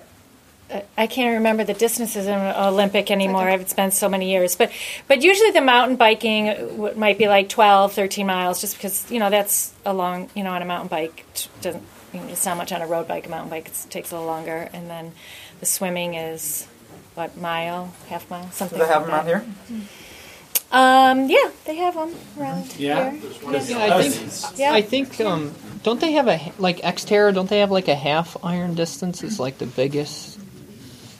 [0.96, 3.48] I can't remember the distances in Olympic anymore.
[3.48, 4.72] It's been so many years, but
[5.06, 9.18] but usually the mountain biking w- might be like 12, 13 miles, just because you
[9.18, 11.82] know that's a long you know on a mountain bike it doesn't
[12.12, 13.26] you know, it's not much on a road bike.
[13.26, 15.12] A mountain bike it takes a little longer, and then
[15.60, 16.66] the swimming is
[17.14, 18.78] what mile, half mile, something.
[18.78, 19.32] Do they have like them that.
[19.32, 19.88] around here?
[20.72, 23.10] Um, yeah, they have them around Yeah?
[23.12, 23.20] here.
[23.50, 24.58] Yeah, I think.
[24.58, 24.72] Yeah.
[24.72, 25.20] I think.
[25.20, 25.54] Um,
[25.84, 27.32] don't they have a like Xterra?
[27.32, 29.22] Don't they have like a half iron distance?
[29.22, 30.40] Is like the biggest,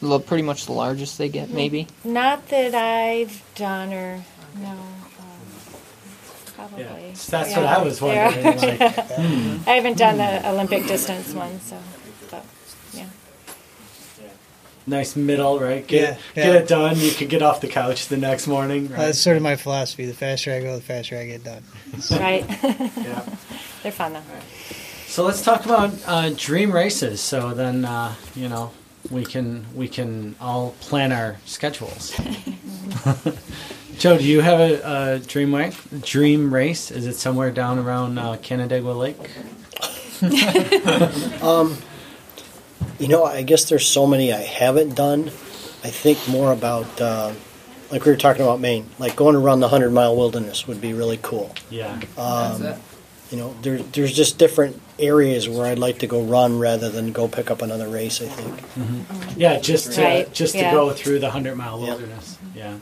[0.01, 1.86] lo- pretty much the largest they get, maybe.
[2.02, 4.24] Not that I've done or
[4.59, 4.70] no.
[4.70, 4.77] Um,
[6.56, 6.82] probably.
[6.82, 8.27] Yeah, that's what I was Yeah.
[8.44, 9.56] wondering, like, hmm.
[9.69, 11.94] I haven't done the Olympic distance one, so but yeah.
[14.86, 15.86] Nice middle, right?
[15.86, 16.98] Get, Yeah, get it done.
[16.98, 18.89] You can get off the couch the next morning.
[18.89, 18.98] Right?
[18.98, 20.05] That's sort of my philosophy.
[20.05, 21.62] The faster I go, the faster I get done.
[22.11, 22.44] Right.
[22.62, 23.24] yeah.
[23.82, 24.23] They're fun though.
[25.06, 27.20] So let's talk about uh, dream races.
[27.20, 28.73] So then, uh, you know,
[29.11, 32.11] we can we can all plan our schedules.
[33.98, 35.70] Joe, do you have a, a dream way,
[36.01, 36.90] dream race?
[36.90, 39.31] Is it somewhere down around uh, Canandaigua Lake?
[41.43, 41.77] Um,
[42.99, 45.27] you know, I guess there's so many I haven't done.
[45.83, 47.33] I think more about, uh,
[47.91, 50.95] like we were talking about Maine, like going around the hundred mile wilderness would be
[50.95, 51.55] really cool.
[51.71, 51.93] Yeah.
[52.16, 52.85] Um, That's it.
[53.31, 57.12] You know, there, there's just different areas where I'd like to go run rather than
[57.12, 58.21] go pick up another race.
[58.23, 58.61] I think.
[58.75, 59.41] Mm-hmm.
[59.41, 60.71] Yeah, just to Right, just yeah.
[60.71, 62.39] to go through the hundred mile wilderness.
[62.55, 62.79] Yeah.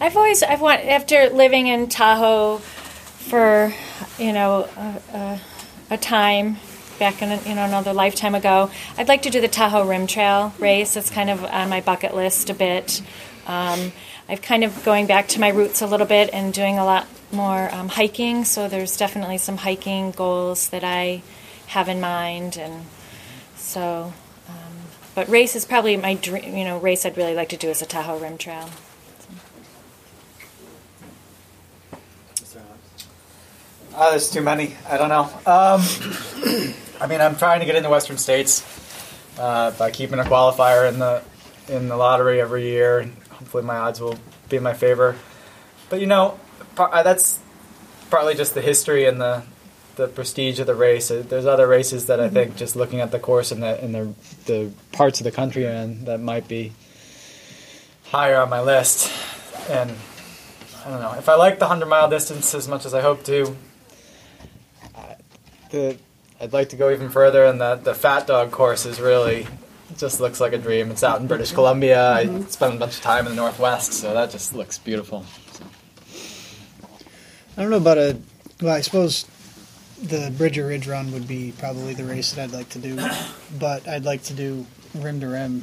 [0.00, 3.72] I've always I've want after living in Tahoe for
[4.18, 5.40] you know a, a,
[5.90, 6.56] a time
[7.02, 8.70] back in you know another lifetime ago.
[8.96, 10.94] I'd like to do the Tahoe Rim Trail race.
[10.94, 13.02] It's kind of on my bucket list a bit.
[13.48, 13.90] Um,
[14.28, 17.08] I've kind of going back to my roots a little bit and doing a lot
[17.32, 18.44] more um, hiking.
[18.44, 21.22] So there's definitely some hiking goals that I
[21.66, 22.86] have in mind, and
[23.56, 24.12] so.
[24.48, 24.72] Um,
[25.16, 26.56] but race is probably my dream.
[26.56, 28.70] You know, race I'd really like to do is a Tahoe Rim Trail.
[33.92, 34.76] Uh, there's too many.
[34.88, 35.28] I don't know.
[35.44, 38.62] Um, I mean, I'm trying to get into the Western States
[39.38, 41.22] uh, by keeping a qualifier in the
[41.68, 43.10] in the lottery every year.
[43.30, 44.16] Hopefully, my odds will
[44.48, 45.16] be in my favor.
[45.90, 46.38] But you know,
[46.76, 47.40] par- uh, that's
[48.08, 49.42] partly just the history and the
[49.96, 51.10] the prestige of the race.
[51.10, 53.92] Uh, There's other races that I think, just looking at the course and the and
[53.94, 54.14] the
[54.46, 56.72] the parts of the country in, that might be
[58.04, 59.10] higher on my list.
[59.68, 59.90] And
[60.86, 63.24] I don't know if I like the hundred mile distance as much as I hope
[63.24, 63.56] to.
[64.94, 65.16] I-
[65.70, 65.96] The
[66.42, 69.46] I'd like to go even further, and the the Fat Dog course is really
[69.96, 70.90] just looks like a dream.
[70.90, 72.10] It's out in British Columbia.
[72.10, 75.24] I spent a bunch of time in the Northwest, so that just looks beautiful.
[77.56, 78.18] I don't know about a.
[78.60, 79.24] Well, I suppose
[80.02, 82.96] the Bridger Ridge Run would be probably the race that I'd like to do,
[83.60, 84.66] but I'd like to do
[84.96, 85.62] rim to rim.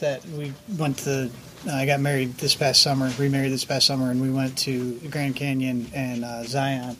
[0.00, 1.30] That we went to.
[1.64, 4.94] Uh, I got married this past summer, remarried this past summer, and we went to
[5.10, 6.96] Grand Canyon and uh, Zion,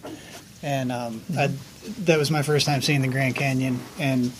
[0.62, 1.51] and um, I,
[2.05, 4.33] that was my first time seeing the Grand Canyon, and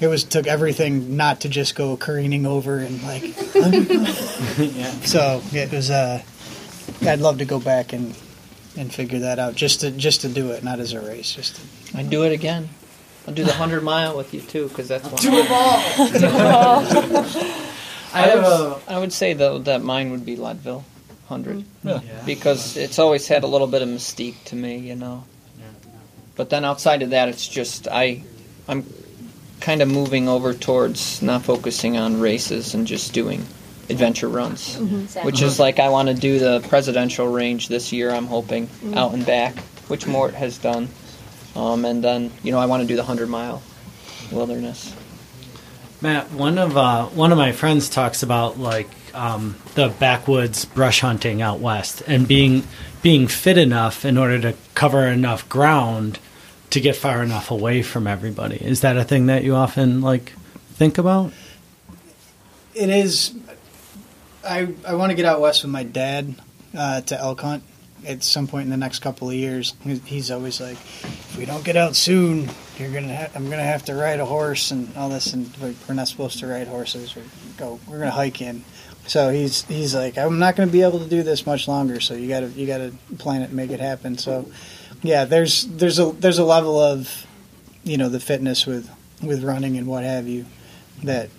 [0.00, 3.22] it was took everything not to just go careening over and like.
[3.54, 4.90] yeah.
[5.02, 5.90] So it was.
[5.90, 6.22] Uh,
[7.02, 8.14] I'd love to go back and
[8.76, 11.34] and figure that out just to just to do it, not as a race.
[11.34, 12.68] Just to, I'd do it again.
[13.26, 15.16] I'll do the hundred mile with you too, because that's one.
[15.16, 16.08] Do 'em all.
[16.18, 16.84] Do 'em all.
[18.14, 20.82] I, I have would, I would say though that mine would be Leadville,
[21.26, 22.00] hundred, Yeah.
[22.24, 25.24] because it's always had a little bit of mystique to me, you know.
[26.38, 28.22] But then outside of that, it's just I,
[28.68, 28.86] I'm
[29.60, 33.44] kind of moving over towards not focusing on races and just doing
[33.90, 35.02] adventure runs, Mhm.
[35.04, 35.22] Exactly.
[35.32, 38.10] which is like I want to do the presidential range this year.
[38.12, 38.96] I'm hoping Mhm.
[38.96, 39.58] out and back,
[39.88, 40.88] which Mort has done,
[41.56, 43.60] um, and then you know I want to do the hundred mile
[44.30, 44.92] wilderness.
[46.00, 51.00] Matt, one of uh, one of my friends talks about like um, the backwoods brush
[51.00, 52.62] hunting out west and being
[53.02, 56.18] being fit enough in order to cover enough ground
[56.70, 58.56] to get far enough away from everybody.
[58.56, 60.32] Is that a thing that you often like
[60.74, 61.32] think about?
[62.74, 63.34] It is.
[64.44, 66.34] I I want to get out west with my dad
[66.76, 67.62] uh, to elk hunt
[68.06, 69.74] at some point in the next couple of years.
[70.04, 73.84] He's always like, if we don't get out soon, you're gonna ha- I'm gonna have
[73.86, 77.22] to ride a horse and all this, and we're not supposed to ride horses or
[77.56, 77.80] go.
[77.88, 78.64] We're gonna hike in.
[79.06, 81.98] So he's he's like, I'm not gonna be able to do this much longer.
[82.00, 84.18] So you gotta you gotta plan it and make it happen.
[84.18, 84.50] So
[85.02, 87.26] yeah, there's there's a there's a level of
[87.84, 88.90] you know the fitness with
[89.22, 90.46] with running and what have you
[91.02, 91.30] that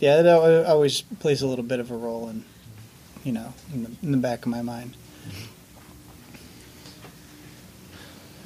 [0.00, 2.44] yeah that always plays a little bit of a role in
[3.22, 4.96] you know in the, in the back of my mind.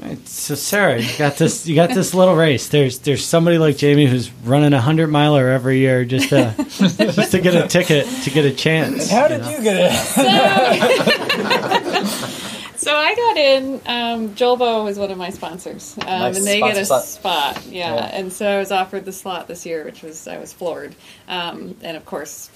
[0.00, 1.66] Right, so Sarah, you got this.
[1.66, 2.68] You got this little race.
[2.68, 7.32] There's there's somebody like Jamie who's running a hundred miler every year just to just
[7.32, 9.10] to get a ticket to get a chance.
[9.10, 9.50] And how did you, know?
[9.58, 9.76] you get
[11.36, 11.84] it?
[12.88, 13.74] So, I got in.
[13.86, 16.36] Um, Jolbo was one of my sponsors, um, nice.
[16.38, 17.04] and they get a spot.
[17.04, 17.66] spot.
[17.66, 17.94] Yeah.
[17.94, 18.10] yeah.
[18.12, 20.94] and so I was offered the slot this year, which was I was floored.
[21.28, 22.50] Um, and of course,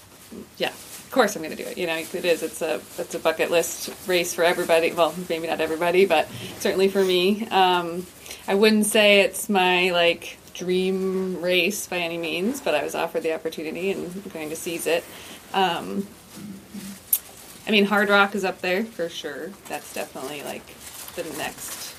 [0.57, 1.77] yeah, of course I'm going to do it.
[1.77, 2.43] You know, it is.
[2.43, 4.93] It's a it's a bucket list race for everybody.
[4.93, 6.29] Well, maybe not everybody, but
[6.59, 7.47] certainly for me.
[7.49, 8.07] Um,
[8.49, 13.23] I wouldn't say it's my like dream race by any means, but I was offered
[13.23, 15.05] the opportunity and I'm going to seize it.
[15.53, 16.07] Um,
[17.67, 19.51] I mean, Hardrock is up there for sure.
[19.69, 20.67] That's definitely like
[21.15, 21.91] the next.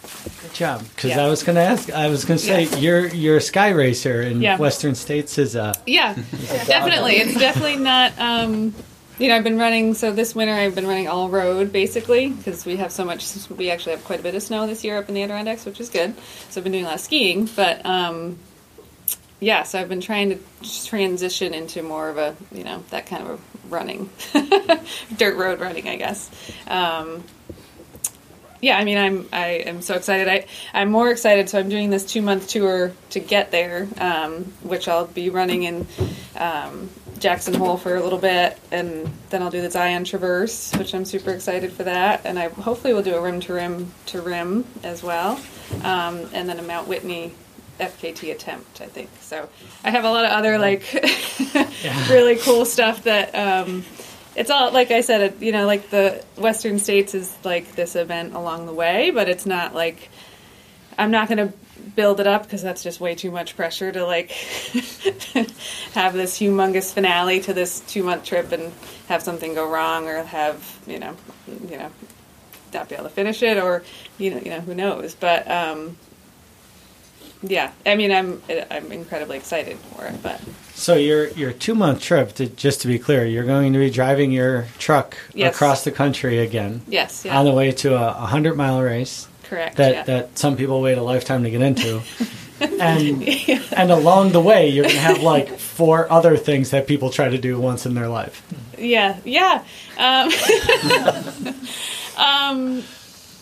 [0.41, 1.25] Good job, because yeah.
[1.25, 1.89] I was going to ask.
[1.91, 2.77] I was going to say yeah.
[2.77, 4.57] you're you're a sky racer in yeah.
[4.57, 6.13] Western States is a yeah,
[6.65, 7.13] definitely.
[7.13, 8.17] It's definitely not.
[8.19, 8.73] Um,
[9.19, 9.93] you know, I've been running.
[9.93, 13.25] So this winter, I've been running all road basically because we have so much.
[13.49, 15.79] We actually have quite a bit of snow this year up in the Adirondacks, which
[15.79, 16.15] is good.
[16.49, 18.37] So I've been doing a lot of skiing, but um,
[19.43, 19.63] yeah.
[19.63, 20.39] So I've been trying to
[20.87, 24.09] transition into more of a you know that kind of a running,
[25.17, 26.29] dirt road running, I guess.
[26.67, 27.23] Um,
[28.61, 30.29] yeah, I mean, I'm I am so excited.
[30.29, 31.49] I I'm more excited.
[31.49, 35.63] So I'm doing this two month tour to get there, um, which I'll be running
[35.63, 35.85] in
[36.37, 36.89] um,
[37.19, 41.03] Jackson Hole for a little bit, and then I'll do the Zion Traverse, which I'm
[41.03, 42.21] super excited for that.
[42.25, 45.37] And I hopefully will do a rim to rim to rim as well,
[45.83, 47.33] um, and then a Mount Whitney
[47.79, 48.81] FKT attempt.
[48.81, 49.49] I think so.
[49.83, 50.83] I have a lot of other like
[52.09, 53.33] really cool stuff that.
[53.35, 53.83] Um,
[54.35, 58.33] it's all like I said, you know, like the Western States is like this event
[58.33, 60.09] along the way, but it's not like
[60.97, 61.53] I'm not going to
[61.95, 64.31] build it up because that's just way too much pressure to like
[65.93, 68.71] have this humongous finale to this two month trip and
[69.07, 71.15] have something go wrong or have you know
[71.69, 71.91] you know
[72.73, 73.83] not be able to finish it or
[74.17, 75.95] you know you know who knows but um
[77.43, 78.41] yeah i mean i'm
[78.71, 80.41] i'm incredibly excited for it but
[80.73, 83.89] so your your two month trip to, just to be clear you're going to be
[83.89, 85.53] driving your truck yes.
[85.53, 87.37] across the country again yes yeah.
[87.37, 89.77] on the way to a 100 mile race Correct.
[89.77, 90.03] That yeah.
[90.03, 92.01] that some people wait a lifetime to get into.
[92.59, 93.61] and yeah.
[93.73, 97.29] and along the way you're going to have like four other things that people try
[97.29, 98.41] to do once in their life.
[98.79, 99.19] Yeah.
[99.23, 99.63] Yeah.
[99.97, 100.31] Um,
[102.17, 102.83] um,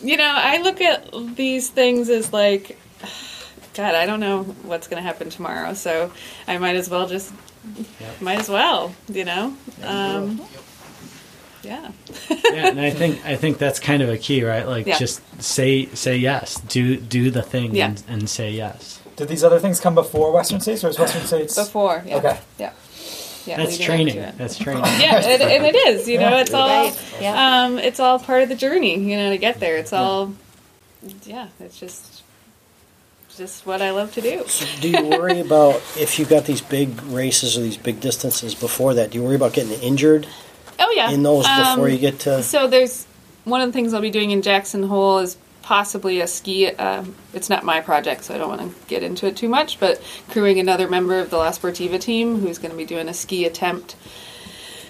[0.02, 2.78] you know, I look at these things as like
[3.74, 6.12] God, I don't know what's going to happen tomorrow, so
[6.46, 7.32] I might as well just
[8.00, 8.20] yep.
[8.20, 9.56] might as well, you know.
[9.82, 10.42] Um,
[11.62, 11.92] yeah.
[12.28, 14.66] yeah, and I think I think that's kind of a key, right?
[14.66, 14.98] Like yeah.
[14.98, 17.86] just say say yes, do do the thing, yeah.
[17.86, 19.00] and, and, say yes.
[19.16, 22.02] Did these other things come before Western States, or is Western States before?
[22.04, 22.16] Yeah.
[22.16, 22.40] Okay.
[22.58, 22.72] Yeah.
[23.46, 24.16] Yeah, that's training.
[24.36, 24.84] That's training.
[25.00, 26.08] yeah, it, and it is.
[26.08, 27.64] You know, it's all yeah.
[27.64, 28.98] um, it's all part of the journey.
[28.98, 29.78] You know, to get there.
[29.78, 30.32] It's all
[31.24, 31.48] yeah.
[31.58, 32.11] It's just
[33.36, 34.44] just what I love to do.
[34.46, 38.54] So do you worry about if you got these big races or these big distances
[38.54, 39.10] before that?
[39.10, 40.26] Do you worry about getting injured?
[40.78, 42.42] Oh yeah, in those before um, you get to.
[42.42, 43.06] So there's
[43.44, 46.68] one of the things I'll be doing in Jackson Hole is possibly a ski.
[46.68, 49.80] Uh, it's not my project, so I don't want to get into it too much.
[49.80, 53.14] But crewing another member of the La Sportiva team who's going to be doing a
[53.14, 53.96] ski attempt.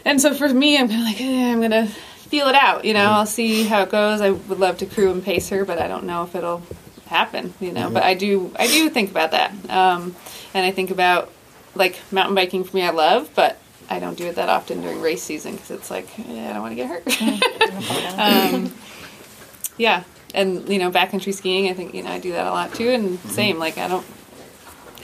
[0.05, 2.85] And so for me, I'm kind of like, eh, I'm going to feel it out.
[2.85, 3.14] You know, mm-hmm.
[3.14, 4.20] I'll see how it goes.
[4.20, 6.62] I would love to crew and pace her, but I don't know if it'll
[7.12, 7.55] happen.
[7.60, 7.94] You know, mm-hmm.
[7.94, 8.52] but I do.
[8.59, 10.16] I do think about that, um,
[10.55, 11.30] and I think about
[11.74, 12.82] like mountain biking for me.
[12.82, 13.59] I love, but
[13.89, 16.62] I don't do it that often during race season because it's like yeah, I don't
[16.62, 18.18] want to get hurt.
[18.18, 18.74] um,
[19.76, 21.68] yeah, and you know backcountry skiing.
[21.68, 22.89] I think you know I do that a lot too.
[22.89, 23.28] And mm-hmm.
[23.28, 24.06] same, like I don't.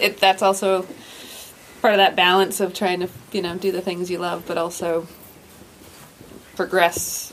[0.01, 0.86] It that's also
[1.82, 4.59] part of that balance of trying to you know do the things you love, but
[4.59, 5.06] also
[6.56, 7.32] progress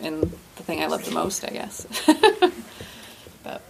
[0.00, 1.44] in the thing I love the most.
[1.44, 1.86] I guess.
[3.42, 3.62] but.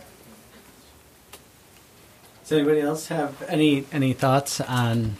[2.44, 5.16] Does anybody else have any any thoughts on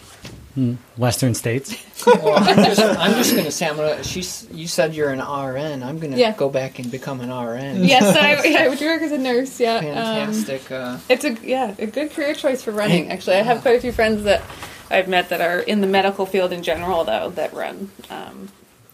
[0.55, 0.75] Hmm.
[0.95, 1.75] Western states.
[2.07, 4.01] well, I'm just, I'm just going to say, I'm gonna.
[4.05, 4.47] She's.
[4.53, 5.83] You said you're an RN.
[5.83, 6.31] I'm going to Yeah.
[6.31, 7.83] go back and become an RN.
[7.83, 9.59] yes, I, yeah, I would work as a nurse.
[9.59, 10.71] Yeah, Um, Fantastic.
[10.71, 13.11] uh, it's a yeah a good career choice for running.
[13.11, 14.43] Actually, I have quite a few friends that
[14.89, 18.47] I've met that are in the medical field in general, though, that run, um,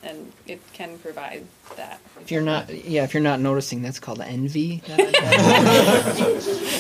[0.04, 1.46] and it can provide
[1.78, 2.00] that.
[2.22, 4.82] if you're not, yeah, if you're not noticing, that's called envy.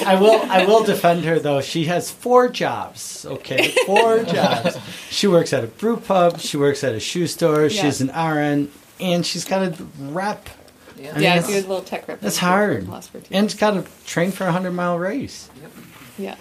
[0.05, 0.41] I will.
[0.49, 1.61] I will defend her though.
[1.61, 3.25] She has four jobs.
[3.25, 4.77] Okay, four jobs.
[5.09, 6.39] She works at a brew pub.
[6.39, 7.63] She works at a shoe store.
[7.63, 7.81] Yeah.
[7.81, 10.49] She's an RN, and she's got a rep.
[10.97, 11.09] Yeah.
[11.09, 12.19] I mean, yeah, I that's- a little tech rep.
[12.21, 15.49] That's hard, for last 14 and she's got to train for a hundred mile race.
[15.61, 15.71] Yep.
[16.17, 16.35] Yeah.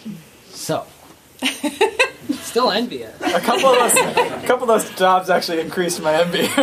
[0.51, 0.85] So
[2.42, 3.14] Still envy it.
[3.20, 6.42] A couple of those, a couple of those jobs actually increased my envy.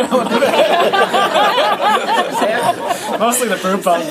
[3.18, 4.02] Mostly the brew pub.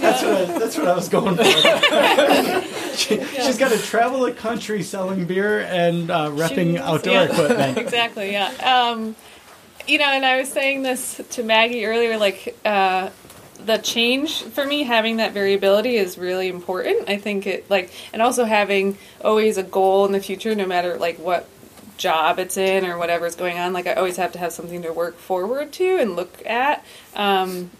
[0.00, 1.44] that's what I, that's what I was going for.
[2.96, 7.22] she, She's got to travel the country selling beer and uh, repping Shoes, outdoor yeah.
[7.22, 7.78] equipment.
[7.78, 8.32] exactly.
[8.32, 8.48] Yeah.
[8.62, 9.14] Um,
[9.86, 13.10] you know, and I was saying this to Maggie earlier, like uh,
[13.56, 17.08] the change for me, having that variability is really important.
[17.08, 20.96] I think it like, and also having always a goal in the future, no matter
[20.98, 21.48] like what
[21.96, 23.72] job it's in or whatever's going on.
[23.72, 26.84] Like I always have to have something to work forward to and look at.
[27.14, 27.70] Um,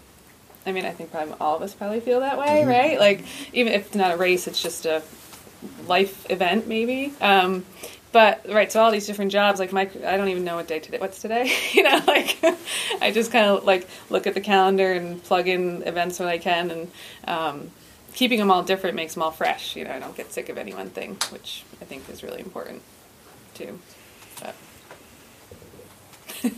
[0.65, 2.69] I mean, I think probably all of us probably feel that way, Mm-hmm.
[2.69, 2.99] right?
[2.99, 3.23] Like
[3.53, 5.01] even if it's not a race, it's just a
[5.87, 7.13] life event maybe.
[7.21, 7.65] Um,
[8.11, 10.79] but right, so all these different jobs, like my, I don't even know what day
[10.79, 10.97] today.
[10.97, 11.51] What's today?
[11.73, 12.37] you know, like
[13.01, 16.37] I just kind of like look at the calendar and plug in events when I
[16.37, 16.91] can, and
[17.25, 17.71] um,
[18.13, 19.75] keeping them all different makes them all fresh.
[19.75, 22.41] You know, I don't get sick of any one thing, which I think is really
[22.41, 22.81] important
[23.53, 23.79] too.
[24.39, 24.55] But.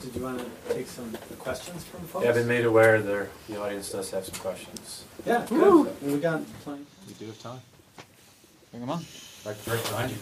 [0.00, 2.24] Did you want to take some questions from folks?
[2.24, 5.04] Yeah, I've been made aware there, the audience does have some questions.
[5.26, 5.84] Yeah, Woo.
[5.84, 6.02] good.
[6.02, 6.86] We got plenty.
[7.06, 7.60] We do have time.
[8.70, 9.04] Bring them on.
[9.44, 10.12] Right behind.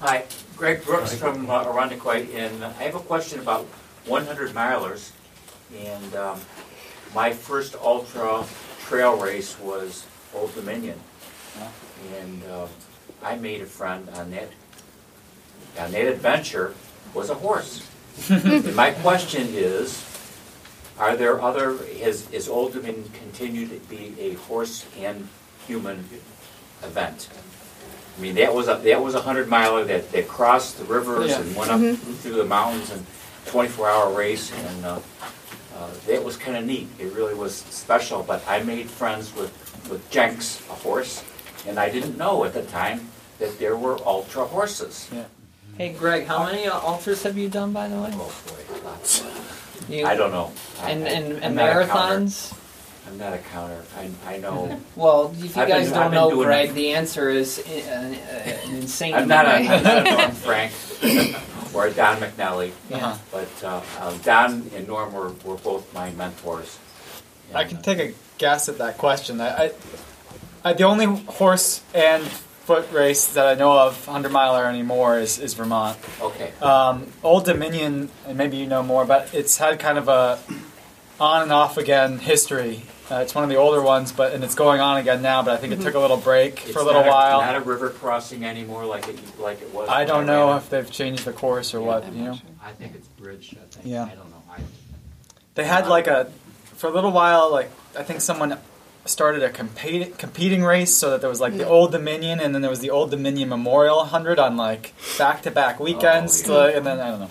[0.00, 0.24] Hi,
[0.56, 1.34] Greg Brooks Greg.
[1.34, 3.66] from uh, Irondequoit, and I have a question about
[4.06, 5.12] 100 milers.
[5.78, 6.40] And um,
[7.14, 8.44] my first ultra
[8.80, 10.98] trail race was Old Dominion,
[12.18, 12.66] and uh,
[13.22, 14.48] I made a friend on that.
[15.78, 16.74] On that adventure
[17.14, 17.88] was a horse.
[18.28, 20.04] and my question is,
[20.98, 21.78] are there other?
[22.02, 25.28] Has is Old Dominion continued to be a horse and
[25.68, 26.08] human
[26.82, 27.28] event?
[28.20, 31.30] I mean, that was a, that was a hundred miler that, that crossed the rivers
[31.30, 31.40] Yeah.
[31.40, 31.80] and went up
[32.20, 33.04] through the mountains and
[33.46, 34.98] twenty-four hour race and, uh,
[35.78, 36.86] uh, that was kinda neat.
[36.98, 39.50] It really was special, but I made friends with,
[39.90, 41.24] with Jenks, a horse,
[41.66, 45.08] and I didn't know at the time that there were ultra horses.
[45.10, 45.24] Yeah.
[45.78, 48.10] Hey, Greg, how many uh, ultras have you done, by the way?
[48.12, 49.24] Oh boy, lots.
[49.88, 50.52] You- I don't know.
[50.82, 52.26] I- And I- and, I'm and not a counter.
[52.26, 52.52] marathons.
[53.10, 53.82] I'm not a counter.
[53.96, 54.80] I, I know.
[54.96, 56.74] Well, if you I've been- guys I've don't been know, doing Greg, it.
[56.74, 59.14] the answer is uh, uh, an insane.
[59.14, 59.70] I'm not a, amount.
[59.70, 60.72] I'm not a Norm Frank
[61.74, 62.70] or a Don McNally.
[62.88, 63.18] Yeah.
[63.32, 66.78] But uh, uh, Don and Norm were, were both my mentors.
[67.54, 69.40] I can take a guess at that question.
[69.40, 69.72] I, I,
[70.64, 75.40] I the only horse and foot race that I know of 100 miler anymore is,
[75.40, 75.98] is Vermont.
[76.20, 76.52] Okay.
[76.62, 80.38] Um, Old Dominion, and maybe you know more, but it's had kind of a
[81.18, 82.82] on and off again history.
[83.10, 85.42] Uh, it's one of the older ones, but and it's going on again now.
[85.42, 87.40] But I think it took a little break It's for a little not while.
[87.40, 89.88] Not a river crossing anymore like it like it was.
[89.88, 92.12] I don't know if they've changed the course or what.
[92.12, 93.56] You know, I think it's bridge.
[93.60, 93.86] I think.
[93.86, 94.04] Yeah.
[94.04, 94.42] I don't know.
[94.48, 94.60] I,
[95.54, 96.30] they had like a
[96.76, 97.50] for a little while.
[97.50, 98.56] Like I think someone
[99.06, 102.62] started a competi- competing race so that there was like the Old Dominion and then
[102.62, 106.58] there was the Old Dominion Memorial 100 on like back to back weekends, Oh, yeah.
[106.66, 107.30] like, and then I don't know.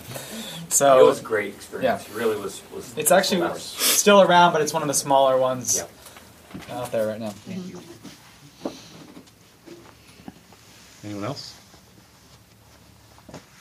[0.68, 2.06] So it was a great experience.
[2.08, 2.62] It really was.
[2.74, 5.76] was It's actually was- still around, but it's one of the smaller ones
[6.68, 6.76] Yeah.
[6.78, 7.30] out there right now.
[7.30, 7.80] Thank you.
[11.04, 11.54] Anyone else?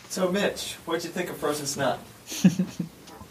[0.10, 2.00] So, Mitch, what'd you think of Frozen Snot?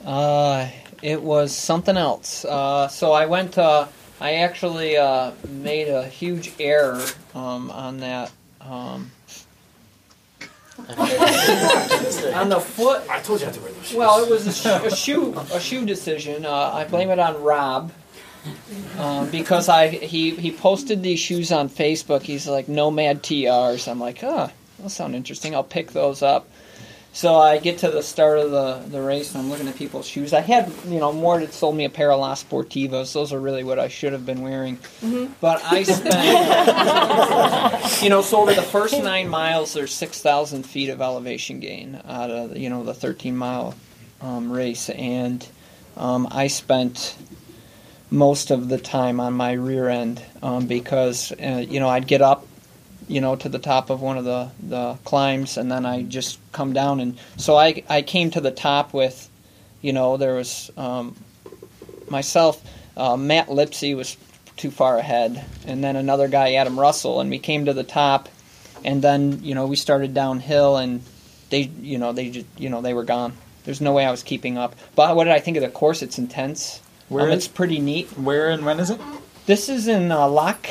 [0.06, 0.68] Uh,
[1.02, 2.44] it was something else.
[2.44, 3.58] Uh, so I went.
[3.58, 3.88] Uh,
[4.20, 7.04] I actually uh, made a huge error
[7.34, 8.32] um, on that.
[8.60, 9.10] Um,
[10.88, 13.02] on the foot.
[13.10, 13.96] I told you not to wear those shoes.
[13.96, 16.44] Well, it was a, sh- a shoe a shoe decision.
[16.46, 17.92] Uh, I blame it on Rob
[18.98, 22.22] um, because I he he posted these shoes on Facebook.
[22.22, 23.88] He's like Nomad TRs.
[23.90, 25.54] I'm like, oh, those sound interesting.
[25.54, 26.48] I'll pick those up.
[27.18, 30.06] So I get to the start of the, the race and I'm looking at people's
[30.06, 30.32] shoes.
[30.32, 33.12] I had, you know, Mort had sold me a pair of La Sportivas.
[33.12, 34.78] Those are really what I should have been wearing.
[35.40, 36.14] But I spent,
[38.04, 42.30] you know, so over the first nine miles, there's 6,000 feet of elevation gain out
[42.30, 43.74] of, you know, the 13 mile
[44.20, 44.88] um, race.
[44.88, 45.44] And
[45.96, 47.16] um, I spent
[48.12, 52.22] most of the time on my rear end um, because, uh, you know, I'd get
[52.22, 52.46] up
[53.08, 56.38] you know, to the top of one of the, the climbs, and then I just
[56.52, 57.00] come down.
[57.00, 59.28] And so I, I came to the top with,
[59.82, 61.16] you know, there was um,
[62.08, 62.62] myself,
[62.96, 64.16] uh, Matt Lipsy was
[64.56, 68.28] too far ahead, and then another guy, Adam Russell, and we came to the top,
[68.84, 71.02] and then you know we started downhill, and
[71.50, 73.34] they, you know, they just, you know, they were gone.
[73.64, 74.74] There's no way I was keeping up.
[74.96, 76.02] But what did I think of the course?
[76.02, 76.80] It's intense.
[77.08, 78.08] Where um, is- it's pretty neat.
[78.18, 79.00] Where and when is it?
[79.46, 80.66] This is in uh, Lock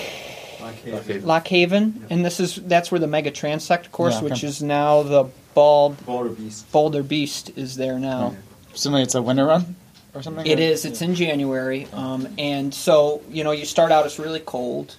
[0.67, 1.25] Lock Haven.
[1.25, 4.29] Lock Haven, and this is that's where the Megatransect course, Yeah, okay.
[4.29, 6.71] which is now the Bald Boulder Beast.
[6.71, 8.35] Boulder Beast, is there now.
[8.73, 9.75] Assuming it's a winter run
[10.13, 10.45] or something.
[10.45, 10.85] It or- is.
[10.85, 14.95] It's in January, um, and so you know you start out it's really cold,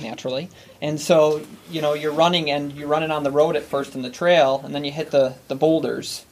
[0.00, 0.48] naturally,
[0.82, 1.40] and so
[1.70, 4.60] you know you're running and you're running on the road at first in the trail,
[4.64, 6.25] and then you hit the the boulders,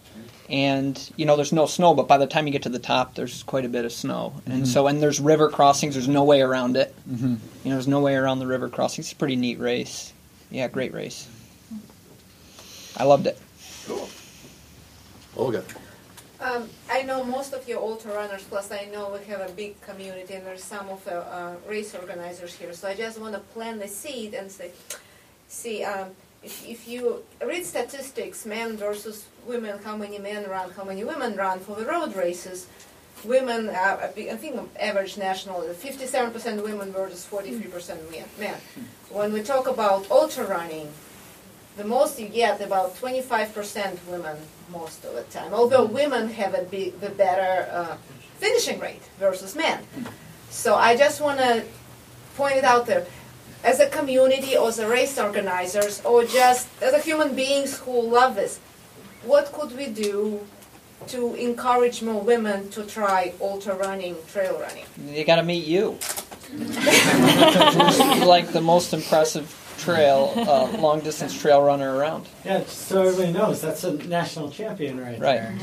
[0.49, 3.15] and you know there's no snow, but by the time you get to the top,
[3.15, 4.67] there's quite a bit of snow, and Mhm.
[4.67, 5.95] so and there's river crossings.
[5.95, 6.95] There's no way around it.
[7.11, 7.39] Mhm.
[7.65, 9.07] You know, there's no way around the river crossings.
[9.07, 10.13] It's a pretty neat race.
[10.51, 11.27] Yeah, great race.
[12.97, 13.39] I loved it.
[13.87, 14.09] Cool
[15.37, 15.65] olga.
[16.41, 19.81] Um, I know most of your ultra runners, plus I know we have a big
[19.81, 22.73] community and there's some of the uh, race organizers here.
[22.75, 24.71] So I just want to plant the seed and say,
[25.49, 26.11] see, um,
[26.45, 31.37] if, if you read statistics, men versus women, how many men run, how many women
[31.37, 32.67] run for the road races,
[33.25, 38.57] women, I think average national, 57% women versus 43% men- men.
[39.11, 40.89] When we talk about ultra running,
[41.77, 44.37] the most you get about 25% women
[44.71, 45.53] most of the time.
[45.55, 47.97] Although women have a big, the better uh,
[48.39, 49.81] finishing rate versus men.
[50.51, 51.65] So I just want to
[52.37, 53.07] point it out there.
[53.65, 57.99] As a community, or as a race organizers, or just as a human beings who
[58.03, 58.59] love this,
[59.25, 60.47] what could we do
[61.09, 64.85] to encourage more women to try ultra running, trail running?
[65.09, 65.99] You got to meet you.
[68.27, 72.27] like the most impressive trail, uh, long distance trail runner around.
[72.45, 75.41] Yeah, so everybody knows, that's a national champion right, Right.
[75.41, 75.57] there.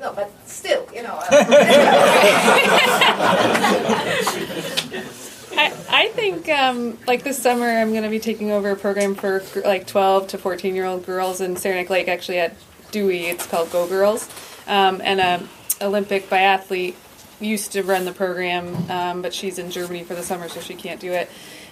[0.00, 1.20] No, but still, you know.
[5.56, 9.14] I, I think um, like this summer I'm going to be taking over a program
[9.14, 12.56] for like 12 to 14 year old girls in Saranac Lake actually at
[12.90, 13.26] Dewey.
[13.26, 14.28] It's called Go Girls.
[14.66, 15.48] Um, and a
[15.84, 16.94] Olympic biathlete
[17.40, 20.74] used to run the program um, but she's in Germany for the summer so she
[20.74, 21.30] can't do it.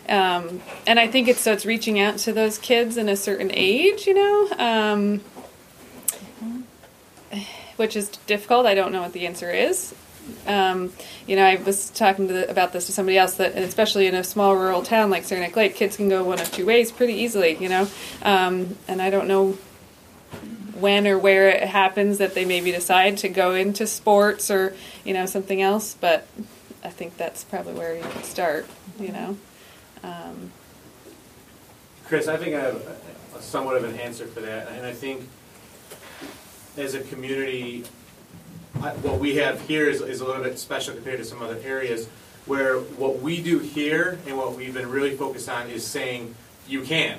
[0.08, 3.50] Um, and I think it's so it's reaching out to those kids in a certain
[3.52, 4.48] age you know?
[4.58, 5.20] Um,
[7.76, 8.66] which is difficult.
[8.66, 9.94] I don't know what the answer is
[10.46, 10.92] um,
[11.26, 14.24] you know, I was talking the, about this to somebody else that, especially in a
[14.24, 17.56] small rural town like Saranac Lake, kids can go one of two ways pretty easily.
[17.56, 17.88] You know,
[18.22, 19.58] um, and I don't know
[20.78, 24.74] when or where it happens that they maybe decide to go into sports or
[25.04, 25.96] you know something else.
[26.00, 26.26] But
[26.82, 28.66] I think that's probably where you could start.
[28.98, 29.36] You know.
[30.02, 30.52] Um,
[32.06, 32.82] Chris, I think I have
[33.36, 35.28] a somewhat of an answer for that, and I think
[36.76, 37.84] as a community,
[38.76, 41.58] I- what we have here is, is a little bit special compared to some other
[41.64, 42.06] areas,
[42.46, 46.34] where what we do here and what we've been really focused on is saying,
[46.68, 47.18] you can.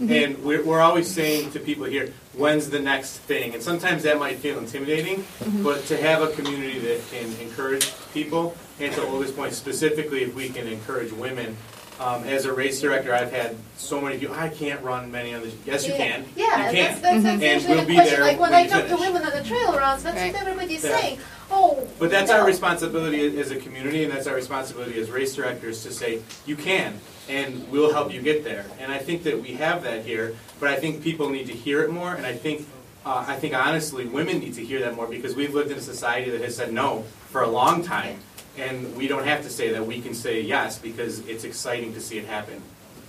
[0.00, 0.10] Mhm.
[0.24, 3.52] And we're, we're always saying to people here, when's the next thing?
[3.54, 5.64] And sometimes that might feel intimidating, Mhm.
[5.64, 10.34] but to have a community that can encourage people, and to Olga's point, specifically if
[10.34, 11.56] we can encourage women,
[12.00, 15.42] um, as a race director, I've had so many people, I can't run many on
[15.42, 15.98] the, yes you Yeah.
[15.98, 16.24] can.
[16.36, 17.02] Yeah, you that's, can.
[17.02, 18.14] that's, that's And usually we'll the be question.
[18.16, 19.00] there Like when, when I you talk to finish.
[19.06, 20.96] women on the trail runs, that's what everybody's Yeah.
[20.98, 21.18] saying.
[21.50, 22.38] Oh, But that's no.
[22.40, 26.56] our responsibility as a community, and that's our responsibility as race directors to say, you
[26.56, 28.66] can, and we'll help you get there.
[28.78, 31.82] And I think that we have that here, but I think people need to hear
[31.82, 32.66] it more, and I think,
[33.06, 35.80] uh, I think honestly, women need to hear that more, because we've lived in a
[35.80, 38.18] society that has said no for a long time,
[38.58, 42.00] and we don't have to say that, we can say yes, because it's exciting to
[42.00, 42.62] see it happen.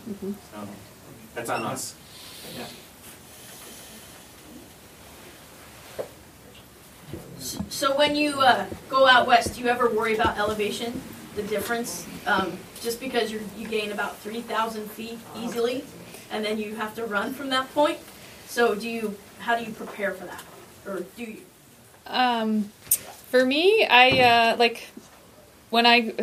[0.09, 0.33] Mhm.
[0.51, 0.67] So,
[1.35, 1.95] that's on us.
[7.69, 11.01] So when you uh, go out west, do you ever worry about elevation,
[11.35, 12.05] the difference?
[12.25, 15.83] Um, just because you you gain about 3,000 feet easily,
[16.31, 17.99] and then you have to run from that point.
[18.47, 19.15] So do you?
[19.39, 20.43] How do you prepare for that,
[20.85, 21.37] or do you?
[22.07, 22.71] Um,
[23.31, 24.87] for me, I uh, like
[25.69, 26.13] when I.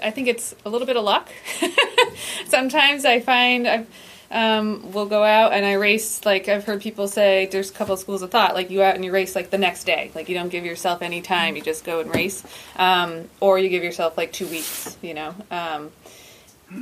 [0.00, 1.28] I think it's a little bit of luck.
[2.46, 3.86] Sometimes I find I've,
[4.30, 6.24] um, we'll go out and I race.
[6.24, 8.54] Like I've heard people say, there's a couple of schools of thought.
[8.54, 10.10] Like you out and you race like the next day.
[10.14, 11.56] Like you don't give yourself any time.
[11.56, 12.44] You just go and race,
[12.76, 14.96] um, or you give yourself like two weeks.
[15.02, 15.34] You know.
[15.50, 15.90] Um,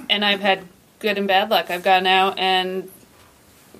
[0.08, 0.64] and I've had
[0.98, 1.70] good and bad luck.
[1.70, 2.90] I've gone out and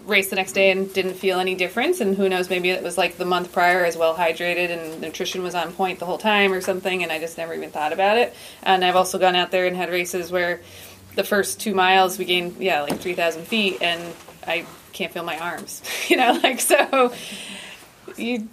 [0.06, 2.98] raced the next day and didn't feel any difference and who knows maybe it was
[2.98, 6.52] like the month prior as well hydrated and nutrition was on point the whole time
[6.52, 9.50] or something and I just never even thought about it and I've also gone out
[9.50, 10.60] there and had races where
[11.14, 14.14] the first two miles we gained yeah like three thousand feet, and
[14.46, 15.82] I can't feel my arms.
[16.08, 17.12] you know, like so
[18.16, 18.48] you.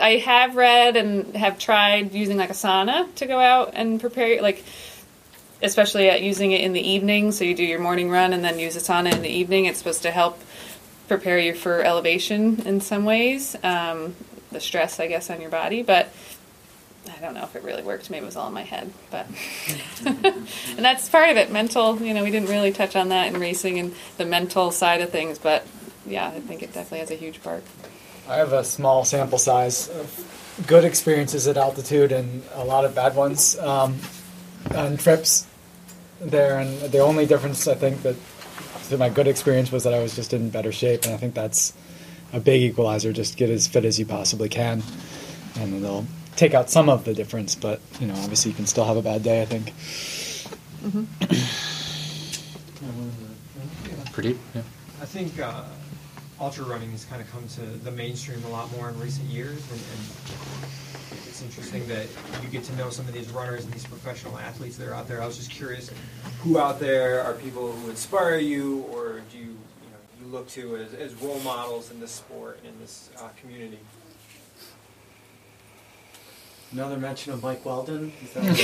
[0.00, 4.40] I have read and have tried using like a sauna to go out and prepare
[4.40, 4.64] like
[5.62, 7.32] especially at using it in the evening.
[7.32, 9.66] So you do your morning run and then use a sauna in the evening.
[9.66, 10.40] It's supposed to help
[11.08, 14.14] prepare you for elevation in some ways um,
[14.52, 15.82] the stress i guess on your body.
[15.82, 16.12] But
[17.08, 18.10] i don't know if it really worked.
[18.10, 18.92] Maybe it was all in my head.
[19.10, 19.26] But
[20.06, 21.50] and that's part of it.
[21.50, 25.00] Mental you know we didn't really touch on that in racing and the mental side
[25.00, 25.38] of things.
[25.38, 25.66] But
[26.06, 27.64] yeah i think it definitely has a huge part.
[28.28, 32.94] I have a small sample size of good experiences at altitude and a lot of
[32.94, 33.98] bad ones um,
[34.74, 35.46] on trips
[36.20, 36.58] there.
[36.58, 38.16] And the only difference I think that
[38.88, 41.34] to my good experience was that I was just in better shape, and I think
[41.34, 41.72] that's
[42.32, 43.12] a big equalizer.
[43.12, 44.82] Just get as fit as you possibly can,
[45.58, 46.06] and it'll
[46.36, 47.54] take out some of the difference.
[47.54, 49.42] But you know, obviously, you can still have a bad day.
[49.42, 49.72] I think.
[54.12, 54.38] Pretty.
[54.54, 54.62] Yeah.
[55.00, 55.64] I think uh,
[56.40, 59.58] ultra running has kind of come to the mainstream a lot more in recent years,
[59.70, 60.00] and, and
[61.28, 62.06] it's interesting that
[62.42, 65.06] you get to know some of these runners and these professional athletes that are out
[65.06, 65.22] there.
[65.22, 65.90] I was just curious,
[66.40, 70.48] who out there are people who inspire you, or do you, you know, you look
[70.50, 73.78] to as, as role models in this sport in this uh, community?
[76.72, 78.12] Another mention of Mike Weldon.
[78.24, 78.56] Is that-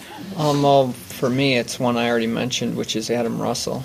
[0.36, 3.84] Um, well, for me, it's one I already mentioned, which is Adam Russell.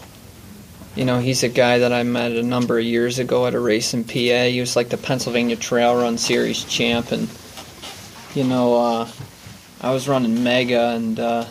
[0.96, 3.60] You know, he's a guy that I met a number of years ago at a
[3.60, 4.12] race in PA.
[4.46, 7.28] He was like the Pennsylvania Trail Run Series champ, and
[8.34, 9.08] you know, uh,
[9.82, 11.46] I was running Mega, and uh,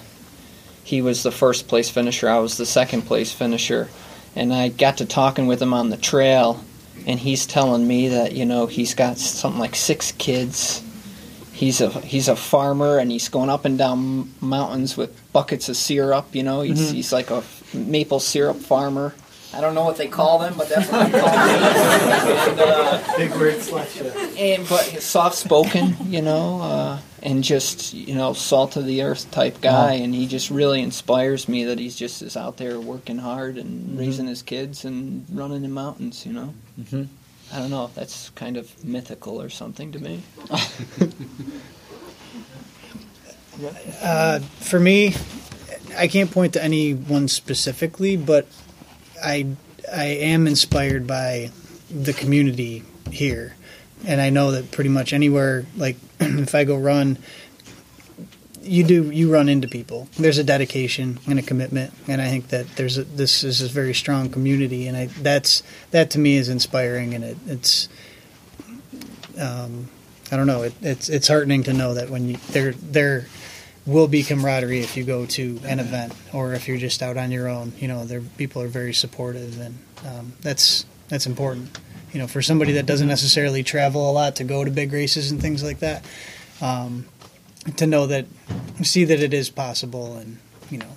[0.83, 2.29] he was the first place finisher.
[2.29, 3.91] I was the second place finisher,
[4.35, 6.65] and I got to talking with him on the trail,
[7.07, 10.81] and he's telling me that you know he's got something like six kids.
[11.53, 15.77] He's a he's a farmer, and he's going up and down mountains with buckets of
[15.77, 16.35] syrup.
[16.35, 16.95] You know, he's Mhm.
[16.95, 17.43] he's like a
[17.75, 19.15] maple syrup farmer.
[19.57, 22.59] I don't know what they call them, but that's what they call them.
[22.59, 24.07] uh, Big weird selection.
[24.37, 29.31] and but soft spoken, you know, uh, and just you know salt of the earth
[29.31, 33.19] type guy, and he just really inspires me that he's just is out there working
[33.19, 33.99] hard and Mhm.
[34.01, 36.53] raising his kids and running the mountains, you know.
[36.81, 37.07] Mhm.
[37.53, 37.91] I don't know.
[37.95, 40.23] That's kind of mythical or something to me.
[44.03, 45.15] Uh, for me,
[45.97, 48.47] I can't point to anyone specifically, but
[49.25, 49.57] I
[49.93, 51.51] I am inspired by
[51.91, 53.55] the community here,
[54.07, 57.19] and I know that pretty much anywhere, like if I go run,
[58.63, 60.09] you do you run into people.
[60.19, 63.69] There's a dedication and a commitment, and I think that there's a, this is a
[63.69, 67.89] very strong community, and I that's that to me is inspiring, and it, it's.
[69.39, 69.89] Um,
[70.31, 70.63] I don't know.
[70.63, 73.27] It, it's it's heartening to know that when you there there
[73.87, 77.31] will be camaraderie if you go to an event or if you're just out on
[77.31, 77.73] your own.
[77.79, 78.07] You know,
[78.37, 81.79] people are very supportive, and um, that's that's important.
[82.13, 85.31] You know, for somebody that doesn't necessarily travel a lot to go to big races
[85.31, 86.05] and things like that,
[86.61, 87.07] um,
[87.77, 88.27] to know that
[88.83, 90.39] see that it is possible, and
[90.71, 90.97] you know,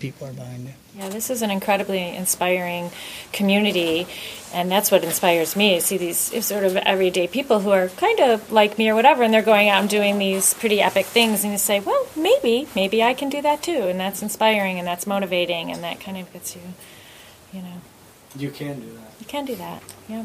[0.00, 0.72] people are behind you.
[0.96, 2.90] Yeah, this is an incredibly inspiring
[3.32, 4.06] community,
[4.52, 8.20] and that's what inspires me to see these sort of everyday people who are kind
[8.20, 11.44] of like me or whatever, and they're going out and doing these pretty epic things,
[11.44, 14.86] and you say, well, maybe, maybe I can do that too, and that's inspiring, and
[14.86, 16.62] that's motivating, and that kind of gets you,
[17.52, 17.80] you know,
[18.36, 19.12] You can do that.
[19.20, 19.82] you can do that.
[20.08, 20.24] Yeah.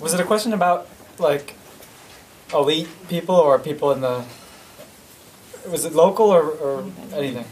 [0.00, 0.88] Was it a question about
[1.18, 1.54] like
[2.52, 4.24] elite people or people in the?
[5.68, 6.84] Was it local or, or
[7.14, 7.46] anything?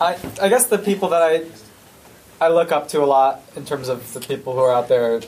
[0.00, 1.44] I I guess the people that I
[2.40, 5.20] I look up to a lot in terms of the people who are out there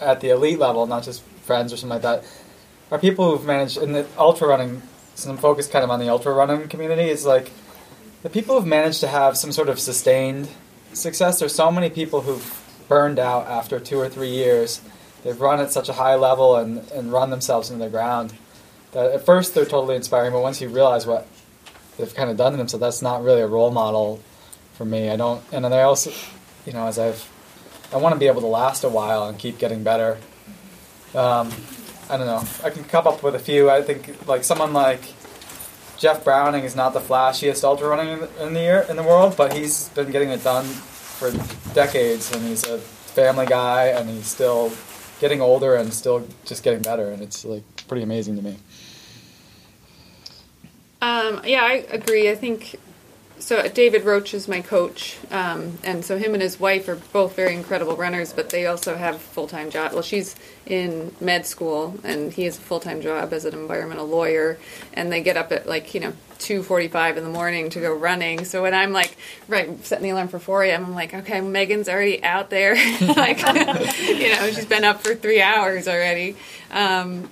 [0.00, 2.24] at the elite level, not just friends or something like that,
[2.90, 4.82] are people who've managed in the ultra running.
[5.14, 7.10] So I'm focused kind of on the ultra running community.
[7.10, 7.50] Is like
[8.22, 10.48] the people who've managed to have some sort of sustained
[10.92, 11.38] success.
[11.38, 14.80] There's so many people who've burned out after two or three years.
[15.22, 18.32] They've run at such a high level and, and run themselves into the ground
[18.92, 21.26] that at first they're totally inspiring, but once you realize what
[22.00, 24.20] they've kind of done to so that's not really a role model
[24.74, 25.10] for me.
[25.10, 26.10] I don't, and then I also,
[26.66, 27.28] you know, as I've,
[27.92, 30.18] I want to be able to last a while and keep getting better.
[31.14, 31.52] Um,
[32.08, 32.42] I don't know.
[32.64, 33.70] I can come up with a few.
[33.70, 35.00] I think like someone like
[35.98, 39.52] Jeff Browning is not the flashiest ultra running in the year, in the world, but
[39.52, 41.30] he's been getting it done for
[41.74, 44.72] decades, and he's a family guy, and he's still
[45.20, 48.56] getting older and still just getting better, and it's like pretty amazing to me.
[51.02, 52.30] Um, yeah, I agree.
[52.30, 52.78] I think
[53.40, 57.34] so David Roche is my coach, um, and so him and his wife are both
[57.36, 59.92] very incredible runners, but they also have full time job.
[59.92, 60.36] Well, she's
[60.66, 64.58] in med school, and he has a full time job as an environmental lawyer,
[64.92, 67.80] and they get up at like you know two forty five in the morning to
[67.80, 68.44] go running.
[68.44, 69.16] So when I'm like
[69.48, 73.38] right setting the alarm for four a.m., I'm like, okay, Megan's already out there, like
[74.00, 76.36] you know she's been up for three hours already.
[76.70, 77.30] Um,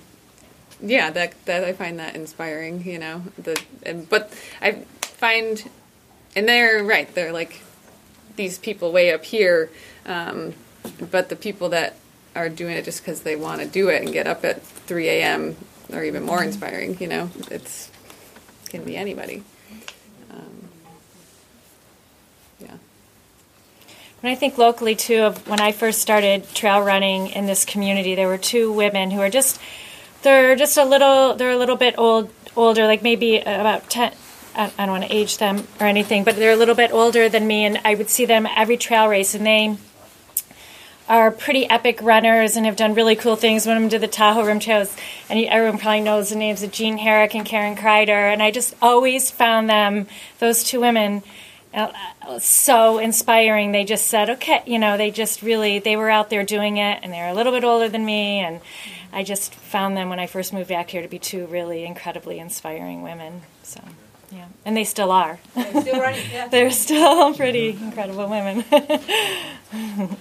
[0.81, 2.83] yeah, that that I find that inspiring.
[2.85, 5.69] You know the and but I find
[6.35, 7.13] and they're right.
[7.13, 7.61] They're like
[8.35, 9.69] these people way up here,
[10.05, 10.53] um,
[11.11, 11.95] but the people that
[12.35, 15.09] are doing it just because they want to do it and get up at 3
[15.09, 15.57] a.m.
[15.91, 16.97] are even more inspiring.
[16.99, 17.91] You know, it's
[18.69, 19.43] can be anybody.
[20.31, 20.69] Um,
[22.59, 22.77] yeah.
[24.21, 28.15] When I think locally too, of when I first started trail running in this community,
[28.15, 29.59] there were two women who are just
[30.21, 34.13] they're just a little they're a little bit old older, like maybe about ten.
[34.55, 37.47] I don't want to age them or anything, but they're a little bit older than
[37.47, 39.77] me, and I would see them every trail race, and they
[41.07, 43.65] are pretty epic runners and have done really cool things.
[43.65, 44.95] One of them did the Tahoe Rim Trails,
[45.29, 48.75] and everyone probably knows the names of Jean Herrick and Karen Kreider, and I just
[48.81, 50.07] always found them,
[50.39, 51.23] those two women,
[51.73, 51.91] uh,
[52.37, 53.71] so inspiring.
[53.71, 56.99] They just said, okay, you know, they just really, they were out there doing it,
[57.01, 58.61] and they're a little bit older than me, and
[59.11, 62.39] I just found them when I first moved back here to be two really incredibly
[62.39, 63.41] inspiring women.
[63.63, 63.81] So.
[64.31, 65.39] Yeah, and they still are.
[65.55, 66.47] They're still running, yeah.
[66.51, 68.63] They're still pretty incredible women.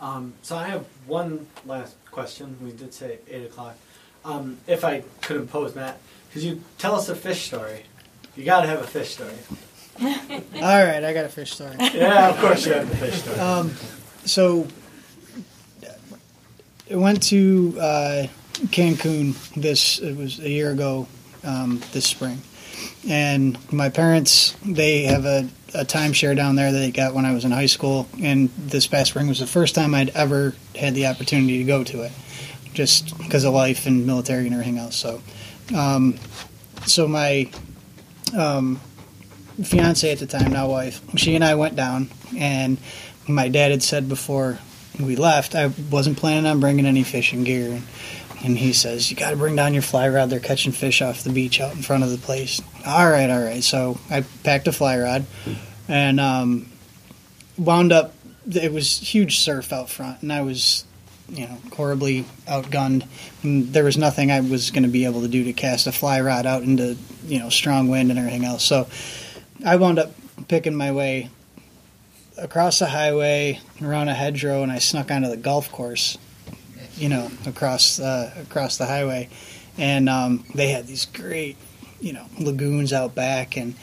[0.00, 2.58] Um, so I have one last question.
[2.62, 3.76] We did say eight o'clock.
[4.24, 5.98] Um, if I could impose, Matt,
[6.32, 7.84] could you tell us a fish story?
[8.36, 9.32] You got to have a fish story.
[10.02, 11.74] All right, I got a fish story.
[11.94, 13.38] Yeah, of course you have the fish story.
[13.38, 13.72] Um,
[14.26, 14.66] so
[16.90, 18.26] I went to uh,
[18.66, 19.34] Cancun.
[19.54, 21.08] This it was a year ago
[21.44, 22.42] um, this spring,
[23.08, 27.32] and my parents they have a, a timeshare down there that they got when I
[27.32, 30.94] was in high school, and this past spring was the first time I'd ever had
[30.94, 32.12] the opportunity to go to it,
[32.74, 34.96] just because of life and military and everything else.
[34.96, 35.22] So,
[35.74, 36.16] um,
[36.84, 37.50] so my
[38.34, 38.80] um,
[39.62, 42.78] fiance at the time, now wife, she and I went down, and
[43.28, 44.58] my dad had said before
[44.98, 47.72] we left, I wasn't planning on bringing any fishing gear.
[47.72, 47.82] And,
[48.44, 50.30] and he says, You got to bring down your fly rod.
[50.30, 52.60] They're catching fish off the beach out in front of the place.
[52.86, 53.62] All right, all right.
[53.62, 55.26] So I packed a fly rod
[55.88, 56.70] and um,
[57.58, 58.14] wound up,
[58.50, 60.84] it was huge surf out front, and I was,
[61.28, 63.06] you know, horribly outgunned.
[63.42, 66.20] There was nothing I was going to be able to do to cast a fly
[66.20, 66.96] rod out into,
[67.26, 68.64] you know, strong wind and everything else.
[68.64, 68.86] So
[69.64, 70.12] I wound up
[70.48, 71.30] picking my way
[72.38, 76.18] across the highway, around a hedgerow, and I snuck onto the golf course.
[76.96, 79.28] You know, across uh, across the highway,
[79.76, 81.58] and um, they had these great,
[82.00, 83.74] you know, lagoons out back, and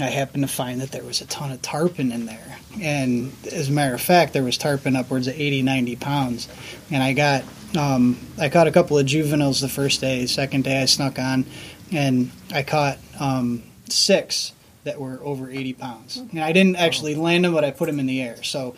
[0.00, 2.51] I happened to find that there was a ton of tarpon in there.
[2.80, 6.48] And as a matter of fact, there was tarpon upwards of 80, 90 pounds.
[6.90, 7.44] And I got,
[7.76, 10.22] um, I caught a couple of juveniles the first day.
[10.22, 11.44] The second day I snuck on,
[11.90, 14.52] and I caught um, six
[14.84, 16.16] that were over 80 pounds.
[16.16, 18.42] And I didn't actually land them, but I put them in the air.
[18.42, 18.74] So,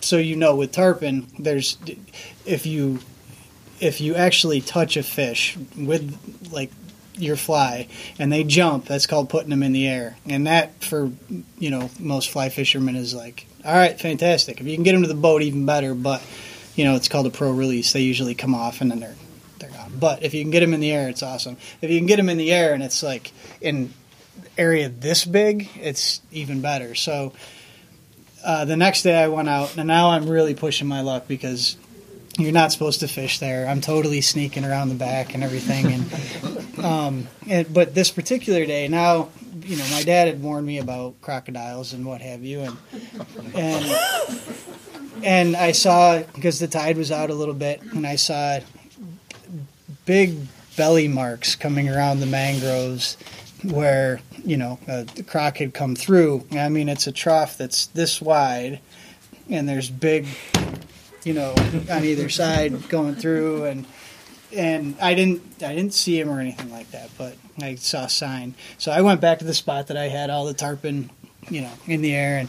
[0.00, 1.76] so you know, with tarpon, there's
[2.46, 3.00] if you
[3.80, 6.70] if you actually touch a fish with like
[7.18, 7.88] your fly
[8.18, 10.16] and they jump, that's called putting them in the air.
[10.26, 11.10] And that for
[11.58, 14.60] you know most fly fishermen is like, all right, fantastic.
[14.60, 15.94] If you can get them to the boat, even better.
[15.94, 16.22] But
[16.74, 17.92] you know, it's called a pro release.
[17.92, 19.16] They usually come off and then they're
[19.58, 19.92] they're gone.
[19.98, 21.56] But if you can get them in the air, it's awesome.
[21.82, 23.92] If you can get them in the air and it's like in
[24.56, 26.94] area this big, it's even better.
[26.94, 27.32] So
[28.44, 31.76] uh, the next day I went out, and now I'm really pushing my luck because
[32.38, 33.66] you're not supposed to fish there.
[33.66, 35.86] I'm totally sneaking around the back and everything.
[35.86, 36.06] And,
[36.84, 39.28] um, and but this particular day, now
[39.68, 42.76] you know, my dad had warned me about crocodiles and what have you, and
[43.54, 44.00] and
[45.22, 48.60] and I saw because the tide was out a little bit, and I saw
[50.04, 50.36] big
[50.76, 53.16] belly marks coming around the mangroves
[53.64, 56.46] where you know a croc had come through.
[56.52, 58.80] I mean, it's a trough that's this wide,
[59.50, 60.26] and there's big,
[61.24, 61.54] you know,
[61.90, 63.86] on either side going through, and
[64.56, 68.08] and I didn't I didn't see him or anything like that, but I saw a
[68.08, 68.54] sign.
[68.78, 71.10] So I went back to the spot that I had all the tarpon,
[71.50, 72.48] you know, in the air, and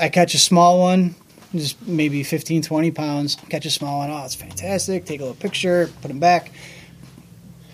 [0.00, 1.14] I catch a small one.
[1.54, 3.36] Just maybe 15, 20 pounds.
[3.50, 4.10] Catch a small one.
[4.10, 5.04] Oh, it's fantastic.
[5.04, 6.50] Take a little picture, put them back.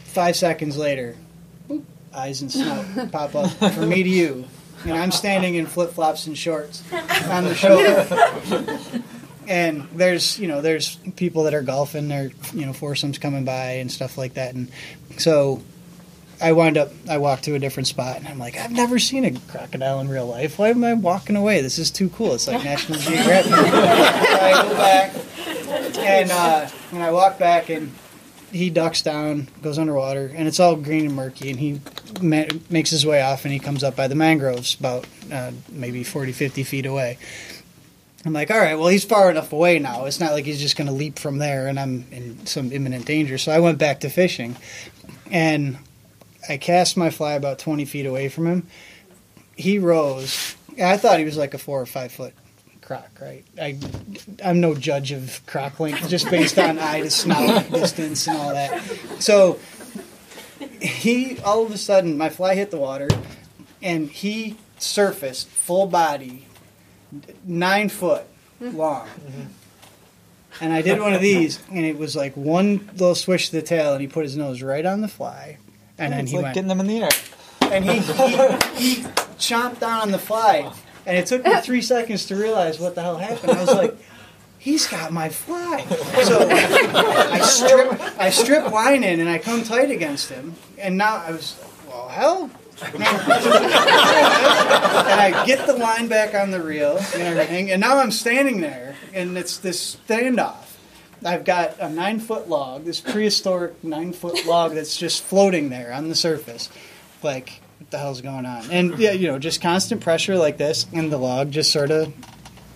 [0.06, 1.14] Five seconds later,
[2.12, 4.44] eyes and snout pop up from me to you.
[4.84, 9.02] And I'm standing in flip flops and shorts on the shoulder.
[9.48, 13.72] And there's you know there's people that are golfing, there you know foursomes coming by
[13.80, 14.70] and stuff like that, and
[15.16, 15.62] so
[16.40, 19.24] I wind up, I walk to a different spot, and I'm like, I've never seen
[19.24, 20.58] a crocodile in real life.
[20.58, 21.62] Why am I walking away?
[21.62, 22.34] This is too cool.
[22.34, 23.50] It's like National Geographic.
[23.50, 25.14] so I go back,
[25.98, 27.92] and uh, when I walk back, and
[28.52, 31.80] he ducks down, goes underwater, and it's all green and murky, and he
[32.20, 36.04] ma- makes his way off, and he comes up by the mangroves about uh, maybe
[36.04, 37.18] 40, 50 feet away.
[38.26, 40.06] I'm like, all right, well, he's far enough away now.
[40.06, 43.06] It's not like he's just going to leap from there, and I'm in some imminent
[43.06, 43.38] danger.
[43.38, 44.56] So I went back to fishing,
[45.30, 45.78] and
[46.48, 48.66] I cast my fly about 20 feet away from him.
[49.56, 50.56] He rose.
[50.82, 52.34] I thought he was like a four or five foot
[52.88, 53.44] croc, right?
[53.60, 53.78] I,
[54.42, 58.54] I'm no judge of croc length, just based on eye to snout distance and all
[58.54, 58.82] that.
[59.20, 59.60] So
[60.80, 63.08] he, all of a sudden, my fly hit the water,
[63.82, 66.46] and he surfaced full body,
[67.44, 68.24] nine foot
[68.60, 68.76] mm-hmm.
[68.76, 69.06] long.
[69.06, 69.42] Mm-hmm.
[70.60, 73.62] And I did one of these, and it was like one little swish to the
[73.62, 75.58] tail, and he put his nose right on the fly,
[75.98, 77.10] and oh, then it's he like went, getting them in the air.
[77.62, 79.02] and he, he he
[79.38, 80.72] chomped down on the fly,
[81.06, 83.52] and it took me three seconds to realize what the hell happened.
[83.52, 83.96] I was like,
[84.58, 85.84] "He's got my fly."
[86.24, 91.16] So I strip I strip line in, and I come tight against him, and now
[91.16, 92.50] I was well, hell.
[92.94, 93.02] and
[95.20, 98.94] I get the line back on the reel and everything, and now I'm standing there,
[99.12, 100.76] and it's this standoff.
[101.24, 105.92] I've got a nine foot log, this prehistoric nine foot log that's just floating there
[105.92, 106.68] on the surface.
[107.22, 108.70] Like, what the hell's going on?
[108.70, 112.12] And yeah, you know, just constant pressure like this, and the log just sort of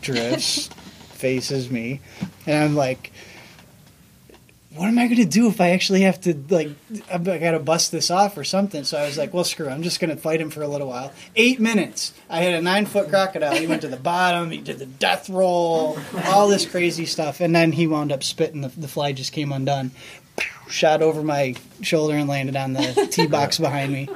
[0.00, 0.66] drifts,
[1.12, 2.00] faces me,
[2.46, 3.11] and I'm like,
[4.74, 6.70] what am I going to do if I actually have to like
[7.10, 8.84] I got to bust this off or something?
[8.84, 9.68] So I was like, well, screw.
[9.68, 9.70] it.
[9.70, 11.12] I'm just going to fight him for a little while.
[11.36, 12.12] Eight minutes.
[12.30, 13.56] I had a nine foot crocodile.
[13.56, 14.50] He went to the bottom.
[14.50, 18.62] He did the death roll, all this crazy stuff, and then he wound up spitting.
[18.62, 19.90] The, the fly just came undone.
[20.72, 24.08] Shot over my shoulder and landed on the tee box behind me.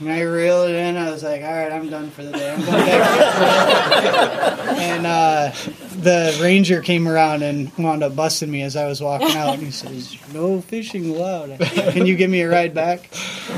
[0.00, 0.96] And I reeled it in.
[0.96, 2.50] I was like, all right, I'm done for the day.
[2.50, 4.68] I'm going back.
[4.78, 5.52] and uh,
[6.00, 9.54] the ranger came around and wound up busting me as I was walking out.
[9.54, 11.58] And he says, "No fishing allowed.
[11.60, 13.10] Can you give me a ride back?"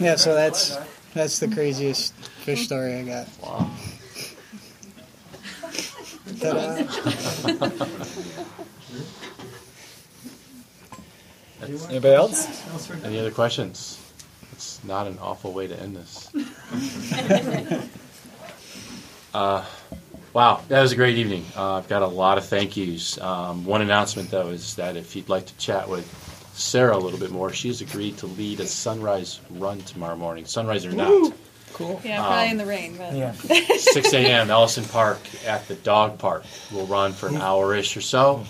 [0.00, 0.76] yeah, so that's
[1.14, 2.12] that's the craziest
[2.44, 3.28] fish story I got.
[3.42, 3.70] Wow.
[6.40, 7.86] Ta-da.
[11.88, 12.46] Anybody else?
[13.04, 14.00] Any other questions?
[14.52, 16.30] It's not an awful way to end this.
[19.34, 19.64] Uh,
[20.32, 21.44] wow, that was a great evening.
[21.56, 23.18] Uh, I've got a lot of thank yous.
[23.20, 26.06] Um, one announcement, though, is that if you'd like to chat with
[26.54, 30.86] Sarah a little bit more, she's agreed to lead a sunrise run tomorrow morning, sunrise
[30.86, 31.32] or not.
[31.74, 32.00] Cool.
[32.04, 33.34] Yeah, probably in the rain, but
[33.78, 34.50] 6 a.m.
[34.50, 36.44] Ellison Park at the dog park.
[36.72, 38.44] We'll run for an hour-ish or so.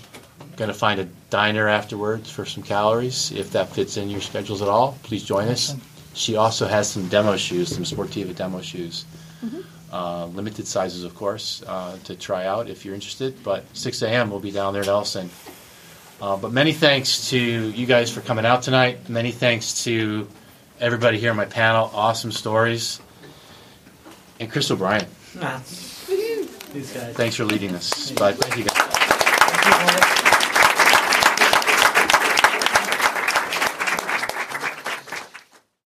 [0.57, 3.31] Going to find a diner afterwards for some calories.
[3.31, 5.75] If that fits in your schedules at all, please join us.
[6.13, 9.05] She also has some demo shoes, some Sportiva demo shoes.
[9.91, 13.41] Uh, limited sizes, of course, uh, to try out if you're interested.
[13.43, 14.29] But 6 a.m.
[14.29, 15.29] we'll be down there at Ellison.
[16.21, 19.09] Uh, but many thanks to you guys for coming out tonight.
[19.09, 20.27] Many thanks to
[20.79, 21.89] everybody here on my panel.
[21.93, 22.99] Awesome stories.
[24.45, 25.07] And Chris O'Brien.
[25.41, 25.59] Ah.
[26.71, 27.15] These guys.
[27.15, 28.11] Thanks for leading us.
[28.11, 28.33] Bye.
[28.33, 28.94] thank you guys.